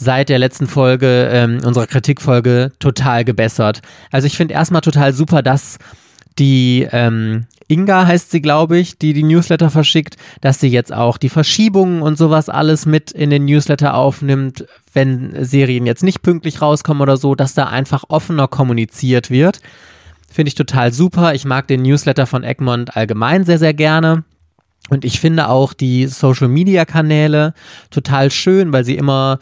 seit 0.00 0.30
der 0.30 0.38
letzten 0.38 0.66
Folge, 0.66 1.28
ähm, 1.30 1.58
unserer 1.62 1.86
Kritikfolge, 1.86 2.72
total 2.78 3.24
gebessert. 3.24 3.82
Also 4.10 4.26
ich 4.26 4.36
finde 4.36 4.54
erstmal 4.54 4.80
total 4.80 5.12
super, 5.12 5.42
dass 5.42 5.76
die 6.38 6.88
ähm, 6.90 7.46
Inga 7.68 8.06
heißt 8.06 8.30
sie, 8.30 8.40
glaube 8.40 8.78
ich, 8.78 8.96
die 8.98 9.12
die 9.12 9.22
Newsletter 9.22 9.68
verschickt, 9.68 10.16
dass 10.40 10.58
sie 10.58 10.68
jetzt 10.68 10.92
auch 10.92 11.18
die 11.18 11.28
Verschiebungen 11.28 12.00
und 12.00 12.16
sowas 12.16 12.48
alles 12.48 12.86
mit 12.86 13.10
in 13.12 13.28
den 13.28 13.44
Newsletter 13.44 13.94
aufnimmt, 13.94 14.64
wenn 14.94 15.34
Serien 15.44 15.84
jetzt 15.84 16.02
nicht 16.02 16.22
pünktlich 16.22 16.62
rauskommen 16.62 17.02
oder 17.02 17.18
so, 17.18 17.34
dass 17.34 17.52
da 17.52 17.66
einfach 17.66 18.04
offener 18.08 18.48
kommuniziert 18.48 19.30
wird. 19.30 19.60
Finde 20.32 20.48
ich 20.48 20.54
total 20.54 20.94
super. 20.94 21.34
Ich 21.34 21.44
mag 21.44 21.68
den 21.68 21.82
Newsletter 21.82 22.26
von 22.26 22.42
Egmont 22.42 22.96
allgemein 22.96 23.44
sehr, 23.44 23.58
sehr 23.58 23.74
gerne. 23.74 24.24
Und 24.88 25.04
ich 25.04 25.20
finde 25.20 25.50
auch 25.50 25.74
die 25.74 26.06
Social-Media-Kanäle 26.06 27.52
total 27.90 28.30
schön, 28.30 28.72
weil 28.72 28.84
sie 28.84 28.96
immer 28.96 29.38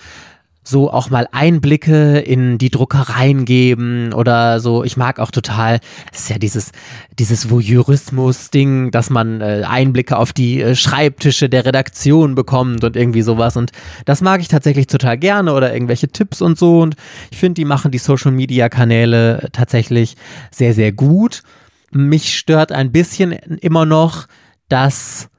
so 0.68 0.92
auch 0.92 1.08
mal 1.08 1.26
Einblicke 1.32 2.18
in 2.18 2.58
die 2.58 2.70
Druckereien 2.70 3.46
geben 3.46 4.12
oder 4.12 4.60
so. 4.60 4.84
Ich 4.84 4.98
mag 4.98 5.18
auch 5.18 5.30
total, 5.30 5.80
es 6.12 6.20
ist 6.20 6.30
ja 6.30 6.38
dieses, 6.38 6.72
dieses 7.18 7.50
Voyeurismus-Ding, 7.50 8.90
dass 8.90 9.08
man 9.08 9.40
äh, 9.40 9.64
Einblicke 9.66 10.18
auf 10.18 10.34
die 10.34 10.60
äh, 10.60 10.74
Schreibtische 10.74 11.48
der 11.48 11.64
Redaktion 11.64 12.34
bekommt 12.34 12.84
und 12.84 12.96
irgendwie 12.96 13.22
sowas. 13.22 13.56
Und 13.56 13.72
das 14.04 14.20
mag 14.20 14.42
ich 14.42 14.48
tatsächlich 14.48 14.88
total 14.88 15.16
gerne 15.16 15.54
oder 15.54 15.72
irgendwelche 15.72 16.08
Tipps 16.08 16.42
und 16.42 16.58
so. 16.58 16.80
Und 16.80 16.96
ich 17.30 17.38
finde, 17.38 17.54
die 17.54 17.64
machen 17.64 17.90
die 17.90 17.98
Social-Media-Kanäle 17.98 19.48
tatsächlich 19.52 20.16
sehr, 20.50 20.74
sehr 20.74 20.92
gut. 20.92 21.42
Mich 21.92 22.36
stört 22.36 22.72
ein 22.72 22.92
bisschen 22.92 23.32
immer 23.32 23.86
noch, 23.86 24.26
dass 24.68 25.30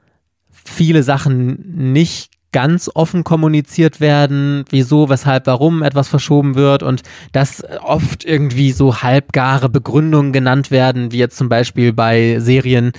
viele 0.50 1.04
Sachen 1.04 1.92
nicht 1.92 2.30
ganz 2.52 2.90
offen 2.94 3.24
kommuniziert 3.24 4.00
werden, 4.00 4.64
wieso, 4.70 5.08
weshalb, 5.08 5.46
warum 5.46 5.82
etwas 5.82 6.08
verschoben 6.08 6.54
wird 6.56 6.82
und 6.82 7.02
dass 7.32 7.62
oft 7.82 8.24
irgendwie 8.24 8.72
so 8.72 9.02
halbgare 9.02 9.68
Begründungen 9.68 10.32
genannt 10.32 10.70
werden, 10.70 11.12
wie 11.12 11.18
jetzt 11.18 11.36
zum 11.36 11.48
Beispiel 11.48 11.92
bei 11.92 12.38
Serien, 12.40 12.92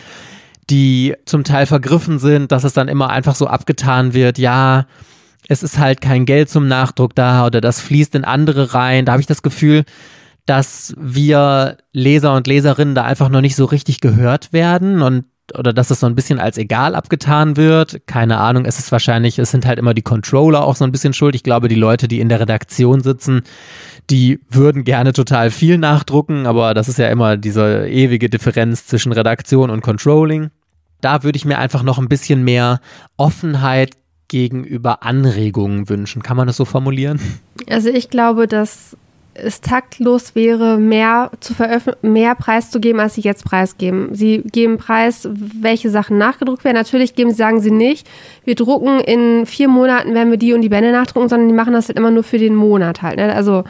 die 0.69 1.15
zum 1.25 1.43
Teil 1.43 1.65
vergriffen 1.65 2.19
sind, 2.19 2.51
dass 2.51 2.63
es 2.63 2.73
dann 2.73 2.87
immer 2.87 3.09
einfach 3.09 3.35
so 3.35 3.47
abgetan 3.47 4.13
wird, 4.13 4.37
ja, 4.37 4.85
es 5.47 5.63
ist 5.63 5.77
halt 5.77 5.99
kein 5.99 6.25
Geld 6.25 6.49
zum 6.49 6.67
Nachdruck 6.67 7.13
da 7.15 7.45
oder 7.45 7.59
das 7.59 7.81
fließt 7.81 8.15
in 8.15 8.23
andere 8.23 8.73
rein. 8.73 9.05
Da 9.05 9.13
habe 9.13 9.21
ich 9.21 9.27
das 9.27 9.41
Gefühl, 9.41 9.83
dass 10.45 10.93
wir 10.97 11.77
Leser 11.91 12.35
und 12.35 12.47
Leserinnen 12.47 12.95
da 12.95 13.03
einfach 13.03 13.29
noch 13.29 13.41
nicht 13.41 13.55
so 13.55 13.65
richtig 13.65 13.99
gehört 13.99 14.53
werden 14.53 15.01
und 15.01 15.25
oder 15.57 15.73
dass 15.73 15.91
es 15.91 15.99
so 15.99 16.07
ein 16.07 16.15
bisschen 16.15 16.39
als 16.39 16.57
egal 16.57 16.95
abgetan 16.95 17.57
wird. 17.57 18.07
Keine 18.07 18.39
Ahnung, 18.39 18.65
es 18.65 18.79
ist 18.79 18.91
wahrscheinlich, 18.91 19.39
es 19.39 19.51
sind 19.51 19.65
halt 19.65 19.79
immer 19.79 19.93
die 19.93 20.01
Controller 20.01 20.63
auch 20.63 20.75
so 20.75 20.83
ein 20.83 20.91
bisschen 20.91 21.13
schuld. 21.13 21.35
Ich 21.35 21.43
glaube, 21.43 21.67
die 21.67 21.75
Leute, 21.75 22.07
die 22.07 22.19
in 22.19 22.29
der 22.29 22.39
Redaktion 22.39 23.01
sitzen, 23.01 23.43
die 24.09 24.39
würden 24.49 24.83
gerne 24.83 25.13
total 25.13 25.51
viel 25.51 25.77
nachdrucken, 25.77 26.47
aber 26.47 26.73
das 26.73 26.89
ist 26.89 26.99
ja 26.99 27.07
immer 27.09 27.37
diese 27.37 27.87
ewige 27.87 28.29
Differenz 28.29 28.87
zwischen 28.87 29.11
Redaktion 29.11 29.69
und 29.69 29.81
Controlling. 29.81 30.49
Da 31.01 31.23
würde 31.23 31.37
ich 31.37 31.45
mir 31.45 31.57
einfach 31.57 31.83
noch 31.83 31.97
ein 31.97 32.09
bisschen 32.09 32.43
mehr 32.43 32.79
Offenheit 33.17 33.91
gegenüber 34.27 35.03
Anregungen 35.03 35.89
wünschen. 35.89 36.23
Kann 36.23 36.37
man 36.37 36.47
das 36.47 36.57
so 36.57 36.65
formulieren? 36.65 37.19
Also 37.69 37.89
ich 37.89 38.09
glaube, 38.09 38.47
dass 38.47 38.95
es 39.33 39.61
taktlos 39.61 40.35
wäre, 40.35 40.77
mehr, 40.77 41.31
zu 41.39 41.53
mehr 42.01 42.35
preiszugeben, 42.35 42.99
als 42.99 43.15
sie 43.15 43.21
jetzt 43.21 43.45
preisgeben. 43.45 44.13
Sie 44.13 44.39
geben 44.39 44.77
preis, 44.77 45.27
welche 45.31 45.89
Sachen 45.89 46.17
nachgedruckt 46.17 46.63
werden. 46.63 46.75
Natürlich 46.75 47.15
geben, 47.15 47.33
sagen 47.33 47.61
sie 47.61 47.71
nicht, 47.71 48.07
wir 48.43 48.55
drucken 48.55 48.99
in 48.99 49.45
vier 49.45 49.69
Monaten, 49.69 50.13
werden 50.13 50.31
wir 50.31 50.37
die 50.37 50.53
und 50.53 50.61
die 50.61 50.69
Bände 50.69 50.91
nachdrucken, 50.91 51.29
sondern 51.29 51.47
die 51.47 51.55
machen 51.55 51.73
das 51.73 51.87
halt 51.87 51.97
immer 51.97 52.11
nur 52.11 52.23
für 52.23 52.37
den 52.37 52.55
Monat 52.55 53.01
halt. 53.01 53.17
Ne? 53.17 53.33
Also, 53.33 53.63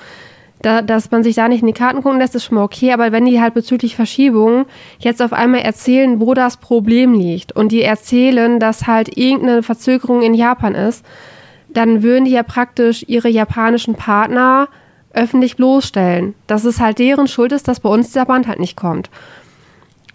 da, 0.62 0.82
dass 0.82 1.10
man 1.10 1.24
sich 1.24 1.36
da 1.36 1.48
nicht 1.48 1.62
in 1.62 1.68
die 1.68 1.74
Karten 1.74 2.04
gucken 2.04 2.20
lässt, 2.20 2.36
ist 2.36 2.46
schon 2.46 2.56
mal 2.56 2.64
okay. 2.64 2.92
Aber 2.94 3.12
wenn 3.12 3.26
die 3.26 3.42
halt 3.42 3.54
bezüglich 3.54 3.96
Verschiebungen 3.96 4.66
jetzt 5.00 5.22
auf 5.22 5.34
einmal 5.34 5.62
erzählen, 5.62 6.20
wo 6.20 6.34
das 6.34 6.58
Problem 6.58 7.14
liegt 7.14 7.52
und 7.52 7.72
die 7.72 7.82
erzählen, 7.82 8.60
dass 8.60 8.88
halt 8.88 9.18
irgendeine 9.18 9.64
Verzögerung 9.64 10.22
in 10.22 10.34
Japan 10.34 10.76
ist, 10.76 11.04
dann 11.70 12.04
würden 12.04 12.26
die 12.26 12.32
ja 12.32 12.44
praktisch 12.44 13.06
ihre 13.08 13.30
japanischen 13.30 13.96
Partner 13.96 14.68
öffentlich 15.14 15.56
bloßstellen. 15.56 16.34
Dass 16.48 16.66
es 16.66 16.80
halt 16.80 17.00
deren 17.00 17.28
Schuld 17.28 17.52
ist, 17.52 17.68
dass 17.68 17.80
bei 17.80 17.90
uns 17.90 18.12
der 18.12 18.26
Band 18.26 18.48
halt 18.48 18.60
nicht 18.60 18.78
kommt. 18.78 19.10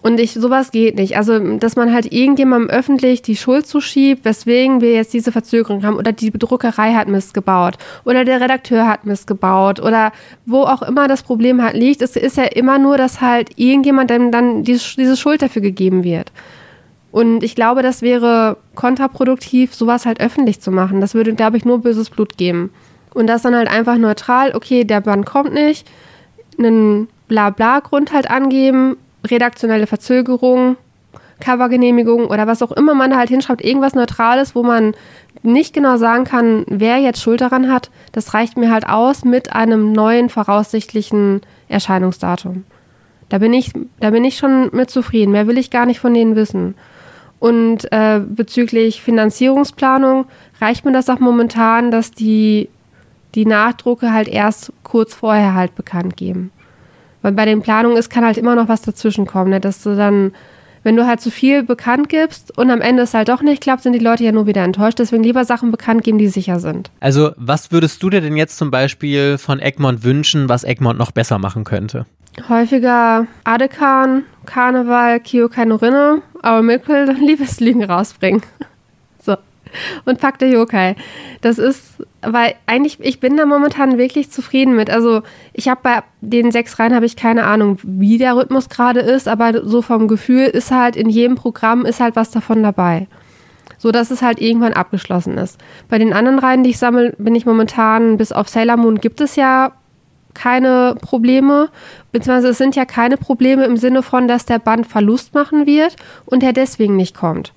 Und 0.07 0.21
ich, 0.21 0.35
sowas 0.35 0.71
geht 0.71 0.95
nicht. 0.95 1.17
Also, 1.17 1.57
dass 1.57 1.75
man 1.75 1.93
halt 1.93 2.13
irgendjemandem 2.13 2.71
öffentlich 2.71 3.23
die 3.23 3.35
Schuld 3.35 3.67
zuschiebt, 3.67 4.25
weswegen 4.25 4.81
wir 4.81 4.93
jetzt 4.93 5.13
diese 5.13 5.33
Verzögerung 5.33 5.85
haben 5.85 5.97
oder 5.97 6.13
die 6.13 6.31
Druckerei 6.31 6.95
hat 6.95 7.09
Mist 7.09 7.35
gebaut 7.35 7.75
oder 8.05 8.25
der 8.25 8.41
Redakteur 8.41 8.87
hat 8.87 9.05
Mist 9.05 9.27
gebaut 9.27 9.81
oder 9.81 10.13
wo 10.45 10.61
auch 10.61 10.83
immer 10.83 11.09
das 11.09 11.25
Problem 11.25 11.61
halt 11.61 11.75
liegt. 11.75 12.03
Es 12.03 12.15
ist 12.15 12.37
ja 12.37 12.45
immer 12.45 12.79
nur, 12.79 12.99
dass 12.99 13.21
halt 13.21 13.59
irgendjemandem 13.59 14.31
dann 14.31 14.63
diese, 14.63 14.95
diese 14.97 15.17
Schuld 15.17 15.43
dafür 15.43 15.63
gegeben 15.63 16.05
wird. 16.05 16.31
Und 17.11 17.43
ich 17.43 17.57
glaube, 17.57 17.83
das 17.83 18.01
wäre 18.01 18.59
kontraproduktiv, 18.77 19.75
sowas 19.75 20.07
halt 20.07 20.21
öffentlich 20.21 20.61
zu 20.61 20.71
machen. 20.71 21.01
Das 21.01 21.15
würde, 21.15 21.35
glaube 21.35 21.57
ich, 21.57 21.65
nur 21.65 21.81
böses 21.81 22.11
Blut 22.11 22.37
geben. 22.37 22.71
Und 23.17 23.29
das 23.29 23.41
dann 23.41 23.57
halt 23.57 23.71
einfach 23.71 23.97
neutral, 23.97 24.55
okay, 24.55 24.85
der 24.85 25.01
Band 25.01 25.25
kommt 25.25 25.55
nicht, 25.55 25.89
einen 26.59 27.09
Blabla-Grund 27.29 28.13
halt 28.13 28.31
angeben, 28.31 28.99
redaktionelle 29.27 29.87
Verzögerung, 29.87 30.77
Covergenehmigung 31.41 32.27
oder 32.27 32.47
was 32.47 32.61
auch 32.61 32.73
immer 32.73 32.93
man 32.93 33.13
da 33.13 33.17
halt 33.17 33.31
hinschreibt, 33.31 33.65
irgendwas 33.65 33.95
Neutrales, 33.95 34.55
wo 34.55 34.63
man 34.63 34.93
nicht 35.43 35.73
genau 35.73 35.97
sagen 35.97 36.25
kann, 36.25 36.67
wer 36.69 36.99
jetzt 36.99 37.23
Schuld 37.23 37.41
daran 37.41 37.73
hat, 37.73 37.91
das 38.13 38.35
reicht 38.35 38.59
mir 38.59 38.71
halt 38.71 38.87
aus 38.87 39.25
mit 39.25 39.51
einem 39.51 39.93
neuen 39.93 40.29
voraussichtlichen 40.29 41.41
Erscheinungsdatum. 41.69 42.65
Da 43.31 43.39
bin 43.39 43.55
ich, 43.55 43.73
da 43.99 44.11
bin 44.11 44.27
ich 44.27 44.37
schon 44.37 44.69
mit 44.75 44.91
zufrieden. 44.91 45.33
Mehr 45.33 45.47
will 45.47 45.57
ich 45.57 45.71
gar 45.71 45.87
nicht 45.87 46.01
von 46.01 46.13
denen 46.13 46.37
wissen. 46.37 46.75
Und 47.39 47.91
äh, 47.93 48.21
bezüglich 48.21 49.01
Finanzierungsplanung 49.01 50.27
reicht 50.61 50.85
mir 50.85 50.93
das 50.93 51.09
auch 51.09 51.19
momentan, 51.19 51.91
dass 51.91 52.11
die 52.11 52.69
die 53.35 53.47
Nachdrucke 53.47 54.13
halt 54.13 54.29
erst 54.29 54.73
kurz 54.83 55.15
vorher 55.15 55.55
halt 55.55 55.75
bekannt 55.75 56.17
geben. 56.17 56.51
Weil 57.23 57.33
bei 57.33 57.45
den 57.45 57.63
Planungen 57.63 57.97
ist, 57.97 58.11
kann 58.11 58.25
halt 58.25 58.39
immer 58.39 58.55
noch 58.55 58.69
was 58.69 58.83
dazwischen 58.83 59.27
kommen, 59.27 59.51
ne? 59.51 59.61
dass 59.61 59.83
du 59.83 59.97
dann, 59.97 60.33
wenn 60.85 60.97
du 60.97 61.07
halt 61.07 61.21
zu 61.21 61.31
viel 61.31 61.63
bekannt 61.63 62.09
gibst 62.09 62.57
und 62.57 62.71
am 62.71 62.81
Ende 62.81 63.03
es 63.03 63.15
halt 63.15 63.29
doch 63.29 63.43
nicht 63.43 63.63
klappt, 63.63 63.83
sind 63.83 63.95
die 63.95 63.99
Leute 63.99 64.25
ja 64.25 64.33
nur 64.33 64.47
wieder 64.47 64.63
enttäuscht. 64.63 64.99
Deswegen 64.99 65.25
lieber 65.25 65.45
Sachen 65.45 65.71
bekannt 65.71 66.05
geben, 66.05 66.19
die 66.19 66.29
sicher 66.29 66.61
sind. 66.61 66.91
Also, 67.01 67.33
was 67.37 67.73
würdest 67.73 68.03
du 68.03 68.11
dir 68.11 68.21
denn 68.21 68.37
jetzt 68.37 68.57
zum 68.57 68.71
Beispiel 68.71 69.39
von 69.39 69.59
Egmont 69.59 70.05
wünschen, 70.05 70.49
was 70.49 70.65
Egmont 70.65 70.99
noch 70.99 71.11
besser 71.11 71.39
machen 71.39 71.65
könnte? 71.65 72.07
Häufiger 72.49 73.27
Adekan, 73.45 74.25
Karneval, 74.45 75.21
Kyokai 75.21 75.65
no 75.65 75.77
Rinne, 75.77 76.23
aber 76.43 76.63
Mikkel 76.63 77.11
Liebeslügen 77.21 77.83
rausbringen 77.83 78.43
und 80.05 80.21
Pack 80.21 80.39
der 80.39 80.49
Yokai. 80.49 80.97
Das 81.41 81.59
ist, 81.59 82.03
weil 82.23 82.55
eigentlich, 82.67 82.99
ich 83.01 83.21
bin 83.21 83.37
da 83.37 83.47
momentan 83.47 83.99
wirklich 83.99 84.31
zufrieden 84.31 84.75
mit. 84.77 84.91
Also 84.91 85.23
ich 85.53 85.69
habe 85.69 85.81
bei 85.83 86.03
den 86.21 86.51
sechs 86.51 86.79
Reihen 86.79 86.95
habe 86.95 87.07
ich 87.07 87.17
keine 87.17 87.45
Ahnung, 87.45 87.79
wie 87.83 88.19
der 88.19 88.37
Rhythmus 88.37 88.69
gerade 88.69 89.01
ist, 89.01 89.29
aber 89.29 89.67
so 89.67 89.83
vom 89.83 90.09
Gefühl 90.09 90.47
ist 90.47 90.71
halt 90.71 90.97
in 90.97 91.09
jedem 91.09 91.37
Programm 91.37 91.85
ist 91.85 92.01
halt 92.01 92.17
was 92.17 92.31
davon 92.31 92.63
dabei. 92.63 93.07
so 93.79 93.93
dass 93.93 94.11
es 94.11 94.23
halt 94.23 94.41
irgendwann 94.41 94.73
abgeschlossen 94.73 95.39
ist. 95.39 95.59
Bei 95.89 95.99
den 95.99 96.13
anderen 96.13 96.39
Reihen, 96.39 96.63
die 96.65 96.71
ich 96.71 96.79
sammle, 96.79 97.15
bin 97.19 97.35
ich 97.35 97.47
momentan, 97.47 98.17
bis 98.17 98.33
auf 98.33 98.49
Sailor 98.49 98.77
Moon 98.77 98.99
gibt 98.99 99.21
es 99.21 99.37
ja 99.37 99.73
keine 100.35 100.97
Probleme, 101.01 101.69
beziehungsweise 102.13 102.49
es 102.49 102.59
sind 102.59 102.77
ja 102.77 102.85
keine 102.85 103.17
Probleme 103.17 103.65
im 103.65 103.77
Sinne 103.77 104.03
von, 104.03 104.29
dass 104.29 104.45
der 104.45 104.59
Band 104.59 104.87
Verlust 104.87 105.35
machen 105.35 105.67
wird 105.67 105.97
und 106.27 106.43
er 106.43 106.53
deswegen 106.53 106.97
nicht 106.97 107.17
kommt. 107.17 107.53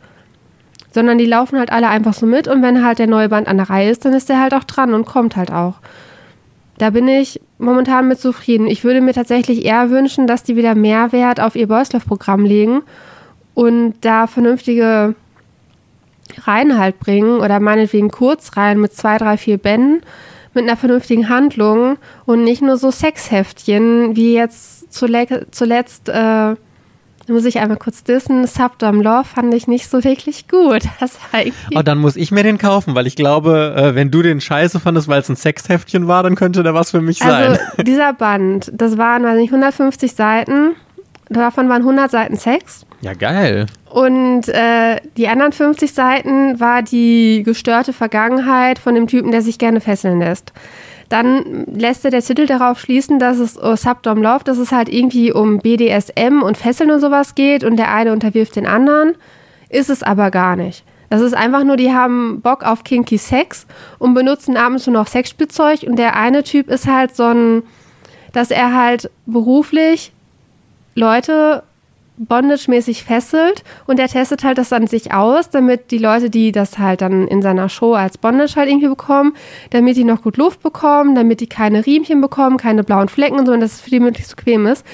Sondern 0.92 1.18
die 1.18 1.26
laufen 1.26 1.60
halt 1.60 1.72
alle 1.72 1.88
einfach 1.88 2.14
so 2.14 2.26
mit 2.26 2.48
und 2.48 2.62
wenn 2.62 2.84
halt 2.84 3.00
der 3.00 3.08
neue 3.08 3.30
Band 3.30 3.48
an 3.48 3.58
der 3.58 3.70
Reihe 3.70 3.92
ist, 3.92 4.06
dann 4.06 4.14
ist 4.14 4.30
der 4.30 4.42
halt 4.42 4.54
auch 4.54 4.64
dran 4.64 4.94
und 4.94 5.06
kommt 5.06 5.36
halt 5.36 5.52
auch. 5.52 5.76
Da 6.80 6.92
bin 6.92 7.08
ich 7.08 7.42
momentan 7.58 8.08
mit 8.08 8.20
zufrieden. 8.20 8.68
Ich 8.68 8.84
würde 8.84 9.02
mir 9.02 9.14
tatsächlich 9.14 9.66
eher 9.66 9.90
wünschen, 9.90 10.28
dass 10.28 10.44
die 10.44 10.56
wieder 10.56 10.76
mehr 10.76 11.12
Wert 11.12 11.40
auf 11.42 11.56
ihr 11.56 11.68
Boyslauf-Programm 11.68 12.46
legen 12.46 12.82
und 13.54 13.96
da 14.02 14.28
vernünftige 14.28 15.14
Reihen 16.44 16.78
halt 16.78 17.00
bringen 17.00 17.40
oder 17.40 17.60
meinetwegen 17.60 18.10
Kurzreihen 18.10 18.80
mit 18.80 18.94
zwei, 18.94 19.18
drei, 19.18 19.38
vier 19.38 19.58
Bänden 19.58 20.02
mit 20.54 20.64
einer 20.64 20.78
vernünftigen 20.78 21.30
Handlung 21.30 21.98
und 22.26 22.44
nicht 22.44 22.62
nur 22.62 22.78
so 22.78 22.92
Sexheftchen 22.92 24.16
wie 24.16 24.34
jetzt 24.34 24.92
zuletzt, 24.92 26.10
äh, 26.10 26.56
muss 27.30 27.46
ich 27.46 27.60
einmal 27.60 27.78
kurz 27.78 28.04
dissen, 28.04 28.46
Subdom 28.48 29.02
Love 29.02 29.26
fand 29.26 29.54
ich 29.54 29.68
nicht 29.68 29.90
so 29.90 30.04
wirklich 30.04 30.48
gut. 30.48 30.84
Das 31.00 31.18
oh, 31.76 31.82
dann 31.82 31.98
muss 32.00 32.16
ich 32.16 32.32
mir 32.32 32.44
den 32.44 32.58
kaufen, 32.58 32.96
weil 32.96 33.08
ich 33.08 33.16
glaube, 33.16 33.76
äh, 33.78 33.96
wenn 33.96 34.12
du 34.12 34.22
den 34.22 34.42
scheiße 34.42 34.80
fandest, 34.80 35.08
weil 35.08 35.22
es 35.22 35.30
ein 35.30 35.36
Sexheftchen 35.36 36.08
war, 36.08 36.24
dann 36.24 36.36
könnte 36.36 36.64
der 36.64 36.74
was 36.74 36.92
für 36.92 37.02
mich 37.02 37.22
also, 37.22 37.56
sein. 37.56 37.60
dieser 37.86 38.14
Band, 38.14 38.72
das 38.74 38.98
waren, 38.98 39.24
weiß 39.24 39.38
nicht, 39.38 39.52
150 39.52 40.14
Seiten, 40.14 40.76
davon 41.30 41.70
waren 41.70 41.82
100 41.82 42.12
Seiten 42.12 42.36
Sex. 42.36 42.86
Ja, 43.02 43.14
geil. 43.14 43.68
Und 43.90 44.50
äh, 44.50 44.98
die 45.18 45.28
anderen 45.28 45.52
50 45.52 45.94
Seiten 45.94 46.60
war 46.60 46.84
die 46.84 47.44
gestörte 47.44 47.94
Vergangenheit 47.94 48.78
von 48.78 48.94
dem 48.94 49.08
Typen, 49.08 49.32
der 49.32 49.42
sich 49.42 49.58
gerne 49.58 49.82
fesseln 49.82 50.20
lässt. 50.20 50.54
Dann 51.10 51.66
lässt 51.66 52.06
er 52.06 52.12
der 52.12 52.22
Titel 52.22 52.46
darauf 52.46 52.80
schließen, 52.80 53.18
dass 53.18 53.40
es 53.40 53.62
oh, 53.62 53.76
Subdom 53.76 54.22
Love, 54.22 54.44
dass 54.44 54.60
es 54.60 54.72
halt 54.72 54.90
irgendwie 54.90 55.32
um 55.32 55.60
BDSM 55.60 56.44
und 56.44 56.56
Fesseln 56.56 56.92
und 56.92 57.00
sowas 57.00 57.34
geht 57.34 57.64
und 57.64 57.78
der 57.78 57.92
eine 57.92 58.14
unterwirft 58.14 58.56
den 58.56 58.68
anderen. 58.68 59.16
Ist 59.70 59.90
es 59.90 60.04
aber 60.04 60.30
gar 60.30 60.56
nicht. 60.56 60.84
Das 61.10 61.22
ist 61.22 61.34
einfach 61.34 61.64
nur, 61.64 61.78
die 61.78 61.92
haben 61.92 62.42
Bock 62.42 62.64
auf 62.64 62.84
kinky 62.84 63.18
Sex 63.18 63.66
und 63.98 64.14
benutzen 64.14 64.58
abends 64.58 64.86
nur 64.86 64.94
noch 64.94 65.08
Sexspielzeug 65.08 65.84
und 65.84 65.98
der 65.98 66.16
eine 66.16 66.44
Typ 66.44 66.70
ist 66.70 66.88
halt 66.88 67.16
so 67.16 67.24
ein, 67.24 67.64
dass 68.34 68.52
er 68.52 68.76
halt 68.76 69.10
beruflich 69.26 70.12
Leute 70.94 71.64
bondage-mäßig 72.20 73.04
fesselt 73.04 73.64
und 73.88 74.00
er 74.00 74.08
testet 74.08 74.44
halt 74.44 74.58
das 74.58 74.74
an 74.74 74.88
sich 74.88 75.14
aus, 75.14 75.50
damit 75.50 75.92
die 75.92 75.98
Leute, 75.98 76.30
die 76.30 76.52
das 76.52 76.78
halt 76.78 77.02
dann 77.02 77.28
in 77.28 77.42
seiner 77.42 77.70
Show 77.70 77.94
als 77.94 78.18
Bondage 78.18 78.56
halt 78.58 78.70
irgendwie 78.70 78.90
bekommen, 78.90 79.34
damit 79.70 79.96
die 79.96 80.04
noch 80.04 80.22
gut 80.22 80.38
Luft 80.38 80.62
bekommen, 80.62 81.16
damit 81.16 81.40
die 81.40 81.48
keine 81.48 81.86
Riemchen 81.86 82.20
bekommen, 82.20 82.58
keine 82.58 82.84
blauen 82.84 83.10
Flecken 83.10 83.40
und 83.40 83.46
so, 83.46 83.54
und 83.54 83.62
dass 83.62 83.74
es 83.74 83.82
für 83.82 83.90
die 83.90 84.00
möglichst 84.00 84.36
bequem 84.36 84.68
ist, 84.68 84.86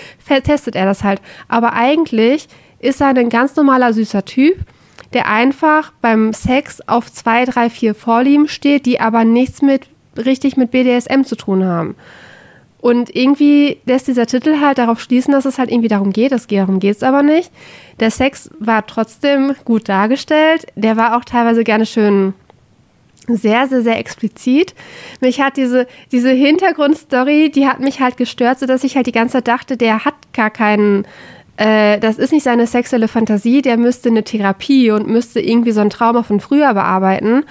testet 0.43 0.75
er 0.75 0.85
das 0.85 1.03
halt. 1.03 1.21
Aber 1.47 1.73
eigentlich 1.73 2.47
ist 2.79 3.01
er 3.01 3.07
ein 3.07 3.29
ganz 3.29 3.55
normaler, 3.55 3.93
süßer 3.93 4.23
Typ, 4.25 4.57
der 5.13 5.27
einfach 5.27 5.91
beim 6.01 6.33
Sex 6.33 6.81
auf 6.87 7.11
zwei, 7.11 7.45
drei, 7.45 7.69
vier 7.69 7.95
Vorlieben 7.95 8.47
steht, 8.47 8.85
die 8.85 8.99
aber 8.99 9.23
nichts 9.23 9.61
mit 9.61 9.87
richtig 10.17 10.57
mit 10.57 10.71
BDSM 10.71 11.23
zu 11.23 11.35
tun 11.35 11.65
haben. 11.65 11.95
Und 12.79 13.15
irgendwie 13.15 13.79
lässt 13.85 14.07
dieser 14.07 14.27
Titel 14.27 14.59
halt 14.59 14.77
darauf 14.77 14.99
schließen, 14.99 15.31
dass 15.31 15.45
es 15.45 15.57
halt 15.57 15.71
irgendwie 15.71 15.87
darum 15.87 16.13
geht. 16.13 16.31
Das, 16.31 16.45
darum 16.47 16.79
geht 16.79 16.97
es 16.97 17.03
aber 17.03 17.23
nicht. 17.23 17.51
Der 17.99 18.11
Sex 18.11 18.49
war 18.59 18.85
trotzdem 18.85 19.55
gut 19.65 19.89
dargestellt. 19.89 20.67
Der 20.75 20.95
war 20.95 21.17
auch 21.17 21.25
teilweise 21.25 21.63
gerne 21.63 21.85
schön 21.85 22.33
sehr, 23.27 23.67
sehr, 23.67 23.81
sehr 23.81 23.97
explizit. 23.97 24.75
Mich 25.19 25.41
hat 25.41 25.57
diese, 25.57 25.87
diese 26.11 26.29
Hintergrundstory, 26.29 27.49
die 27.49 27.67
hat 27.67 27.79
mich 27.79 27.99
halt 27.99 28.17
gestört, 28.17 28.59
sodass 28.59 28.83
ich 28.83 28.95
halt 28.95 29.07
die 29.07 29.11
ganze 29.11 29.33
Zeit 29.33 29.47
dachte, 29.47 29.77
der 29.77 30.05
hat 30.05 30.13
gar 30.33 30.49
keinen, 30.49 31.05
äh, 31.57 31.99
das 31.99 32.17
ist 32.17 32.31
nicht 32.31 32.43
seine 32.43 32.67
sexuelle 32.67 33.07
Fantasie, 33.07 33.61
der 33.61 33.77
müsste 33.77 34.09
eine 34.09 34.23
Therapie 34.23 34.91
und 34.91 35.07
müsste 35.07 35.39
irgendwie 35.39 35.71
so 35.71 35.81
ein 35.81 35.89
Trauma 35.89 36.23
von 36.23 36.39
früher 36.39 36.73
bearbeiten. 36.73 37.45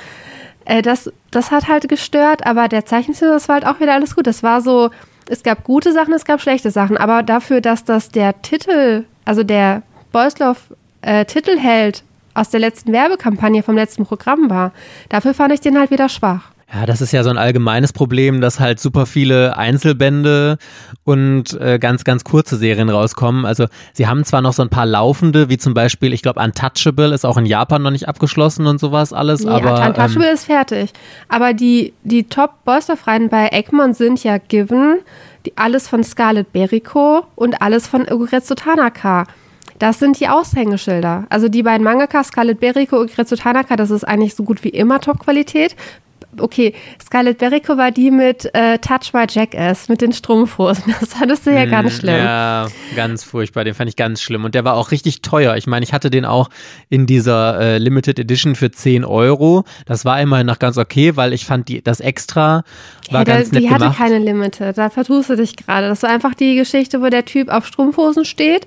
Äh, 0.65 0.83
das, 0.83 1.13
das 1.31 1.51
hat 1.51 1.69
halt 1.69 1.89
gestört, 1.89 2.47
aber 2.47 2.69
der 2.69 2.85
Zeichenstil, 2.85 3.29
das 3.29 3.49
war 3.49 3.55
halt 3.55 3.67
auch 3.67 3.81
wieder 3.81 3.95
alles 3.95 4.15
gut. 4.15 4.27
Das 4.27 4.43
war 4.43 4.61
so, 4.61 4.91
es 5.29 5.43
gab 5.43 5.65
gute 5.65 5.93
Sachen, 5.93 6.15
es 6.15 6.25
gab 6.25 6.41
schlechte 6.41 6.71
Sachen, 6.71 6.97
aber 6.97 7.23
dafür, 7.23 7.61
dass 7.61 7.85
das 7.85 8.11
der 8.11 8.41
Titel, 8.43 9.05
also 9.25 9.43
der 9.43 9.83
Boyslauf 10.13 10.73
äh, 11.03 11.25
Titelheld 11.25 12.03
aus 12.35 12.51
der 12.51 12.61
letzten 12.61 12.93
Werbekampagne 12.93 13.63
vom 13.63 13.77
letzten 13.77 14.05
Programm 14.05 14.51
war, 14.51 14.73
dafür 15.09 15.35
fand 15.35 15.53
ich 15.53 15.61
den 15.61 15.79
halt 15.79 15.91
wieder 15.91 16.09
schwach. 16.09 16.54
Ja, 16.75 16.87
das 16.87 17.01
ist 17.01 17.13
ja 17.13 17.23
so 17.23 17.31
ein 17.31 17.39
allgemeines 17.39 17.93
Problem, 17.93 18.41
dass 18.41 18.59
halt 18.59 18.81
super 18.81 19.07
viele 19.07 19.57
Einzelbände 19.57 20.59
und 21.05 21.53
äh, 21.61 21.79
ganz, 21.79 22.03
ganz 22.03 22.25
kurze 22.25 22.57
Serien 22.57 22.89
rauskommen. 22.89 23.45
Also 23.45 23.67
sie 23.93 24.09
haben 24.09 24.25
zwar 24.25 24.41
noch 24.41 24.53
so 24.53 24.63
ein 24.63 24.71
paar 24.71 24.87
laufende, 24.87 25.49
wie 25.49 25.57
zum 25.57 25.73
Beispiel, 25.73 26.13
ich 26.13 26.23
glaube, 26.23 26.41
Untouchable 26.41 27.15
ist 27.15 27.25
auch 27.25 27.37
in 27.37 27.47
Japan 27.47 27.83
noch 27.83 27.93
nicht 27.93 28.09
abgeschlossen 28.09 28.67
und 28.67 28.81
sowas 28.81 29.13
alles. 29.13 29.45
Nee, 29.45 29.51
aber 29.51 29.87
Untouchable 29.87 30.27
ähm, 30.27 30.35
ist 30.35 30.47
fertig. 30.47 30.93
Aber 31.29 31.53
die, 31.53 31.93
die 32.03 32.25
Top-Boystuff-Reihen 32.25 33.29
bei 33.29 33.51
Egmont 33.53 33.97
sind 33.97 34.25
ja 34.25 34.39
Given, 34.39 34.99
die, 35.47 35.57
alles 35.57 35.87
von 35.87 36.03
Scarlett 36.03 36.53
Berico 36.53 37.25
und 37.37 37.63
alles 37.63 37.87
von 37.87 38.03
Uguretsu 38.03 38.57
Tanaka. 38.57 39.27
Das 39.79 40.01
sind 40.01 40.19
die 40.19 40.29
Aushängeschilder. 40.29 41.27
Also 41.29 41.49
die 41.49 41.63
beiden 41.63 41.85
Mangaka, 41.85 42.25
Scarlett 42.25 42.59
Berico 42.59 42.97
und 42.97 43.13
Uguretsu 43.13 43.37
Tanaka, 43.37 43.77
das 43.77 43.93
ist 43.93 44.03
eigentlich 44.03 44.35
so 44.35 44.43
gut 44.43 44.65
wie 44.65 44.71
immer 44.71 45.01
Top-Qualität 45.01 45.77
okay, 46.41 46.75
Scarlett 47.05 47.39
Berico 47.39 47.77
war 47.77 47.91
die 47.91 48.11
mit 48.11 48.49
äh, 48.55 48.79
Touch 48.79 49.13
My 49.13 49.27
Jackass, 49.29 49.89
mit 49.89 50.01
den 50.01 50.13
Strumpfhosen. 50.13 50.95
Das 51.05 51.15
fandest 51.15 51.47
du 51.47 51.51
ja 51.51 51.67
mm, 51.67 51.71
ganz 51.71 51.99
schlimm. 51.99 52.17
Ja, 52.17 52.69
ganz 52.97 53.25
furchtbar. 53.25 53.65
Den 53.65 53.75
fand 53.75 53.89
ich 53.89 53.97
ganz 53.97 54.23
schlimm. 54.23 54.45
Und 54.45 54.55
der 54.55 54.65
war 54.65 54.75
auch 54.75 54.91
richtig 54.91 55.23
teuer. 55.23 55.57
Ich 55.57 55.67
meine, 55.67 55.85
ich 55.85 55.93
hatte 55.93 56.09
den 56.09 56.25
auch 56.25 56.49
in 56.89 57.07
dieser 57.07 57.61
äh, 57.61 57.79
Limited 57.79 58.19
Edition 58.19 58.55
für 58.55 58.71
10 58.71 59.05
Euro. 59.05 59.65
Das 59.87 60.05
war 60.05 60.21
immerhin 60.21 60.47
noch 60.47 60.59
ganz 60.59 60.79
okay, 60.79 61.17
weil 61.17 61.33
ich 61.33 61.45
fand, 61.45 61.69
die, 61.69 61.83
das 61.83 62.01
Extra 62.01 62.65
war 63.11 63.21
ja, 63.21 63.25
ganz 63.25 63.51
der, 63.51 63.61
nett 63.61 63.71
die 63.71 63.75
gemacht. 63.75 63.81
Die 63.81 63.85
hatte 63.85 63.97
keine 63.97 64.19
Limited. 64.25 64.79
Da 64.79 64.89
vertust 64.91 65.31
du 65.31 65.37
dich 65.37 65.57
gerade. 65.57 65.89
Das 65.89 66.03
war 66.03 66.11
einfach 66.11 66.35
die 66.35 66.55
Geschichte, 66.55 67.03
wo 67.03 67.09
der 67.09 67.25
Typ 67.25 67.49
auf 67.49 67.67
Strumpfhosen 67.67 68.25
steht 68.25 68.67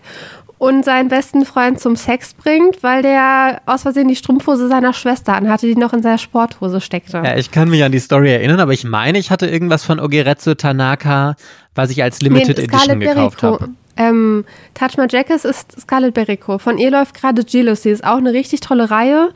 und 0.57 0.83
seinen 0.83 1.09
besten 1.09 1.45
Freund 1.45 1.79
zum 1.79 1.95
Sex 1.95 2.33
bringt, 2.33 2.81
weil 2.81 3.01
der 3.01 3.61
aus 3.65 3.83
Versehen 3.83 4.07
die 4.07 4.15
Strumpfhose 4.15 4.67
seiner 4.67 4.93
Schwester 4.93 5.35
anhatte, 5.35 5.67
die 5.67 5.75
noch 5.75 5.93
in 5.93 6.01
seiner 6.01 6.17
Sporthose 6.17 6.81
steckte. 6.81 7.21
Ja, 7.23 7.37
ich 7.37 7.51
kann 7.51 7.69
mich 7.69 7.83
an 7.83 7.91
die 7.91 7.99
Story 7.99 8.31
erinnern, 8.31 8.59
aber 8.59 8.73
ich 8.73 8.83
meine, 8.83 9.19
ich 9.19 9.29
hatte 9.29 9.47
irgendwas 9.47 9.85
von 9.85 9.99
Ogeretsu 9.99 10.55
Tanaka, 10.55 11.35
was 11.75 11.91
ich 11.91 12.01
als 12.01 12.21
Limited 12.21 12.57
nee, 12.57 12.63
Edition 12.63 12.99
gekauft 12.99 13.43
habe. 13.43 13.69
Ähm, 13.97 14.45
Touch 14.73 14.97
My 14.97 15.07
Jackets 15.09 15.43
ist 15.43 15.79
Scarlett 15.81 16.13
Berico. 16.13 16.59
Von 16.59 16.77
ihr 16.77 16.91
läuft 16.91 17.15
gerade 17.15 17.43
Jealousy. 17.45 17.89
Ist 17.89 18.03
auch 18.03 18.17
eine 18.17 18.31
richtig 18.31 18.61
tolle 18.61 18.91
Reihe. 18.91 19.29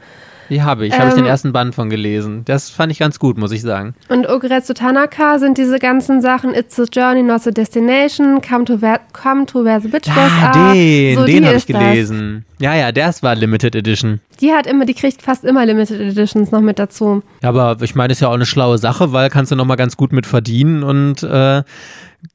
Die 0.51 0.61
habe 0.61 0.85
ich, 0.85 0.93
ähm, 0.93 0.99
habe 0.99 1.09
ich 1.09 1.15
den 1.15 1.25
ersten 1.25 1.53
Band 1.53 1.73
von 1.73 1.89
gelesen. 1.89 2.43
Das 2.43 2.69
fand 2.69 2.91
ich 2.91 2.99
ganz 2.99 3.19
gut, 3.19 3.37
muss 3.37 3.53
ich 3.53 3.61
sagen. 3.61 3.95
Und 4.09 4.27
Ogretsu 4.27 4.73
Tanaka 4.73 5.39
sind 5.39 5.57
diese 5.57 5.79
ganzen 5.79 6.21
Sachen 6.21 6.53
It's 6.53 6.77
a 6.77 6.83
Journey, 6.91 7.23
not 7.23 7.47
a 7.47 7.51
Destination, 7.51 8.41
Come 8.41 8.65
to 8.65 8.81
Where, 8.81 8.99
come 9.13 9.45
to 9.45 9.63
where 9.63 9.79
the 9.79 9.87
Bitch 9.87 10.07
ja, 10.07 10.13
was 10.17 10.73
den, 10.73 11.15
so, 11.15 11.25
den 11.25 11.45
habe 11.45 11.55
ich 11.55 11.65
gelesen. 11.65 12.43
Das. 12.59 12.65
Ja, 12.65 12.75
ja, 12.75 12.91
der 12.91 13.13
war 13.21 13.33
Limited 13.33 13.75
Edition. 13.75 14.19
Die 14.41 14.51
hat 14.51 14.67
immer, 14.67 14.83
die 14.83 14.93
kriegt 14.93 15.21
fast 15.21 15.45
immer 15.45 15.65
Limited 15.65 16.01
Editions 16.01 16.51
noch 16.51 16.59
mit 16.59 16.79
dazu. 16.79 17.23
Ja, 17.41 17.47
aber 17.47 17.77
ich 17.81 17.95
meine, 17.95 18.11
ist 18.11 18.19
ja 18.19 18.27
auch 18.27 18.33
eine 18.33 18.45
schlaue 18.45 18.77
Sache, 18.77 19.13
weil 19.13 19.29
kannst 19.29 19.53
du 19.53 19.55
nochmal 19.55 19.77
ganz 19.77 19.95
gut 19.95 20.11
mit 20.11 20.25
verdienen 20.25 20.83
und 20.83 21.23
äh, 21.23 21.63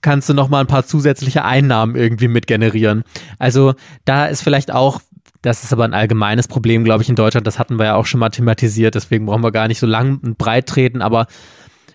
kannst 0.01 0.29
du 0.29 0.35
nochmal 0.35 0.63
ein 0.63 0.67
paar 0.67 0.87
zusätzliche 0.87 1.45
Einnahmen 1.45 1.97
irgendwie 1.97 2.29
mit 2.29 2.47
generieren. 2.47 3.05
Also 3.39 3.75
da 4.05 4.27
ist 4.27 4.43
vielleicht 4.43 4.73
auch 4.73 5.01
das 5.47 5.63
ist 5.63 5.73
aber 5.73 5.85
ein 5.85 5.95
allgemeines 5.95 6.49
Problem, 6.49 6.83
glaube 6.83 7.03
ich, 7.03 7.09
in 7.09 7.15
Deutschland. 7.15 7.47
Das 7.47 7.59
hatten 7.59 7.79
wir 7.79 7.87
ja 7.87 7.95
auch 7.95 8.07
schon 8.07 8.19
mal 8.19 8.31
thematisiert. 8.31 8.97
Deswegen 8.97 9.27
brauchen 9.27 9.45
wir 9.45 9.53
gar 9.53 9.69
nicht 9.69 9.79
so 9.79 9.87
lang 9.87 10.19
und 10.23 10.39
breit 10.39 10.67
treten. 10.67 11.03
Aber 11.03 11.27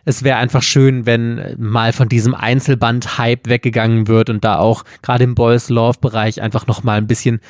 es 0.05 0.23
wäre 0.23 0.37
einfach 0.37 0.63
schön, 0.63 1.05
wenn 1.05 1.55
mal 1.57 1.91
von 1.91 2.07
diesem 2.07 2.33
Einzelband-Hype 2.33 3.49
weggegangen 3.49 4.07
wird 4.07 4.29
und 4.29 4.45
da 4.45 4.57
auch 4.57 4.83
gerade 5.01 5.25
im 5.25 5.35
Boys 5.35 5.69
Love-Bereich 5.69 6.41
einfach 6.41 6.65
nochmal 6.65 6.97
ein 6.97 7.07
bisschen 7.07 7.41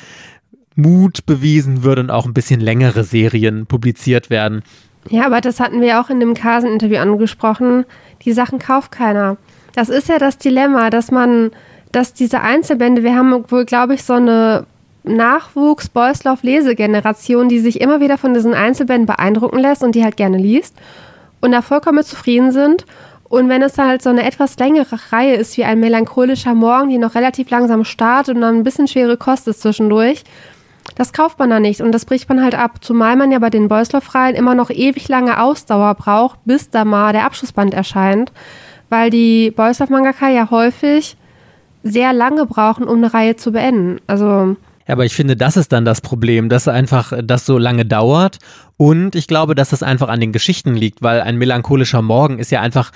Mut 0.74 1.24
bewiesen 1.24 1.84
wird 1.84 2.00
und 2.00 2.10
auch 2.10 2.26
ein 2.26 2.34
bisschen 2.34 2.60
längere 2.60 3.04
Serien 3.04 3.66
publiziert 3.66 4.28
werden. 4.28 4.62
Ja, 5.08 5.26
aber 5.26 5.40
das 5.40 5.60
hatten 5.60 5.80
wir 5.80 6.00
auch 6.00 6.10
in 6.10 6.18
dem 6.18 6.34
Kasen-Interview 6.34 6.98
angesprochen. 6.98 7.84
Die 8.24 8.32
Sachen 8.32 8.58
kauft 8.58 8.90
keiner. 8.90 9.36
Das 9.74 9.88
ist 9.88 10.08
ja 10.08 10.18
das 10.18 10.38
Dilemma, 10.38 10.90
dass 10.90 11.10
man, 11.10 11.52
dass 11.92 12.12
diese 12.12 12.40
Einzelbände, 12.40 13.02
wir 13.02 13.14
haben 13.14 13.44
wohl, 13.50 13.64
glaube 13.64 13.94
ich, 13.94 14.02
so 14.02 14.14
eine 14.14 14.66
Nachwuchs 15.04 15.88
Boyslauf 15.88 16.42
Lesegeneration, 16.42 17.48
die 17.48 17.58
sich 17.58 17.80
immer 17.80 18.00
wieder 18.00 18.18
von 18.18 18.34
diesen 18.34 18.54
Einzelbänden 18.54 19.06
beeindrucken 19.06 19.58
lässt 19.58 19.82
und 19.82 19.94
die 19.94 20.04
halt 20.04 20.16
gerne 20.16 20.38
liest 20.38 20.76
und 21.40 21.52
da 21.52 21.62
vollkommen 21.62 22.04
zufrieden 22.04 22.52
sind. 22.52 22.86
Und 23.28 23.48
wenn 23.48 23.62
es 23.62 23.72
dann 23.72 23.88
halt 23.88 24.02
so 24.02 24.10
eine 24.10 24.24
etwas 24.24 24.58
längere 24.58 24.98
Reihe 25.10 25.34
ist, 25.34 25.56
wie 25.56 25.64
ein 25.64 25.80
melancholischer 25.80 26.54
Morgen, 26.54 26.90
die 26.90 26.98
noch 26.98 27.14
relativ 27.14 27.48
langsam 27.50 27.84
startet 27.84 28.36
und 28.36 28.42
dann 28.42 28.56
ein 28.56 28.62
bisschen 28.62 28.88
schwere 28.88 29.16
Kost 29.16 29.48
ist 29.48 29.62
zwischendurch, 29.62 30.24
Das 30.94 31.12
kauft 31.12 31.38
man 31.38 31.50
da 31.50 31.60
nicht 31.60 31.80
und 31.80 31.92
das 31.92 32.04
bricht 32.04 32.28
man 32.28 32.42
halt 32.42 32.54
ab. 32.54 32.78
Zumal 32.80 33.16
man 33.16 33.32
ja 33.32 33.38
bei 33.38 33.50
den 33.50 33.68
Beusloff-Reihen 33.68 34.34
immer 34.34 34.54
noch 34.54 34.70
ewig 34.70 35.08
lange 35.08 35.40
Ausdauer 35.40 35.94
braucht, 35.94 36.38
bis 36.44 36.70
da 36.70 36.84
mal 36.84 37.12
der 37.12 37.24
Abschlussband 37.24 37.72
erscheint. 37.72 38.32
Weil 38.90 39.10
die 39.10 39.50
Beusloff-Mangaka 39.50 40.28
ja 40.28 40.50
häufig 40.50 41.16
sehr 41.82 42.12
lange 42.12 42.46
brauchen, 42.46 42.84
um 42.84 42.98
eine 42.98 43.14
Reihe 43.14 43.36
zu 43.36 43.52
beenden. 43.52 44.00
Also. 44.06 44.56
Ja, 44.86 44.94
aber 44.94 45.04
ich 45.04 45.14
finde, 45.14 45.36
das 45.36 45.56
ist 45.56 45.72
dann 45.72 45.84
das 45.84 46.00
Problem, 46.00 46.48
dass 46.48 46.68
einfach 46.68 47.12
das 47.22 47.46
so 47.46 47.58
lange 47.58 47.84
dauert. 47.84 48.38
Und 48.76 49.14
ich 49.14 49.28
glaube, 49.28 49.54
dass 49.54 49.70
das 49.70 49.82
einfach 49.82 50.08
an 50.08 50.20
den 50.20 50.32
Geschichten 50.32 50.74
liegt, 50.74 51.02
weil 51.02 51.20
ein 51.20 51.36
melancholischer 51.36 52.02
Morgen 52.02 52.38
ist 52.38 52.50
ja 52.50 52.60
einfach 52.60 52.90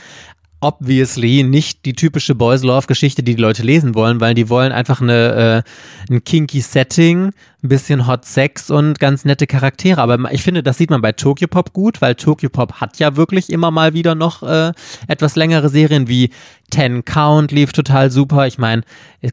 obviously 0.61 1.43
nicht 1.43 1.85
die 1.85 1.93
typische 1.93 2.35
Boys 2.35 2.63
Love 2.63 2.87
Geschichte, 2.87 3.23
die 3.23 3.35
die 3.35 3.43
Leute 3.43 3.63
lesen 3.63 3.95
wollen, 3.95 4.21
weil 4.21 4.35
die 4.35 4.49
wollen 4.49 4.73
einfach 4.73 5.01
eine, 5.01 5.65
äh, 6.09 6.13
ein 6.13 6.25
kinky 6.25 6.61
Setting, 6.61 7.33
ein 7.63 7.69
bisschen 7.69 8.07
Hot 8.07 8.25
Sex 8.25 8.71
und 8.71 8.99
ganz 8.99 9.25
nette 9.25 9.47
Charaktere. 9.47 10.01
Aber 10.01 10.33
ich 10.33 10.43
finde, 10.43 10.63
das 10.63 10.79
sieht 10.79 10.91
man 10.91 11.03
bei 11.03 11.13
Tokyo 11.13 11.47
Pop 11.47 11.73
gut, 11.73 12.01
weil 12.01 12.15
Tokyo 12.15 12.49
Pop 12.49 12.75
hat 12.81 12.99
ja 12.99 13.17
wirklich 13.17 13.51
immer 13.51 13.71
mal 13.71 13.93
wieder 13.93 14.15
noch 14.15 14.43
äh, 14.43 14.73
etwas 15.09 15.37
längere 15.37 15.69
Serien 15.69 16.09
wie 16.09 16.31
Ten 16.71 17.05
Count 17.05 17.53
lief 17.53 17.73
total 17.73 18.11
super. 18.11 18.47
Ich 18.47 18.59
meine, 18.59 18.83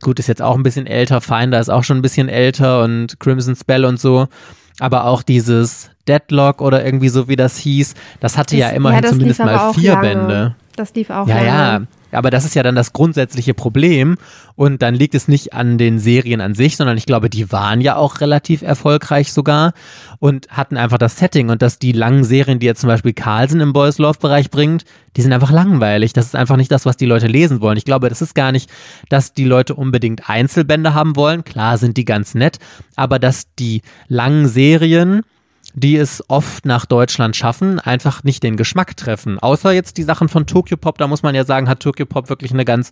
gut, 0.01 0.19
ist 0.19 0.28
jetzt 0.28 0.41
auch 0.41 0.55
ein 0.55 0.63
bisschen 0.63 0.88
älter, 0.88 1.21
Finder 1.21 1.59
ist 1.59 1.69
auch 1.69 1.84
schon 1.84 1.97
ein 1.97 2.03
bisschen 2.03 2.28
älter 2.28 2.84
und 2.84 3.19
Crimson 3.19 3.55
Spell 3.55 3.86
und 3.86 3.99
so. 3.99 4.28
Aber 4.80 5.05
auch 5.05 5.24
dieses 5.24 5.91
Deadlock 6.07 6.61
oder 6.61 6.84
irgendwie 6.84 7.09
so, 7.09 7.28
wie 7.28 7.36
das 7.36 7.57
hieß, 7.57 7.93
das 8.19 8.38
hatte 8.38 8.57
das, 8.57 8.59
ja 8.59 8.69
immerhin 8.69 9.03
ja, 9.03 9.09
zumindest 9.09 9.39
mal 9.39 9.74
vier 9.74 9.93
lange. 9.93 10.07
Bände. 10.07 10.55
Das 10.76 10.93
lief 10.95 11.09
auch. 11.09 11.28
Ja, 11.28 11.36
lange. 11.36 11.47
ja. 11.47 11.82
Aber 12.13 12.30
das 12.30 12.45
ist 12.45 12.55
ja 12.55 12.63
dann 12.63 12.76
das 12.76 12.93
grundsätzliche 12.93 13.53
Problem. 13.53 14.17
Und 14.55 14.82
dann 14.82 14.93
liegt 14.93 15.15
es 15.15 15.28
nicht 15.28 15.53
an 15.53 15.78
den 15.78 15.97
Serien 15.97 16.41
an 16.41 16.53
sich, 16.53 16.78
sondern 16.78 16.97
ich 16.97 17.05
glaube, 17.05 17.30
die 17.30 17.51
waren 17.51 17.82
ja 17.82 17.95
auch 17.95 18.21
relativ 18.21 18.61
erfolgreich 18.61 19.34
sogar 19.34 19.74
und 20.19 20.47
hatten 20.49 20.78
einfach 20.78 20.99
das 20.99 21.17
Setting. 21.17 21.49
Und 21.49 21.61
dass 21.61 21.80
die 21.80 21.91
langen 21.91 22.24
Serien, 22.24 22.59
die 22.59 22.67
jetzt 22.67 22.82
zum 22.82 22.88
Beispiel 22.88 23.13
Carlsen 23.13 23.61
im 23.61 23.74
Boys 23.74 23.97
Love 23.97 24.19
Bereich 24.19 24.51
bringt, 24.51 24.86
die 25.17 25.21
sind 25.21 25.34
einfach 25.34 25.51
langweilig. 25.51 26.13
Das 26.13 26.26
ist 26.26 26.36
einfach 26.36 26.57
nicht 26.57 26.71
das, 26.71 26.86
was 26.86 26.97
die 26.97 27.05
Leute 27.05 27.28
lesen 27.28 27.61
wollen. 27.61 27.78
Ich 27.78 27.86
glaube, 27.86 28.09
das 28.09 28.21
ist 28.21 28.36
gar 28.36 28.51
nicht, 28.51 28.69
dass 29.09 29.34
die 29.34 29.45
Leute 29.45 29.76
unbedingt 29.76 30.30
Einzelbände 30.30 30.93
haben 30.93 31.15
wollen. 31.15 31.43
Klar 31.43 31.78
sind 31.78 31.97
die 31.97 32.05
ganz 32.05 32.36
nett, 32.36 32.59
aber 32.95 33.17
dass 33.17 33.47
die 33.55 33.82
langen 34.07 34.47
Serien 34.47 35.21
die 35.74 35.97
es 35.97 36.24
oft 36.28 36.65
nach 36.65 36.86
Deutschland 36.86 37.36
schaffen, 37.36 37.80
einfach 37.80 38.24
nicht 38.24 38.43
den 38.43 38.57
Geschmack 38.57 38.95
treffen. 38.95 39.39
Außer 39.39 39.71
jetzt 39.71 39.97
die 39.97 40.03
Sachen 40.03 40.30
von 40.30 40.45
Tokyo 40.45 40.78
Pop, 40.78 40.97
da 40.97 41.07
muss 41.07 41.24
man 41.24 41.34
ja 41.36 41.45
sagen, 41.45 41.67
hat 41.67 41.80
Tokyo 41.80 42.05
Pop 42.05 42.30
wirklich 42.30 42.51
eine 42.51 42.65
ganz, 42.65 42.91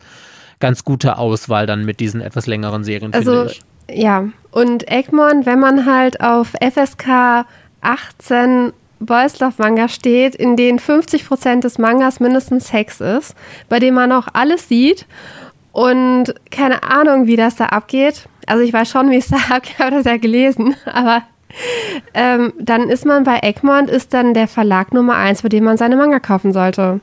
ganz 0.60 0.84
gute 0.84 1.18
Auswahl 1.18 1.68
dann 1.68 1.86
mit 1.86 2.00
diesen 2.00 2.22
etwas 2.22 2.48
längeren 2.48 2.84
Serien, 2.84 3.14
also, 3.14 3.46
ich. 3.46 3.62
Ja, 3.90 4.26
und 4.52 4.90
Egmont, 4.90 5.46
wenn 5.46 5.60
man 5.60 5.86
halt 5.86 6.22
auf 6.22 6.54
FSK 6.62 7.46
18 7.82 8.74
Boys 9.00 9.40
Love 9.40 9.56
Manga 9.58 9.90
steht, 9.90 10.36
in 10.36 10.56
denen 10.56 10.80
50% 10.80 11.62
des 11.62 11.78
Mangas 11.78 12.20
mindestens 12.20 12.68
Sex 12.68 13.02
ist, 13.02 13.36
bei 13.68 13.80
dem 13.80 13.96
man 13.96 14.12
auch 14.12 14.28
alles 14.34 14.68
sieht 14.68 15.08
und 15.72 16.36
keine 16.52 16.84
Ahnung, 16.84 17.26
wie 17.28 17.36
das 17.36 17.56
da 17.56 17.68
abgeht. 17.68 18.28
Also 18.46 18.64
ich 18.64 18.72
weiß 18.74 18.90
schon, 18.90 19.10
wie 19.10 19.18
es 19.18 19.28
da 19.28 19.38
abgeht, 19.56 19.80
habe 19.80 19.92
das 19.92 20.06
ja 20.06 20.18
gelesen, 20.18 20.76
aber 20.86 21.24
ähm, 22.14 22.54
dann 22.60 22.90
ist 22.90 23.06
man 23.06 23.24
bei 23.24 23.40
Egmont, 23.42 23.90
ist 23.90 24.14
dann 24.14 24.34
der 24.34 24.48
Verlag 24.48 24.94
Nummer 24.94 25.16
eins, 25.16 25.42
bei 25.42 25.50
dem 25.50 25.64
man 25.64 25.78
seine 25.78 25.96
Manga 25.96 26.20
kaufen 26.20 26.54
sollte. 26.54 27.00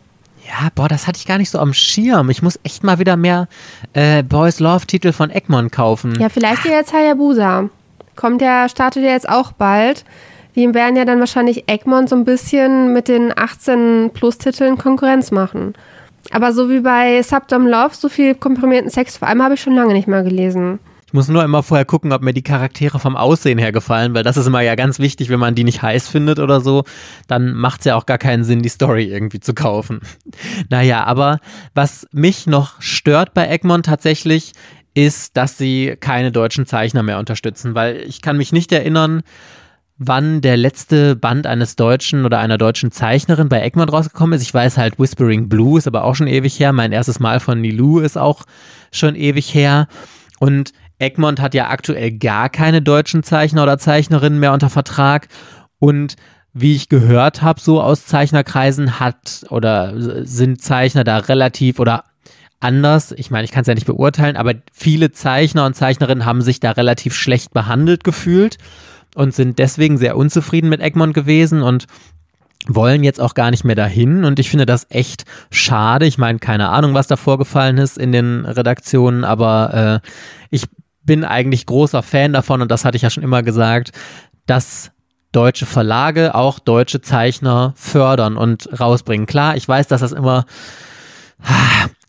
Ja, 0.46 0.68
boah, 0.74 0.88
das 0.88 1.06
hatte 1.06 1.18
ich 1.18 1.26
gar 1.26 1.38
nicht 1.38 1.50
so 1.50 1.58
am 1.58 1.74
Schirm. 1.74 2.30
Ich 2.30 2.42
muss 2.42 2.58
echt 2.62 2.82
mal 2.82 2.98
wieder 2.98 3.16
mehr 3.16 3.48
äh, 3.92 4.22
Boys 4.22 4.60
Love 4.60 4.86
Titel 4.86 5.12
von 5.12 5.30
Egmont 5.30 5.72
kaufen. 5.72 6.18
Ja, 6.18 6.28
vielleicht 6.30 6.64
ja 6.64 6.72
jetzt 6.72 6.92
Hayabusa. 6.92 7.68
Kommt 8.16 8.40
der, 8.40 8.68
startet 8.68 9.04
ja 9.04 9.10
jetzt 9.10 9.28
auch 9.28 9.52
bald. 9.52 10.04
Die 10.56 10.72
werden 10.74 10.96
ja 10.96 11.04
dann 11.04 11.20
wahrscheinlich 11.20 11.68
Egmont 11.68 12.08
so 12.08 12.16
ein 12.16 12.24
bisschen 12.24 12.92
mit 12.92 13.08
den 13.08 13.32
18 13.36 14.10
Plus 14.14 14.38
Titeln 14.38 14.78
Konkurrenz 14.78 15.30
machen. 15.30 15.74
Aber 16.32 16.52
so 16.52 16.68
wie 16.68 16.80
bei 16.80 17.22
Subdom 17.22 17.66
Love, 17.66 17.94
so 17.94 18.08
viel 18.08 18.34
komprimierten 18.34 18.90
Sex 18.90 19.16
vor 19.16 19.28
allem 19.28 19.42
habe 19.42 19.54
ich 19.54 19.60
schon 19.60 19.74
lange 19.74 19.92
nicht 19.94 20.08
mehr 20.08 20.22
gelesen. 20.22 20.78
Ich 21.08 21.14
muss 21.14 21.28
nur 21.28 21.42
immer 21.42 21.62
vorher 21.62 21.86
gucken, 21.86 22.12
ob 22.12 22.20
mir 22.20 22.34
die 22.34 22.42
Charaktere 22.42 22.98
vom 22.98 23.16
Aussehen 23.16 23.56
her 23.56 23.72
gefallen, 23.72 24.12
weil 24.12 24.24
das 24.24 24.36
ist 24.36 24.46
immer 24.46 24.60
ja 24.60 24.74
ganz 24.74 24.98
wichtig, 24.98 25.30
wenn 25.30 25.40
man 25.40 25.54
die 25.54 25.64
nicht 25.64 25.80
heiß 25.80 26.06
findet 26.06 26.38
oder 26.38 26.60
so, 26.60 26.84
dann 27.28 27.54
macht 27.54 27.80
es 27.80 27.86
ja 27.86 27.96
auch 27.96 28.04
gar 28.04 28.18
keinen 28.18 28.44
Sinn, 28.44 28.60
die 28.60 28.68
Story 28.68 29.04
irgendwie 29.04 29.40
zu 29.40 29.54
kaufen. 29.54 30.00
Naja, 30.68 31.04
aber 31.04 31.38
was 31.72 32.06
mich 32.12 32.46
noch 32.46 32.80
stört 32.82 33.32
bei 33.32 33.48
Egmont 33.48 33.86
tatsächlich, 33.86 34.52
ist, 34.92 35.36
dass 35.36 35.56
sie 35.56 35.96
keine 35.98 36.30
deutschen 36.30 36.66
Zeichner 36.66 37.02
mehr 37.02 37.18
unterstützen, 37.18 37.74
weil 37.74 37.96
ich 38.06 38.20
kann 38.20 38.36
mich 38.36 38.52
nicht 38.52 38.70
erinnern, 38.72 39.22
wann 39.96 40.42
der 40.42 40.58
letzte 40.58 41.16
Band 41.16 41.46
eines 41.46 41.76
Deutschen 41.76 42.26
oder 42.26 42.38
einer 42.38 42.58
deutschen 42.58 42.90
Zeichnerin 42.90 43.48
bei 43.48 43.62
Egmont 43.62 43.92
rausgekommen 43.92 44.36
ist. 44.36 44.42
Ich 44.42 44.52
weiß 44.52 44.76
halt, 44.76 44.98
Whispering 44.98 45.48
Blue 45.48 45.78
ist 45.78 45.86
aber 45.86 46.04
auch 46.04 46.16
schon 46.16 46.26
ewig 46.26 46.60
her. 46.60 46.72
Mein 46.74 46.92
erstes 46.92 47.18
Mal 47.18 47.40
von 47.40 47.62
Nilou 47.62 48.00
ist 48.00 48.18
auch 48.18 48.44
schon 48.92 49.14
ewig 49.14 49.54
her. 49.54 49.88
Und 50.38 50.72
Egmont 50.98 51.40
hat 51.40 51.54
ja 51.54 51.68
aktuell 51.68 52.12
gar 52.12 52.48
keine 52.48 52.82
deutschen 52.82 53.22
Zeichner 53.22 53.62
oder 53.62 53.78
Zeichnerinnen 53.78 54.38
mehr 54.38 54.52
unter 54.52 54.70
Vertrag 54.70 55.28
und 55.78 56.16
wie 56.52 56.74
ich 56.74 56.88
gehört 56.88 57.42
habe, 57.42 57.60
so 57.60 57.80
aus 57.80 58.06
Zeichnerkreisen 58.06 58.98
hat 58.98 59.44
oder 59.50 59.92
sind 60.24 60.60
Zeichner 60.60 61.04
da 61.04 61.18
relativ 61.18 61.78
oder 61.78 62.04
anders. 62.60 63.12
Ich 63.12 63.30
meine, 63.30 63.44
ich 63.44 63.52
kann 63.52 63.62
es 63.62 63.68
ja 63.68 63.74
nicht 63.74 63.86
beurteilen, 63.86 64.36
aber 64.36 64.54
viele 64.72 65.12
Zeichner 65.12 65.66
und 65.66 65.74
Zeichnerinnen 65.74 66.24
haben 66.24 66.42
sich 66.42 66.58
da 66.58 66.72
relativ 66.72 67.14
schlecht 67.14 67.52
behandelt 67.52 68.02
gefühlt 68.02 68.58
und 69.14 69.34
sind 69.34 69.58
deswegen 69.58 69.98
sehr 69.98 70.16
unzufrieden 70.16 70.68
mit 70.68 70.80
Egmont 70.80 71.14
gewesen 71.14 71.62
und 71.62 71.86
wollen 72.66 73.04
jetzt 73.04 73.20
auch 73.20 73.34
gar 73.34 73.50
nicht 73.50 73.64
mehr 73.64 73.76
dahin 73.76 74.24
und 74.24 74.38
ich 74.38 74.50
finde 74.50 74.66
das 74.66 74.86
echt 74.90 75.24
schade. 75.50 76.06
Ich 76.06 76.18
meine, 76.18 76.38
keine 76.38 76.68
Ahnung, 76.68 76.92
was 76.92 77.06
da 77.06 77.16
vorgefallen 77.16 77.78
ist 77.78 77.96
in 77.96 78.12
den 78.12 78.44
Redaktionen, 78.44 79.24
aber 79.24 80.02
äh, 80.04 80.08
bin 81.08 81.24
eigentlich 81.24 81.64
großer 81.64 82.02
Fan 82.02 82.34
davon 82.34 82.60
und 82.60 82.70
das 82.70 82.84
hatte 82.84 82.96
ich 82.96 83.02
ja 83.02 83.08
schon 83.08 83.22
immer 83.22 83.42
gesagt, 83.42 83.92
dass 84.44 84.90
deutsche 85.32 85.64
Verlage 85.64 86.34
auch 86.34 86.58
deutsche 86.58 87.00
Zeichner 87.00 87.72
fördern 87.76 88.36
und 88.36 88.68
rausbringen. 88.78 89.26
Klar, 89.26 89.56
ich 89.56 89.66
weiß, 89.66 89.88
dass 89.88 90.02
das 90.02 90.12
immer 90.12 90.44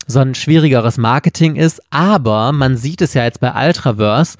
so 0.06 0.20
ein 0.20 0.34
schwierigeres 0.34 0.98
Marketing 0.98 1.56
ist, 1.56 1.80
aber 1.88 2.52
man 2.52 2.76
sieht 2.76 3.00
es 3.00 3.14
ja 3.14 3.24
jetzt 3.24 3.40
bei 3.40 3.66
Ultraverse, 3.66 4.36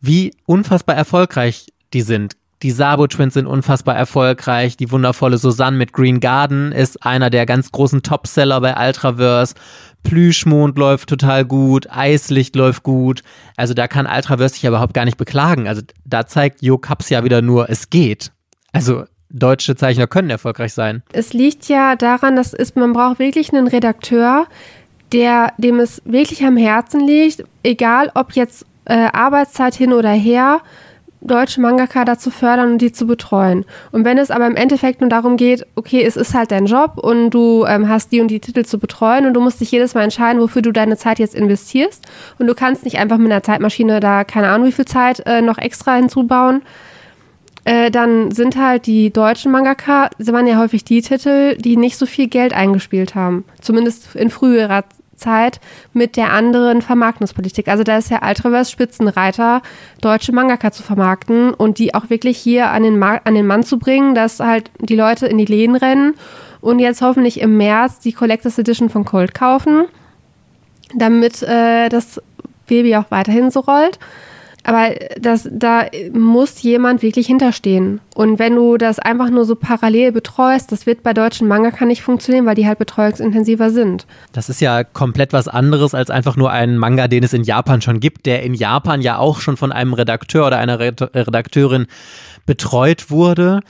wie 0.00 0.32
unfassbar 0.46 0.94
erfolgreich 0.94 1.66
die 1.92 2.02
sind. 2.02 2.36
Die 2.62 2.72
Sabo 2.72 3.06
Twins 3.06 3.34
sind 3.34 3.46
unfassbar 3.46 3.94
erfolgreich. 3.94 4.76
Die 4.76 4.90
wundervolle 4.90 5.38
Susanne 5.38 5.76
mit 5.76 5.92
Green 5.92 6.18
Garden 6.18 6.72
ist 6.72 7.04
einer 7.04 7.30
der 7.30 7.46
ganz 7.46 7.70
großen 7.70 8.02
Topseller 8.02 8.60
bei 8.60 8.74
Ultraverse. 8.76 9.54
Plüschmond 10.02 10.76
läuft 10.76 11.08
total 11.08 11.44
gut. 11.44 11.86
Eislicht 11.90 12.56
läuft 12.56 12.82
gut. 12.82 13.22
Also 13.56 13.74
da 13.74 13.86
kann 13.86 14.06
Ultraverse 14.06 14.54
sich 14.54 14.64
überhaupt 14.64 14.94
gar 14.94 15.04
nicht 15.04 15.18
beklagen. 15.18 15.68
Also 15.68 15.82
da 16.04 16.26
zeigt 16.26 16.60
Jo 16.60 16.78
Kaps 16.78 17.10
ja 17.10 17.22
wieder 17.22 17.42
nur, 17.42 17.70
es 17.70 17.90
geht. 17.90 18.32
Also 18.72 19.04
deutsche 19.30 19.76
Zeichner 19.76 20.08
können 20.08 20.30
erfolgreich 20.30 20.72
sein. 20.72 21.02
Es 21.12 21.32
liegt 21.32 21.68
ja 21.68 21.94
daran, 21.94 22.34
dass 22.34 22.54
ist, 22.54 22.74
man 22.74 22.92
braucht 22.92 23.20
wirklich 23.20 23.52
einen 23.52 23.68
Redakteur, 23.68 24.46
der 25.12 25.52
dem 25.58 25.78
es 25.78 26.02
wirklich 26.04 26.44
am 26.44 26.56
Herzen 26.56 27.06
liegt, 27.06 27.44
egal 27.62 28.10
ob 28.14 28.32
jetzt 28.32 28.66
äh, 28.86 29.08
Arbeitszeit 29.12 29.74
hin 29.74 29.92
oder 29.92 30.10
her 30.10 30.60
deutsche 31.20 31.60
Mangaka 31.60 32.04
dazu 32.04 32.30
fördern 32.30 32.72
und 32.72 32.78
die 32.78 32.92
zu 32.92 33.06
betreuen. 33.06 33.64
Und 33.92 34.04
wenn 34.04 34.18
es 34.18 34.30
aber 34.30 34.46
im 34.46 34.56
Endeffekt 34.56 35.00
nur 35.00 35.10
darum 35.10 35.36
geht, 35.36 35.66
okay, 35.74 36.02
es 36.02 36.16
ist 36.16 36.34
halt 36.34 36.50
dein 36.50 36.66
Job 36.66 36.98
und 36.98 37.30
du 37.30 37.64
ähm, 37.66 37.88
hast 37.88 38.12
die 38.12 38.20
und 38.20 38.28
die 38.28 38.40
Titel 38.40 38.64
zu 38.64 38.78
betreuen 38.78 39.26
und 39.26 39.34
du 39.34 39.40
musst 39.40 39.60
dich 39.60 39.70
jedes 39.70 39.94
Mal 39.94 40.04
entscheiden, 40.04 40.40
wofür 40.40 40.62
du 40.62 40.72
deine 40.72 40.96
Zeit 40.96 41.18
jetzt 41.18 41.34
investierst 41.34 42.06
und 42.38 42.46
du 42.46 42.54
kannst 42.54 42.84
nicht 42.84 42.98
einfach 42.98 43.18
mit 43.18 43.30
einer 43.30 43.42
Zeitmaschine 43.42 44.00
da 44.00 44.24
keine 44.24 44.48
Ahnung 44.48 44.68
wie 44.68 44.72
viel 44.72 44.84
Zeit 44.84 45.22
äh, 45.26 45.40
noch 45.42 45.58
extra 45.58 45.96
hinzubauen, 45.96 46.62
äh, 47.64 47.90
dann 47.90 48.30
sind 48.30 48.56
halt 48.56 48.86
die 48.86 49.12
deutschen 49.12 49.52
Mangaka, 49.52 50.08
sie 50.18 50.32
waren 50.32 50.46
ja 50.46 50.58
häufig 50.58 50.84
die 50.84 51.02
Titel, 51.02 51.56
die 51.56 51.76
nicht 51.76 51.98
so 51.98 52.06
viel 52.06 52.28
Geld 52.28 52.54
eingespielt 52.54 53.14
haben. 53.14 53.44
Zumindest 53.60 54.14
in 54.14 54.30
früherer 54.30 54.84
Zeit 55.18 55.60
mit 55.92 56.16
der 56.16 56.32
anderen 56.32 56.82
Vermarktungspolitik. 56.82 57.68
Also 57.68 57.84
da 57.84 57.98
ist 57.98 58.10
ja 58.10 58.26
Ultraverse 58.26 58.70
Spitzenreiter, 58.70 59.62
deutsche 60.00 60.32
Mangaka 60.32 60.70
zu 60.70 60.82
vermarkten 60.82 61.52
und 61.52 61.78
die 61.78 61.94
auch 61.94 62.10
wirklich 62.10 62.38
hier 62.38 62.70
an 62.70 62.82
den, 62.82 63.02
an 63.02 63.34
den 63.34 63.46
Mann 63.46 63.62
zu 63.62 63.78
bringen, 63.78 64.14
dass 64.14 64.40
halt 64.40 64.70
die 64.80 64.96
Leute 64.96 65.26
in 65.26 65.38
die 65.38 65.44
Läden 65.44 65.76
rennen 65.76 66.14
und 66.60 66.78
jetzt 66.78 67.02
hoffentlich 67.02 67.40
im 67.40 67.56
März 67.56 68.00
die 68.00 68.12
Collectors 68.12 68.58
Edition 68.58 68.88
von 68.88 69.04
Cold 69.04 69.34
kaufen, 69.34 69.86
damit 70.94 71.42
äh, 71.42 71.88
das 71.88 72.20
Baby 72.66 72.96
auch 72.96 73.10
weiterhin 73.10 73.50
so 73.50 73.60
rollt. 73.60 73.98
Aber 74.68 74.94
das, 75.18 75.48
da 75.50 75.86
muss 76.12 76.60
jemand 76.60 77.00
wirklich 77.00 77.26
hinterstehen. 77.26 78.02
Und 78.14 78.38
wenn 78.38 78.54
du 78.54 78.76
das 78.76 78.98
einfach 78.98 79.30
nur 79.30 79.46
so 79.46 79.56
parallel 79.56 80.12
betreust, 80.12 80.70
das 80.72 80.84
wird 80.84 81.02
bei 81.02 81.14
deutschen 81.14 81.48
Mangaka 81.48 81.86
nicht 81.86 82.02
funktionieren, 82.02 82.44
weil 82.44 82.54
die 82.54 82.66
halt 82.66 82.78
betreuungsintensiver 82.78 83.70
sind. 83.70 84.06
Das 84.32 84.50
ist 84.50 84.60
ja 84.60 84.84
komplett 84.84 85.32
was 85.32 85.48
anderes 85.48 85.94
als 85.94 86.10
einfach 86.10 86.36
nur 86.36 86.50
ein 86.50 86.76
Manga, 86.76 87.08
den 87.08 87.24
es 87.24 87.32
in 87.32 87.44
Japan 87.44 87.80
schon 87.80 87.98
gibt, 87.98 88.26
der 88.26 88.42
in 88.42 88.52
Japan 88.52 89.00
ja 89.00 89.16
auch 89.16 89.40
schon 89.40 89.56
von 89.56 89.72
einem 89.72 89.94
Redakteur 89.94 90.46
oder 90.46 90.58
einer 90.58 90.78
Redakteurin 90.78 91.86
betreut 92.44 93.10
wurde. 93.10 93.60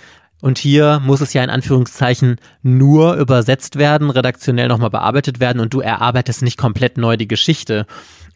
Und 0.41 0.59
hier 0.59 1.01
muss 1.05 1.21
es 1.21 1.33
ja 1.33 1.45
in 1.45 1.51
Anführungszeichen 1.51 2.41
nur 2.65 3.15
übersetzt 3.15 3.77
werden, 3.77 4.11
redaktionell 4.11 4.67
nochmal 4.67 4.91
bearbeitet 4.91 5.39
werden 5.39 5.61
und 5.61 5.73
du 5.73 5.79
erarbeitest 5.79 6.43
nicht 6.43 6.59
komplett 6.59 6.99
neu 6.99 7.17
die 7.17 7.29
Geschichte. 7.29 7.87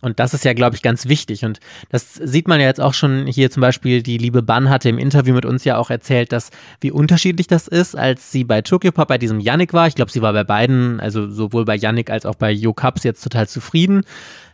Und 0.03 0.19
das 0.19 0.35
ist 0.35 0.45
ja, 0.45 0.53
glaube 0.53 0.75
ich, 0.75 0.83
ganz 0.83 1.07
wichtig. 1.07 1.45
Und 1.45 1.61
das 1.89 2.15
sieht 2.15 2.49
man 2.49 2.61
ja 2.61 2.67
jetzt 2.67 2.81
auch 2.81 2.93
schon 2.93 3.27
hier 3.27 3.51
zum 3.51 3.61
Beispiel, 3.61 4.03
die 4.03 4.19
liebe 4.19 4.43
Ban 4.43 4.69
hatte 4.69 4.89
im 4.89 4.99
Interview 4.99 5.33
mit 5.33 5.47
uns 5.47 5.65
ja 5.65 5.79
auch 5.79 5.91
erzählt, 5.91 6.33
dass 6.33 6.51
wie 6.81 6.91
unterschiedlich 6.91 7.47
das 7.47 7.69
ist, 7.69 7.97
als 7.97 8.33
sie 8.33 8.43
bei 8.43 8.63
Tokyo 8.63 8.91
Pop 8.91 9.09
bei 9.09 9.17
diesem 9.17 9.39
Yannick 9.39 9.73
war. 9.73 9.87
Ich 9.87 9.95
glaube, 9.95 10.11
sie 10.11 10.21
war 10.21 10.33
bei 10.33 10.43
beiden, 10.43 10.99
also 10.99 11.31
sowohl 11.31 11.65
bei 11.65 11.77
Yannick 11.77 12.11
als 12.11 12.27
auch 12.27 12.35
bei 12.35 12.51
Yo 12.51 12.75
Cups 12.75 13.05
jetzt 13.05 13.23
total 13.23 13.49
zufrieden. 13.49 14.03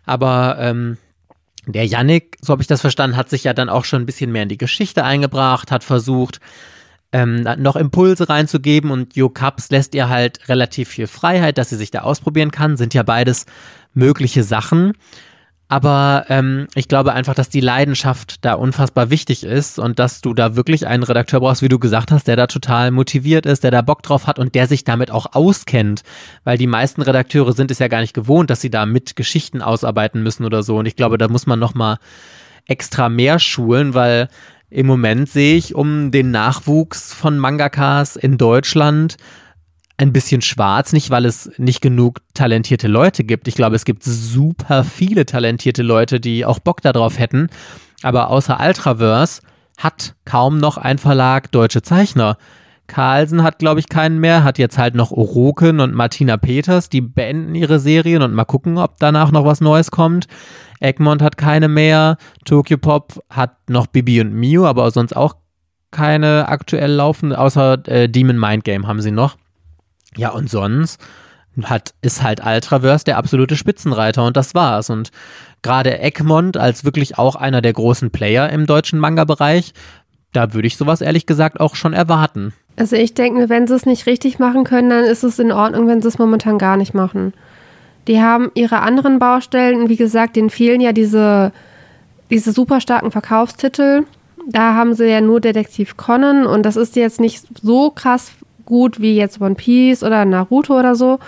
Aber 0.05 0.59
ähm, 0.61 0.99
der 1.67 1.87
Yannick, 1.87 2.37
so 2.43 2.53
habe 2.53 2.63
ich 2.63 2.69
das 2.69 2.83
verstanden, 2.83 3.17
hat 3.17 3.31
sich 3.31 3.45
ja 3.45 3.55
dann 3.55 3.71
auch 3.71 3.87
schon 3.87 4.03
ein 4.03 4.07
bisschen 4.07 4.31
mehr 4.31 4.43
in 4.43 4.49
die 4.51 4.59
Geschichte 4.59 5.03
eingebracht, 5.03 5.71
hat 5.71 5.83
versucht, 5.83 6.41
ähm, 7.13 7.47
noch 7.57 7.77
Impulse 7.77 8.29
reinzugeben 8.29 8.91
und 8.91 9.17
Jo 9.17 9.31
Cups 9.31 9.71
lässt 9.71 9.95
ihr 9.95 10.11
halt 10.11 10.47
relativ 10.49 10.91
viel 10.91 11.07
Freiheit, 11.07 11.57
dass 11.57 11.71
sie 11.71 11.77
sich 11.77 11.91
da 11.91 12.01
ausprobieren 12.01 12.51
kann. 12.51 12.77
Sind 12.77 12.93
ja 12.93 13.03
beides 13.03 13.47
mögliche 13.95 14.43
Sachen. 14.45 14.93
Aber 15.71 16.25
ähm, 16.31 16.67
ich 16.75 16.89
glaube 16.89 17.13
einfach, 17.13 17.35
dass 17.35 17.51
die 17.51 17.61
Leidenschaft 17.61 18.43
da 18.43 18.55
unfassbar 18.55 19.11
wichtig 19.11 19.45
ist 19.45 19.79
und 19.79 19.99
dass 19.99 20.23
du 20.23 20.33
da 20.33 20.57
wirklich 20.57 20.87
einen 20.87 21.03
Redakteur 21.03 21.41
brauchst, 21.41 21.61
wie 21.61 21.69
du 21.69 21.79
gesagt 21.79 22.11
hast, 22.11 22.27
der 22.27 22.37
da 22.37 22.47
total 22.47 22.91
motiviert 22.91 23.45
ist, 23.45 23.65
der 23.65 23.71
da 23.71 23.83
Bock 23.83 24.03
drauf 24.03 24.27
hat 24.27 24.39
und 24.39 24.55
der 24.55 24.67
sich 24.67 24.85
damit 24.85 25.11
auch 25.11 25.35
auskennt. 25.35 26.05
Weil 26.45 26.57
die 26.57 26.67
meisten 26.67 27.03
Redakteure 27.03 27.53
sind 27.53 27.71
es 27.71 27.81
ja 27.81 27.89
gar 27.89 28.01
nicht 28.01 28.15
gewohnt, 28.15 28.49
dass 28.49 28.63
sie 28.63 28.71
da 28.71 28.87
mit 28.87 29.15
Geschichten 29.15 29.61
ausarbeiten 29.61 30.23
müssen 30.23 30.47
oder 30.47 30.63
so. 30.63 30.79
Und 30.79 30.87
ich 30.87 30.97
glaube, 30.97 31.19
da 31.19 31.29
muss 31.29 31.47
man 31.47 31.59
nochmal 31.59 31.99
extra 32.65 33.11
mehr 33.11 33.39
schulen, 33.39 33.93
weil 33.93 34.29
im 34.71 34.87
Moment 34.87 35.29
sehe 35.29 35.57
ich 35.57 35.75
um 35.75 36.11
den 36.11 36.31
Nachwuchs 36.31 37.13
von 37.13 37.39
Mangakas 37.39 38.17
in 38.17 38.39
Deutschland 38.39 39.17
ein 39.99 40.13
bisschen 40.13 40.43
schwarz, 40.43 40.93
nicht 40.93 41.11
weil 41.11 41.25
es 41.25 41.51
nicht 41.59 41.81
genug 41.81 42.21
talentierte 42.33 42.87
Leute 42.89 43.25
gibt. 43.25 43.49
Ich 43.49 43.57
glaube, 43.57 43.77
es 43.77 43.85
gibt 43.85 44.05
super 44.05 44.85
viele 44.85 45.27
talentierte 45.27 45.83
Leute, 45.83 46.21
die 46.21 46.47
auch 46.47 46.61
Bock 46.61 46.81
darauf 46.81 47.19
hätten. 47.19 47.49
Aber 48.03 48.31
außer 48.31 48.61
Ultraverse 48.61 49.43
hat 49.77 50.15
kaum 50.25 50.59
noch 50.59 50.79
ein 50.79 50.99
Verlag 50.99 51.51
deutsche 51.51 51.83
Zeichner. 51.83 52.39
Carlsen 52.87 53.43
hat, 53.43 53.59
glaube 53.59 53.81
ich, 53.81 53.89
keinen 53.89 54.19
mehr, 54.19 54.45
hat 54.45 54.59
jetzt 54.59 54.79
halt 54.79 54.95
noch 54.95 55.11
Oroken 55.11 55.81
und 55.81 55.95
Martina 55.95 56.37
Peters, 56.37 56.89
die 56.89 57.03
beenden 57.03 57.55
ihre 57.55 57.81
Serien 57.81 58.23
und 58.23 58.33
mal 58.33 58.45
gucken, 58.45 58.79
ob 58.79 58.99
danach 58.99 59.31
noch 59.31 59.45
was 59.45 59.61
Neues 59.61 59.91
kommt. 59.91 60.27
Egmont 60.81 61.23
hat 61.23 61.37
keine 61.37 61.69
mehr, 61.69 62.17
Tokyo 62.45 62.79
Pop 62.79 63.23
hat 63.29 63.69
noch 63.69 63.89
Bibi 63.89 64.21
und 64.21 64.33
Mio, 64.33 64.65
aber 64.65 64.91
sonst 64.91 65.15
auch 65.15 65.37
keine 65.91 66.49
aktuell 66.49 66.93
laufen, 66.93 67.35
außer 67.35 67.87
äh, 67.89 68.09
Demon 68.09 68.39
Mind 68.39 68.65
Game 68.65 68.87
haben 68.87 69.03
sie 69.03 69.11
noch. 69.11 69.37
Ja, 70.19 70.31
und 70.31 70.51
sonst 70.51 71.01
hat, 71.65 71.95
ist 72.03 72.23
halt 72.23 72.45
Ultraverse 72.45 73.05
der 73.05 73.19
absolute 73.19 73.57
Spitzenreiter 73.57 74.25
und 74.25 74.37
das 74.37 74.55
war's. 74.55 74.91
Und 74.91 75.11
gerade 75.63 75.99
Egmont 76.01 76.57
als 76.57 76.85
wirklich 76.85 77.19
auch 77.19 77.37
einer 77.37 77.63
der 77.63 77.73
großen 77.73 78.11
Player 78.11 78.51
im 78.51 78.67
deutschen 78.67 78.99
Manga-Bereich, 78.99 79.73
da 80.33 80.53
würde 80.53 80.67
ich 80.69 80.77
sowas 80.77 81.01
ehrlich 81.01 81.27
gesagt 81.27 81.61
auch 81.61 81.75
schon 81.75 81.95
erwarten. 81.95 82.53
Also 82.77 82.97
ich 82.97 83.15
denke 83.15 83.41
mir, 83.41 83.49
wenn 83.49 83.67
sie 83.67 83.75
es 83.75 83.87
nicht 83.87 84.07
richtig 84.07 84.39
machen 84.39 84.65
können, 84.65 84.91
dann 84.91 85.05
ist 85.05 85.25
es 85.25 85.39
in 85.39 85.51
Ordnung, 85.51 85.89
wenn 85.89 86.03
sie 86.03 86.09
es 86.09 86.19
momentan 86.19 86.59
gar 86.59 86.77
nicht 86.77 86.95
machen. 86.95 87.33
Die 88.07 88.21
haben 88.21 88.51
ihre 88.55 88.81
anderen 88.81 89.19
Baustellen 89.19 89.89
wie 89.89 89.97
gesagt, 89.97 90.37
denen 90.37 90.51
fehlen 90.51 90.81
ja 90.81 90.93
diese, 90.93 91.53
diese 92.31 92.53
super 92.53 92.81
starken 92.81 93.11
Verkaufstitel. 93.11 94.05
Da 94.47 94.75
haben 94.75 94.95
sie 94.95 95.07
ja 95.07 95.21
nur 95.21 95.41
Detektiv 95.41 95.97
Conan 95.97 96.47
und 96.47 96.63
das 96.63 96.77
ist 96.77 96.97
jetzt 96.97 97.21
nicht 97.21 97.47
so 97.61 97.91
krass 97.91 98.33
gut 98.69 99.01
wie 99.01 99.17
jetzt 99.17 99.41
One 99.41 99.55
Piece 99.55 100.05
oder 100.05 100.27
Naruto 100.27 100.79
oder 100.79 100.95
so. 100.95 101.19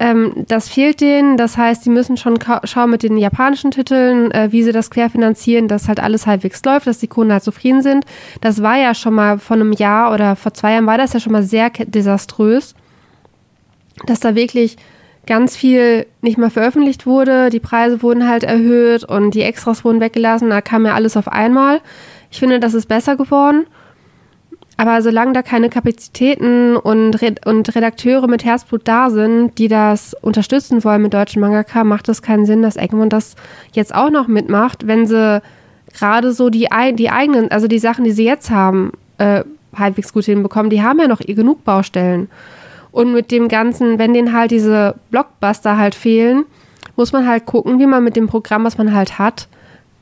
Ähm, 0.00 0.44
das 0.48 0.68
fehlt 0.68 1.00
denen. 1.00 1.36
Das 1.36 1.56
heißt, 1.56 1.86
die 1.86 1.90
müssen 1.90 2.16
schon 2.16 2.36
schauen 2.64 2.90
mit 2.90 3.04
den 3.04 3.16
japanischen 3.16 3.70
Titeln, 3.70 4.32
äh, 4.32 4.48
wie 4.50 4.64
sie 4.64 4.72
das 4.72 4.90
querfinanzieren, 4.90 5.68
dass 5.68 5.86
halt 5.86 6.00
alles 6.00 6.26
halbwegs 6.26 6.62
läuft, 6.64 6.88
dass 6.88 6.98
die 6.98 7.06
Kunden 7.06 7.32
halt 7.32 7.44
zufrieden 7.44 7.80
sind. 7.80 8.04
Das 8.40 8.60
war 8.60 8.76
ja 8.76 8.92
schon 8.94 9.14
mal 9.14 9.38
vor 9.38 9.56
einem 9.56 9.72
Jahr 9.72 10.12
oder 10.12 10.34
vor 10.34 10.52
zwei 10.52 10.72
Jahren 10.72 10.86
war 10.86 10.98
das 10.98 11.12
ja 11.12 11.20
schon 11.20 11.32
mal 11.32 11.44
sehr 11.44 11.70
desaströs, 11.70 12.74
dass 14.04 14.18
da 14.18 14.34
wirklich 14.34 14.76
ganz 15.26 15.56
viel 15.56 16.06
nicht 16.22 16.38
mehr 16.38 16.50
veröffentlicht 16.50 17.06
wurde. 17.06 17.50
Die 17.50 17.60
Preise 17.60 18.02
wurden 18.02 18.28
halt 18.28 18.42
erhöht 18.42 19.04
und 19.04 19.30
die 19.30 19.42
Extras 19.42 19.84
wurden 19.84 20.00
weggelassen. 20.00 20.50
Da 20.50 20.60
kam 20.60 20.84
ja 20.84 20.94
alles 20.94 21.16
auf 21.16 21.28
einmal. 21.28 21.80
Ich 22.32 22.40
finde, 22.40 22.58
das 22.58 22.74
ist 22.74 22.86
besser 22.86 23.16
geworden. 23.16 23.64
Aber 24.76 25.02
solange 25.02 25.32
da 25.32 25.42
keine 25.42 25.68
Kapazitäten 25.68 26.76
und, 26.76 27.18
und 27.46 27.74
Redakteure 27.76 28.26
mit 28.26 28.44
Herzblut 28.44 28.82
da 28.84 29.10
sind, 29.10 29.56
die 29.58 29.68
das 29.68 30.14
unterstützen 30.20 30.82
wollen 30.82 31.02
mit 31.02 31.14
deutschen 31.14 31.40
Mangaka, 31.40 31.84
macht 31.84 32.08
es 32.08 32.22
keinen 32.22 32.44
Sinn, 32.44 32.62
dass 32.62 32.76
Egmont 32.76 33.12
das 33.12 33.36
jetzt 33.72 33.94
auch 33.94 34.10
noch 34.10 34.26
mitmacht, 34.26 34.86
wenn 34.86 35.06
sie 35.06 35.40
gerade 35.96 36.32
so 36.32 36.50
die, 36.50 36.68
die 36.94 37.10
eigenen, 37.10 37.50
also 37.52 37.68
die 37.68 37.78
Sachen, 37.78 38.04
die 38.04 38.10
sie 38.10 38.24
jetzt 38.24 38.50
haben, 38.50 38.92
äh, 39.18 39.44
halbwegs 39.76 40.12
gut 40.12 40.24
hinbekommen. 40.24 40.70
Die 40.70 40.82
haben 40.82 40.98
ja 40.98 41.08
noch 41.08 41.20
genug 41.20 41.64
Baustellen. 41.64 42.28
Und 42.90 43.12
mit 43.12 43.30
dem 43.30 43.48
Ganzen, 43.48 43.98
wenn 43.98 44.14
denen 44.14 44.32
halt 44.32 44.50
diese 44.50 44.96
Blockbuster 45.10 45.76
halt 45.76 45.94
fehlen, 45.94 46.44
muss 46.96 47.12
man 47.12 47.26
halt 47.26 47.46
gucken, 47.46 47.78
wie 47.78 47.86
man 47.86 48.04
mit 48.04 48.16
dem 48.16 48.28
Programm, 48.28 48.64
was 48.64 48.78
man 48.78 48.94
halt 48.94 49.18
hat, 49.18 49.48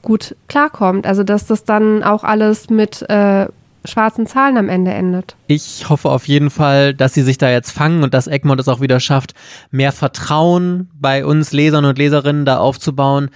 gut 0.02 0.34
klarkommt. 0.48 1.06
Also 1.06 1.22
dass 1.22 1.46
das 1.46 1.64
dann 1.64 2.02
auch 2.02 2.24
alles 2.24 2.68
mit 2.68 3.02
äh, 3.08 3.46
schwarzen 3.84 4.26
Zahlen 4.26 4.56
am 4.56 4.68
Ende 4.68 4.92
endet. 4.92 5.36
Ich 5.46 5.88
hoffe 5.88 6.10
auf 6.10 6.28
jeden 6.28 6.50
Fall, 6.50 6.94
dass 6.94 7.14
sie 7.14 7.22
sich 7.22 7.38
da 7.38 7.50
jetzt 7.50 7.70
fangen 7.70 8.02
und 8.02 8.14
dass 8.14 8.26
Egmont 8.26 8.60
es 8.60 8.68
auch 8.68 8.80
wieder 8.80 9.00
schafft, 9.00 9.34
mehr 9.70 9.92
Vertrauen 9.92 10.90
bei 10.94 11.24
uns 11.24 11.52
Lesern 11.52 11.84
und 11.84 11.98
Leserinnen 11.98 12.44
da 12.44 12.58
aufzubauen, 12.58 13.30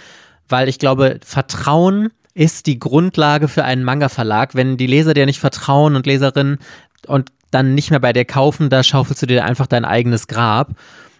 weil 0.48 0.68
ich 0.68 0.78
glaube, 0.78 1.18
Vertrauen 1.24 2.10
ist 2.34 2.66
die 2.66 2.78
Grundlage 2.78 3.48
für 3.48 3.64
einen 3.64 3.82
Manga-Verlag. 3.82 4.54
Wenn 4.54 4.76
die 4.76 4.86
Leser 4.86 5.14
dir 5.14 5.26
nicht 5.26 5.40
vertrauen 5.40 5.96
und 5.96 6.06
Leserinnen 6.06 6.58
und 7.06 7.32
dann 7.50 7.74
nicht 7.74 7.90
mehr 7.90 8.00
bei 8.00 8.12
dir 8.12 8.26
kaufen, 8.26 8.68
da 8.68 8.82
schaufelst 8.82 9.22
du 9.22 9.26
dir 9.26 9.44
einfach 9.44 9.66
dein 9.66 9.84
eigenes 9.84 10.26
Grab. 10.26 10.74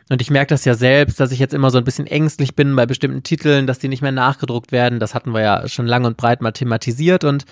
Und 0.08 0.20
ich 0.20 0.30
merke 0.30 0.50
das 0.50 0.64
ja 0.64 0.74
selbst, 0.74 1.18
dass 1.18 1.32
ich 1.32 1.38
jetzt 1.38 1.54
immer 1.54 1.70
so 1.70 1.78
ein 1.78 1.84
bisschen 1.84 2.06
ängstlich 2.06 2.54
bin 2.54 2.76
bei 2.76 2.86
bestimmten 2.86 3.22
Titeln, 3.22 3.66
dass 3.66 3.78
die 3.78 3.88
nicht 3.88 4.02
mehr 4.02 4.12
nachgedruckt 4.12 4.70
werden. 4.70 5.00
Das 5.00 5.14
hatten 5.14 5.32
wir 5.32 5.40
ja 5.40 5.68
schon 5.68 5.86
lang 5.86 6.04
und 6.04 6.16
breit 6.16 6.42
mal 6.42 6.52
thematisiert 6.52 7.24
und 7.24 7.44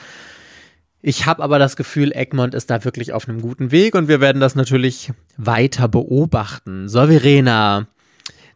ich 1.07 1.27
habe 1.27 1.43
aber 1.43 1.59
das 1.59 1.77
Gefühl, 1.77 2.13
Egmont 2.13 2.55
ist 2.55 2.71
da 2.71 2.83
wirklich 2.83 3.13
auf 3.13 3.29
einem 3.29 3.43
guten 3.43 3.71
Weg 3.71 3.95
und 3.95 4.09
wir 4.09 4.23
werden 4.23 4.41
das 4.41 4.55
natürlich 4.55 5.13
weiter 5.37 5.87
beobachten. 5.87 6.89
So, 6.89 7.07
Verena, 7.07 7.89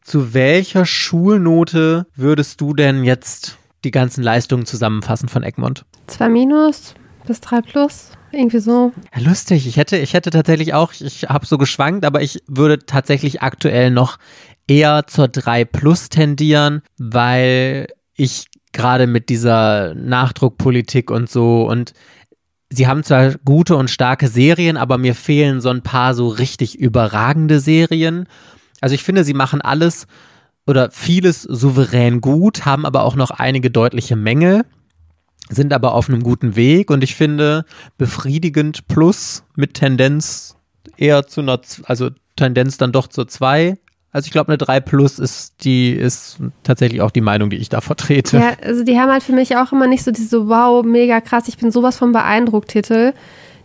zu 0.01 0.33
welcher 0.33 0.87
Schulnote 0.87 2.07
würdest 2.17 2.63
du 2.63 2.73
denn 2.73 3.05
jetzt 3.05 3.59
die 3.85 3.91
ganzen 3.91 4.23
Leistungen 4.23 4.65
zusammenfassen 4.65 5.29
von 5.29 5.43
Egmont? 5.43 5.85
Zwei 6.07 6.31
Minus 6.31 6.95
bis 7.27 7.43
drei 7.43 7.61
Plus. 7.61 8.13
Irgendwie 8.33 8.61
so. 8.61 8.93
Ja, 9.15 9.29
lustig. 9.29 9.67
Ich 9.67 9.77
hätte, 9.77 9.99
ich 9.99 10.15
hätte 10.15 10.31
tatsächlich 10.31 10.73
auch, 10.73 10.95
ich 10.99 11.25
habe 11.25 11.45
so 11.45 11.59
geschwankt, 11.59 12.07
aber 12.07 12.23
ich 12.23 12.43
würde 12.47 12.79
tatsächlich 12.79 13.43
aktuell 13.43 13.91
noch 13.91 14.17
eher 14.67 15.07
zur 15.07 15.29
3 15.29 15.67
Plus 15.67 16.09
tendieren, 16.09 16.81
weil 16.97 17.89
ich 18.15 18.47
gerade 18.73 19.07
mit 19.07 19.29
dieser 19.29 19.95
Nachdruckpolitik 19.95 21.11
und 21.11 21.29
so 21.29 21.69
und 21.69 21.93
sie 22.71 22.87
haben 22.87 23.03
zwar 23.03 23.35
gute 23.45 23.77
und 23.77 23.91
starke 23.91 24.29
Serien, 24.29 24.77
aber 24.77 24.99
mir 24.99 25.15
fehlen 25.15 25.61
so 25.61 25.71
ein 25.71 25.83
paar 25.83 26.15
so 26.15 26.29
richtig 26.29 26.79
überragende 26.79 27.61
Serien. 27.61 28.27
Also 28.81 28.95
ich 28.95 29.03
finde, 29.03 29.25
sie 29.25 29.35
machen 29.35 29.61
alles 29.61 30.07
oder 30.67 30.91
vieles 30.91 31.43
souverän 31.43 32.21
gut, 32.21 32.67
haben 32.67 32.85
aber 32.85 33.05
auch 33.05 33.17
noch 33.17 33.31
einige 33.31 33.71
deutliche 33.71 34.17
Mängel, 34.17 34.65
sind 35.49 35.73
aber 35.73 35.95
auf 35.95 36.09
einem 36.09 36.23
guten 36.23 36.57
Weg 36.57 36.91
und 36.91 37.03
ich 37.03 37.15
finde 37.15 37.65
befriedigend 37.97 38.87
plus 38.87 39.45
mit 39.57 39.75
Tendenz 39.75 40.57
eher 40.99 41.27
zu 41.27 41.41
einer, 41.41 41.61
also 41.85 42.11
Tendenz 42.37 42.77
dann 42.77 42.93
doch 42.93 43.07
zur 43.07 43.29
2 43.29 43.79
also 44.19 44.27
ich 44.27 44.33
glaube, 44.33 44.49
eine 44.49 44.59
3 44.59 44.81
Plus 44.81 45.21
ist 45.21 45.63
die 45.63 45.93
ist 45.93 46.39
tatsächlich 46.65 47.03
auch 47.03 47.13
die 47.13 47.21
Meinung, 47.21 47.51
die 47.51 47.57
ich 47.57 47.69
da 47.69 47.81
vertrete. 47.81 48.37
Ja, 48.37 48.53
also 48.65 48.83
die 48.83 48.99
haben 48.99 49.13
halt 49.13 49.23
für 49.23 49.33
mich 49.33 49.57
auch 49.57 49.71
immer 49.71 49.87
nicht 49.87 50.03
so 50.03 50.11
diese 50.11 50.49
Wow, 50.49 50.85
mega 50.85 51.21
krass, 51.21 51.47
ich 51.47 51.57
bin 51.57 51.71
sowas 51.71 51.97
von 51.99 52.11
beeindruckt 52.11 52.71
Titel. 52.71 53.13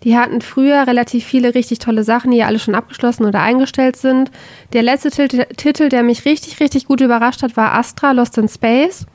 Die 0.04 0.16
hatten 0.16 0.42
früher 0.42 0.86
relativ 0.86 1.26
viele 1.26 1.56
richtig 1.56 1.80
tolle 1.80 2.04
Sachen, 2.04 2.30
die 2.30 2.38
ja 2.38 2.46
alle 2.46 2.60
schon 2.60 2.76
abgeschlossen 2.76 3.26
oder 3.26 3.42
eingestellt 3.42 3.96
sind. 3.96 4.30
Der 4.74 4.84
letzte 4.84 5.10
Titel, 5.10 5.90
der 5.90 6.04
mich 6.04 6.26
richtig, 6.26 6.60
richtig 6.60 6.86
gut 6.86 7.02
überrascht 7.02 7.42
hat, 7.42 7.58
war 7.58 7.74
Astra 7.74 8.12
Lost 8.12 8.38
in 8.38 8.48
Space. 8.48 9.08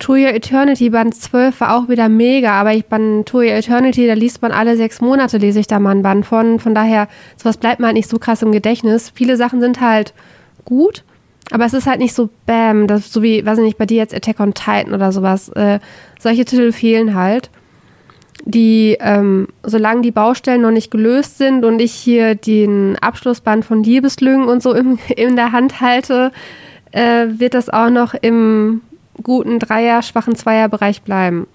To 0.00 0.14
Your 0.14 0.34
Eternity 0.34 0.90
Band 0.90 1.14
12 1.14 1.60
war 1.60 1.76
auch 1.76 1.88
wieder 1.88 2.08
mega, 2.08 2.52
aber 2.52 2.72
ich 2.72 2.86
Band 2.86 3.28
To 3.28 3.38
Your 3.38 3.52
Eternity, 3.52 4.08
da 4.08 4.14
liest 4.14 4.42
man 4.42 4.50
alle 4.50 4.76
sechs 4.76 5.00
Monate, 5.00 5.38
lese 5.38 5.60
ich 5.60 5.68
da 5.68 5.78
mal 5.78 5.90
ein 5.90 6.02
Band 6.02 6.26
von. 6.26 6.58
Von 6.58 6.74
daher, 6.74 7.06
sowas 7.36 7.56
bleibt 7.56 7.78
mir 7.78 7.86
halt 7.86 7.96
nicht 7.96 8.08
so 8.08 8.18
krass 8.18 8.42
im 8.42 8.50
Gedächtnis. 8.50 9.12
Viele 9.14 9.36
Sachen 9.36 9.60
sind 9.60 9.80
halt 9.80 10.14
gut, 10.68 11.02
aber 11.50 11.64
es 11.64 11.72
ist 11.72 11.86
halt 11.86 11.98
nicht 11.98 12.14
so 12.14 12.28
Bam, 12.44 12.86
das, 12.86 13.10
so 13.10 13.22
wie, 13.22 13.44
weiß 13.44 13.58
ich 13.58 13.64
nicht, 13.64 13.78
bei 13.78 13.86
dir 13.86 13.96
jetzt 13.96 14.14
Attack 14.14 14.38
on 14.38 14.52
Titan 14.52 14.92
oder 14.92 15.12
sowas. 15.12 15.48
Äh, 15.50 15.80
solche 16.18 16.44
Titel 16.44 16.72
fehlen 16.72 17.14
halt. 17.14 17.50
Die, 18.44 18.96
ähm, 19.00 19.48
solange 19.62 20.02
die 20.02 20.10
Baustellen 20.10 20.60
noch 20.60 20.70
nicht 20.70 20.90
gelöst 20.90 21.38
sind 21.38 21.64
und 21.64 21.80
ich 21.80 21.92
hier 21.92 22.34
den 22.34 22.96
Abschlussband 23.00 23.64
von 23.64 23.82
Liebeslügen 23.82 24.44
und 24.44 24.62
so 24.62 24.74
im, 24.74 24.98
in 25.16 25.36
der 25.36 25.52
Hand 25.52 25.80
halte, 25.80 26.32
äh, 26.92 27.26
wird 27.28 27.54
das 27.54 27.70
auch 27.70 27.90
noch 27.90 28.14
im 28.14 28.82
guten 29.22 29.58
Dreier-, 29.58 30.02
schwachen 30.02 30.36
Zweier-Bereich 30.36 31.02
bleiben. 31.02 31.46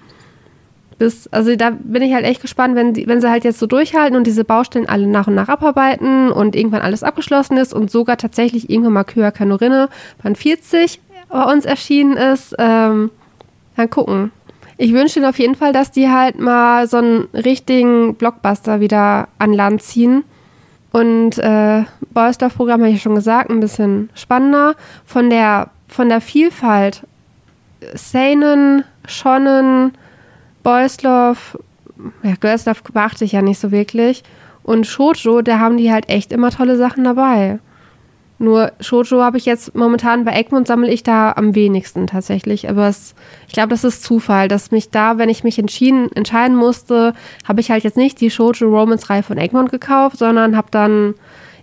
Bis, 1.03 1.27
also 1.33 1.53
da 1.57 1.71
bin 1.71 2.01
ich 2.01 2.13
halt 2.13 2.23
echt 2.23 2.41
gespannt, 2.41 2.75
wenn, 2.75 2.93
die, 2.93 3.07
wenn 3.07 3.19
sie 3.19 3.29
halt 3.29 3.43
jetzt 3.43 3.59
so 3.59 3.67
durchhalten 3.67 4.15
und 4.15 4.25
diese 4.25 4.45
Baustellen 4.45 4.87
alle 4.87 5.05
nach 5.05 5.27
und 5.27 5.35
nach 5.35 5.49
abarbeiten 5.49 6.31
und 6.31 6.55
irgendwann 6.55 6.79
alles 6.79 7.03
abgeschlossen 7.03 7.57
ist 7.57 7.73
und 7.73 7.91
sogar 7.91 8.15
tatsächlich 8.15 8.69
irgendwann 8.69 8.93
mal 8.93 9.03
Kyoa 9.03 9.31
Kanorinne 9.31 9.89
Band 10.23 10.37
40 10.37 11.01
bei 11.27 11.43
uns 11.43 11.65
erschienen 11.65 12.15
ist, 12.15 12.55
ähm, 12.57 13.11
dann 13.75 13.89
gucken. 13.89 14.31
Ich 14.77 14.93
wünsche 14.93 15.19
ihnen 15.19 15.27
auf 15.27 15.39
jeden 15.39 15.55
Fall, 15.55 15.73
dass 15.73 15.91
die 15.91 16.07
halt 16.09 16.39
mal 16.39 16.87
so 16.87 16.95
einen 16.95 17.27
richtigen 17.33 18.15
Blockbuster 18.15 18.79
wieder 18.79 19.27
an 19.39 19.51
Land 19.51 19.81
ziehen. 19.81 20.23
Und 20.93 21.37
äh, 21.37 21.83
Boysdorf-Programm 22.13 22.79
habe 22.79 22.91
ich 22.91 23.01
schon 23.01 23.15
gesagt, 23.15 23.49
ein 23.49 23.59
bisschen 23.59 24.09
spannender. 24.15 24.75
Von 25.05 25.29
der, 25.29 25.67
von 25.89 26.07
der 26.07 26.21
Vielfalt 26.21 27.01
Seinen, 27.93 28.85
Shonen, 29.05 29.97
Boys 30.63 31.01
Love, 31.03 31.37
ja, 32.23 32.33
Love 32.41 32.79
beachte 32.91 33.25
ich 33.25 33.33
ja 33.33 33.41
nicht 33.41 33.59
so 33.59 33.71
wirklich. 33.71 34.23
Und 34.63 34.87
Shoujo, 34.87 35.41
da 35.41 35.59
haben 35.59 35.77
die 35.77 35.91
halt 35.91 36.09
echt 36.09 36.31
immer 36.31 36.49
tolle 36.49 36.77
Sachen 36.77 37.03
dabei. 37.03 37.59
Nur 38.39 38.71
Shoujo 38.79 39.21
habe 39.21 39.37
ich 39.37 39.45
jetzt 39.45 39.75
momentan 39.75 40.25
bei 40.25 40.33
Egmont 40.33 40.67
sammle 40.67 40.91
ich 40.91 41.03
da 41.03 41.33
am 41.33 41.55
wenigsten 41.55 42.07
tatsächlich. 42.07 42.69
Aber 42.69 42.87
es, 42.87 43.13
ich 43.47 43.53
glaube, 43.53 43.69
das 43.69 43.83
ist 43.83 44.03
Zufall, 44.03 44.47
dass 44.47 44.71
mich 44.71 44.89
da, 44.89 45.17
wenn 45.17 45.29
ich 45.29 45.43
mich 45.43 45.59
entschieden, 45.59 46.11
entscheiden 46.13 46.57
musste, 46.57 47.13
habe 47.47 47.61
ich 47.61 47.71
halt 47.71 47.83
jetzt 47.83 47.97
nicht 47.97 48.19
die 48.19 48.31
Shoujo 48.31 48.67
Romance 48.67 49.09
Reihe 49.09 49.23
von 49.23 49.37
Egmont 49.37 49.69
gekauft, 49.69 50.17
sondern 50.17 50.57
habe 50.57 50.67
dann 50.71 51.15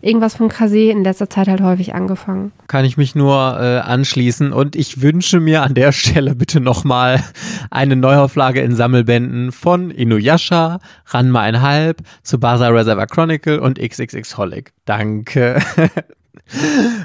irgendwas 0.02 0.36
von 0.36 0.48
Kase 0.48 0.90
in 0.90 1.04
letzter 1.04 1.28
Zeit 1.28 1.48
halt 1.48 1.60
häufig 1.60 1.94
angefangen. 1.94 2.52
Kann 2.66 2.84
ich 2.84 2.96
mich 2.96 3.14
nur 3.14 3.58
äh, 3.60 3.78
anschließen 3.78 4.52
und 4.52 4.76
ich 4.76 5.02
wünsche 5.02 5.40
mir 5.40 5.62
an 5.62 5.74
der 5.74 5.92
Stelle 5.92 6.34
bitte 6.34 6.60
nochmal 6.60 7.22
eine 7.70 7.96
Neuauflage 7.96 8.60
in 8.60 8.74
Sammelbänden 8.74 9.52
von 9.52 9.90
Inuyasha, 9.90 10.80
Ranma 11.06 11.40
einhalb, 11.40 12.02
Tsubasa 12.22 12.68
Reservoir 12.68 13.06
Chronicle 13.06 13.60
und 13.60 13.78
XXX 13.78 14.36
Holic. 14.36 14.72
Danke. 14.84 15.60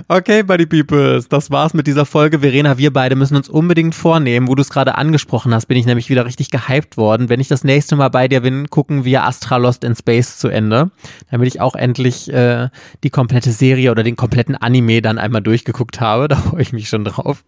Okay, 0.08 0.44
Buddy 0.44 0.66
Peoples, 0.66 1.30
das 1.30 1.52
war's 1.52 1.74
mit 1.74 1.88
dieser 1.88 2.06
Folge. 2.06 2.40
Verena, 2.40 2.78
wir 2.78 2.92
beide 2.92 3.16
müssen 3.16 3.36
uns 3.36 3.50
unbedingt 3.50 3.94
vornehmen, 3.94 4.48
wo 4.48 4.56
du 4.56 4.62
es 4.62 4.70
gerade 4.70 4.96
angesprochen 4.96 5.54
hast, 5.54 5.68
bin 5.68 5.78
ich 5.78 5.86
nämlich 5.86 6.10
wieder 6.10 6.26
richtig 6.26 6.50
gehypt 6.50 6.98
worden. 6.98 7.30
Wenn 7.30 7.40
ich 7.40 7.48
das 7.48 7.64
nächste 7.64 7.96
Mal 7.96 8.10
bei 8.10 8.28
dir 8.28 8.42
bin, 8.42 8.70
gucken 8.70 9.06
wir 9.06 9.24
Astra 9.24 9.58
Lost 9.58 9.84
in 9.84 9.96
Space 9.96 10.38
zu 10.38 10.48
Ende, 10.48 10.92
damit 11.30 11.48
ich 11.48 11.62
auch 11.62 11.76
endlich 11.76 12.32
äh, 12.32 12.70
die 13.04 13.10
komplette 13.10 13.52
Serie 13.52 13.92
oder 13.92 14.04
den 14.04 14.16
kompletten 14.16 14.56
Anime 14.56 15.02
dann 15.02 15.18
einmal 15.18 15.42
durchgeguckt 15.42 16.02
habe. 16.02 16.28
Da 16.36 16.38
freue 16.38 16.62
ich 16.62 16.74
mich 16.74 16.90
schon 16.90 17.06
drauf. 17.06 17.46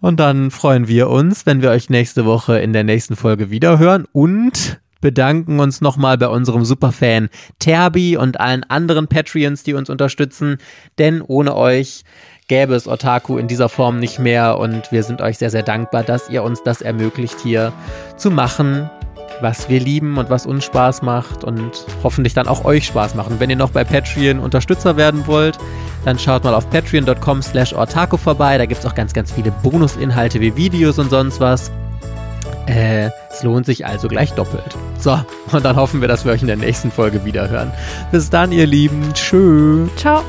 Und 0.00 0.20
dann 0.20 0.50
freuen 0.50 0.86
wir 0.86 1.08
uns, 1.08 1.46
wenn 1.46 1.62
wir 1.62 1.70
euch 1.70 1.90
nächste 1.90 2.24
Woche 2.24 2.58
in 2.58 2.72
der 2.72 2.84
nächsten 2.84 3.16
Folge 3.16 3.50
wiederhören 3.50 4.06
und 4.12 4.80
bedanken 5.06 5.60
uns 5.60 5.80
nochmal 5.80 6.18
bei 6.18 6.26
unserem 6.26 6.64
Superfan 6.64 7.28
Terbi 7.60 8.16
und 8.16 8.40
allen 8.40 8.64
anderen 8.64 9.06
Patreons, 9.06 9.62
die 9.62 9.74
uns 9.74 9.88
unterstützen, 9.88 10.58
denn 10.98 11.22
ohne 11.22 11.54
euch 11.54 12.02
gäbe 12.48 12.74
es 12.74 12.88
Otaku 12.88 13.38
in 13.38 13.46
dieser 13.46 13.68
Form 13.68 14.00
nicht 14.00 14.18
mehr 14.18 14.58
und 14.58 14.90
wir 14.90 15.04
sind 15.04 15.22
euch 15.22 15.38
sehr, 15.38 15.50
sehr 15.50 15.62
dankbar, 15.62 16.02
dass 16.02 16.28
ihr 16.28 16.42
uns 16.42 16.64
das 16.64 16.82
ermöglicht, 16.82 17.38
hier 17.40 17.72
zu 18.16 18.32
machen, 18.32 18.90
was 19.40 19.68
wir 19.68 19.78
lieben 19.78 20.18
und 20.18 20.28
was 20.28 20.44
uns 20.44 20.64
Spaß 20.64 21.02
macht 21.02 21.44
und 21.44 21.86
hoffentlich 22.02 22.34
dann 22.34 22.48
auch 22.48 22.64
euch 22.64 22.86
Spaß 22.86 23.14
macht. 23.14 23.30
Und 23.30 23.38
wenn 23.38 23.48
ihr 23.50 23.54
noch 23.54 23.70
bei 23.70 23.84
Patreon 23.84 24.40
Unterstützer 24.40 24.96
werden 24.96 25.28
wollt, 25.28 25.56
dann 26.04 26.18
schaut 26.18 26.42
mal 26.42 26.54
auf 26.54 26.68
patreon.com 26.68 27.42
slash 27.42 27.74
ortaku 27.74 28.16
vorbei. 28.16 28.58
Da 28.58 28.66
gibt 28.66 28.80
es 28.80 28.86
auch 28.90 28.96
ganz, 28.96 29.12
ganz 29.12 29.30
viele 29.30 29.52
Bonusinhalte 29.52 30.40
wie 30.40 30.56
Videos 30.56 30.98
und 30.98 31.10
sonst 31.10 31.38
was. 31.38 31.70
Äh, 32.66 33.10
es 33.30 33.42
lohnt 33.42 33.66
sich 33.66 33.86
also 33.86 34.08
gleich 34.08 34.32
doppelt. 34.32 34.76
So, 34.98 35.18
und 35.52 35.64
dann 35.64 35.76
hoffen 35.76 36.00
wir, 36.00 36.08
dass 36.08 36.24
wir 36.24 36.32
euch 36.32 36.40
in 36.40 36.48
der 36.48 36.56
nächsten 36.56 36.90
Folge 36.90 37.24
wiederhören. 37.24 37.72
Bis 38.10 38.30
dann, 38.30 38.52
ihr 38.52 38.66
Lieben. 38.66 39.12
Tschö. 39.14 39.86
Ciao. 39.96 40.24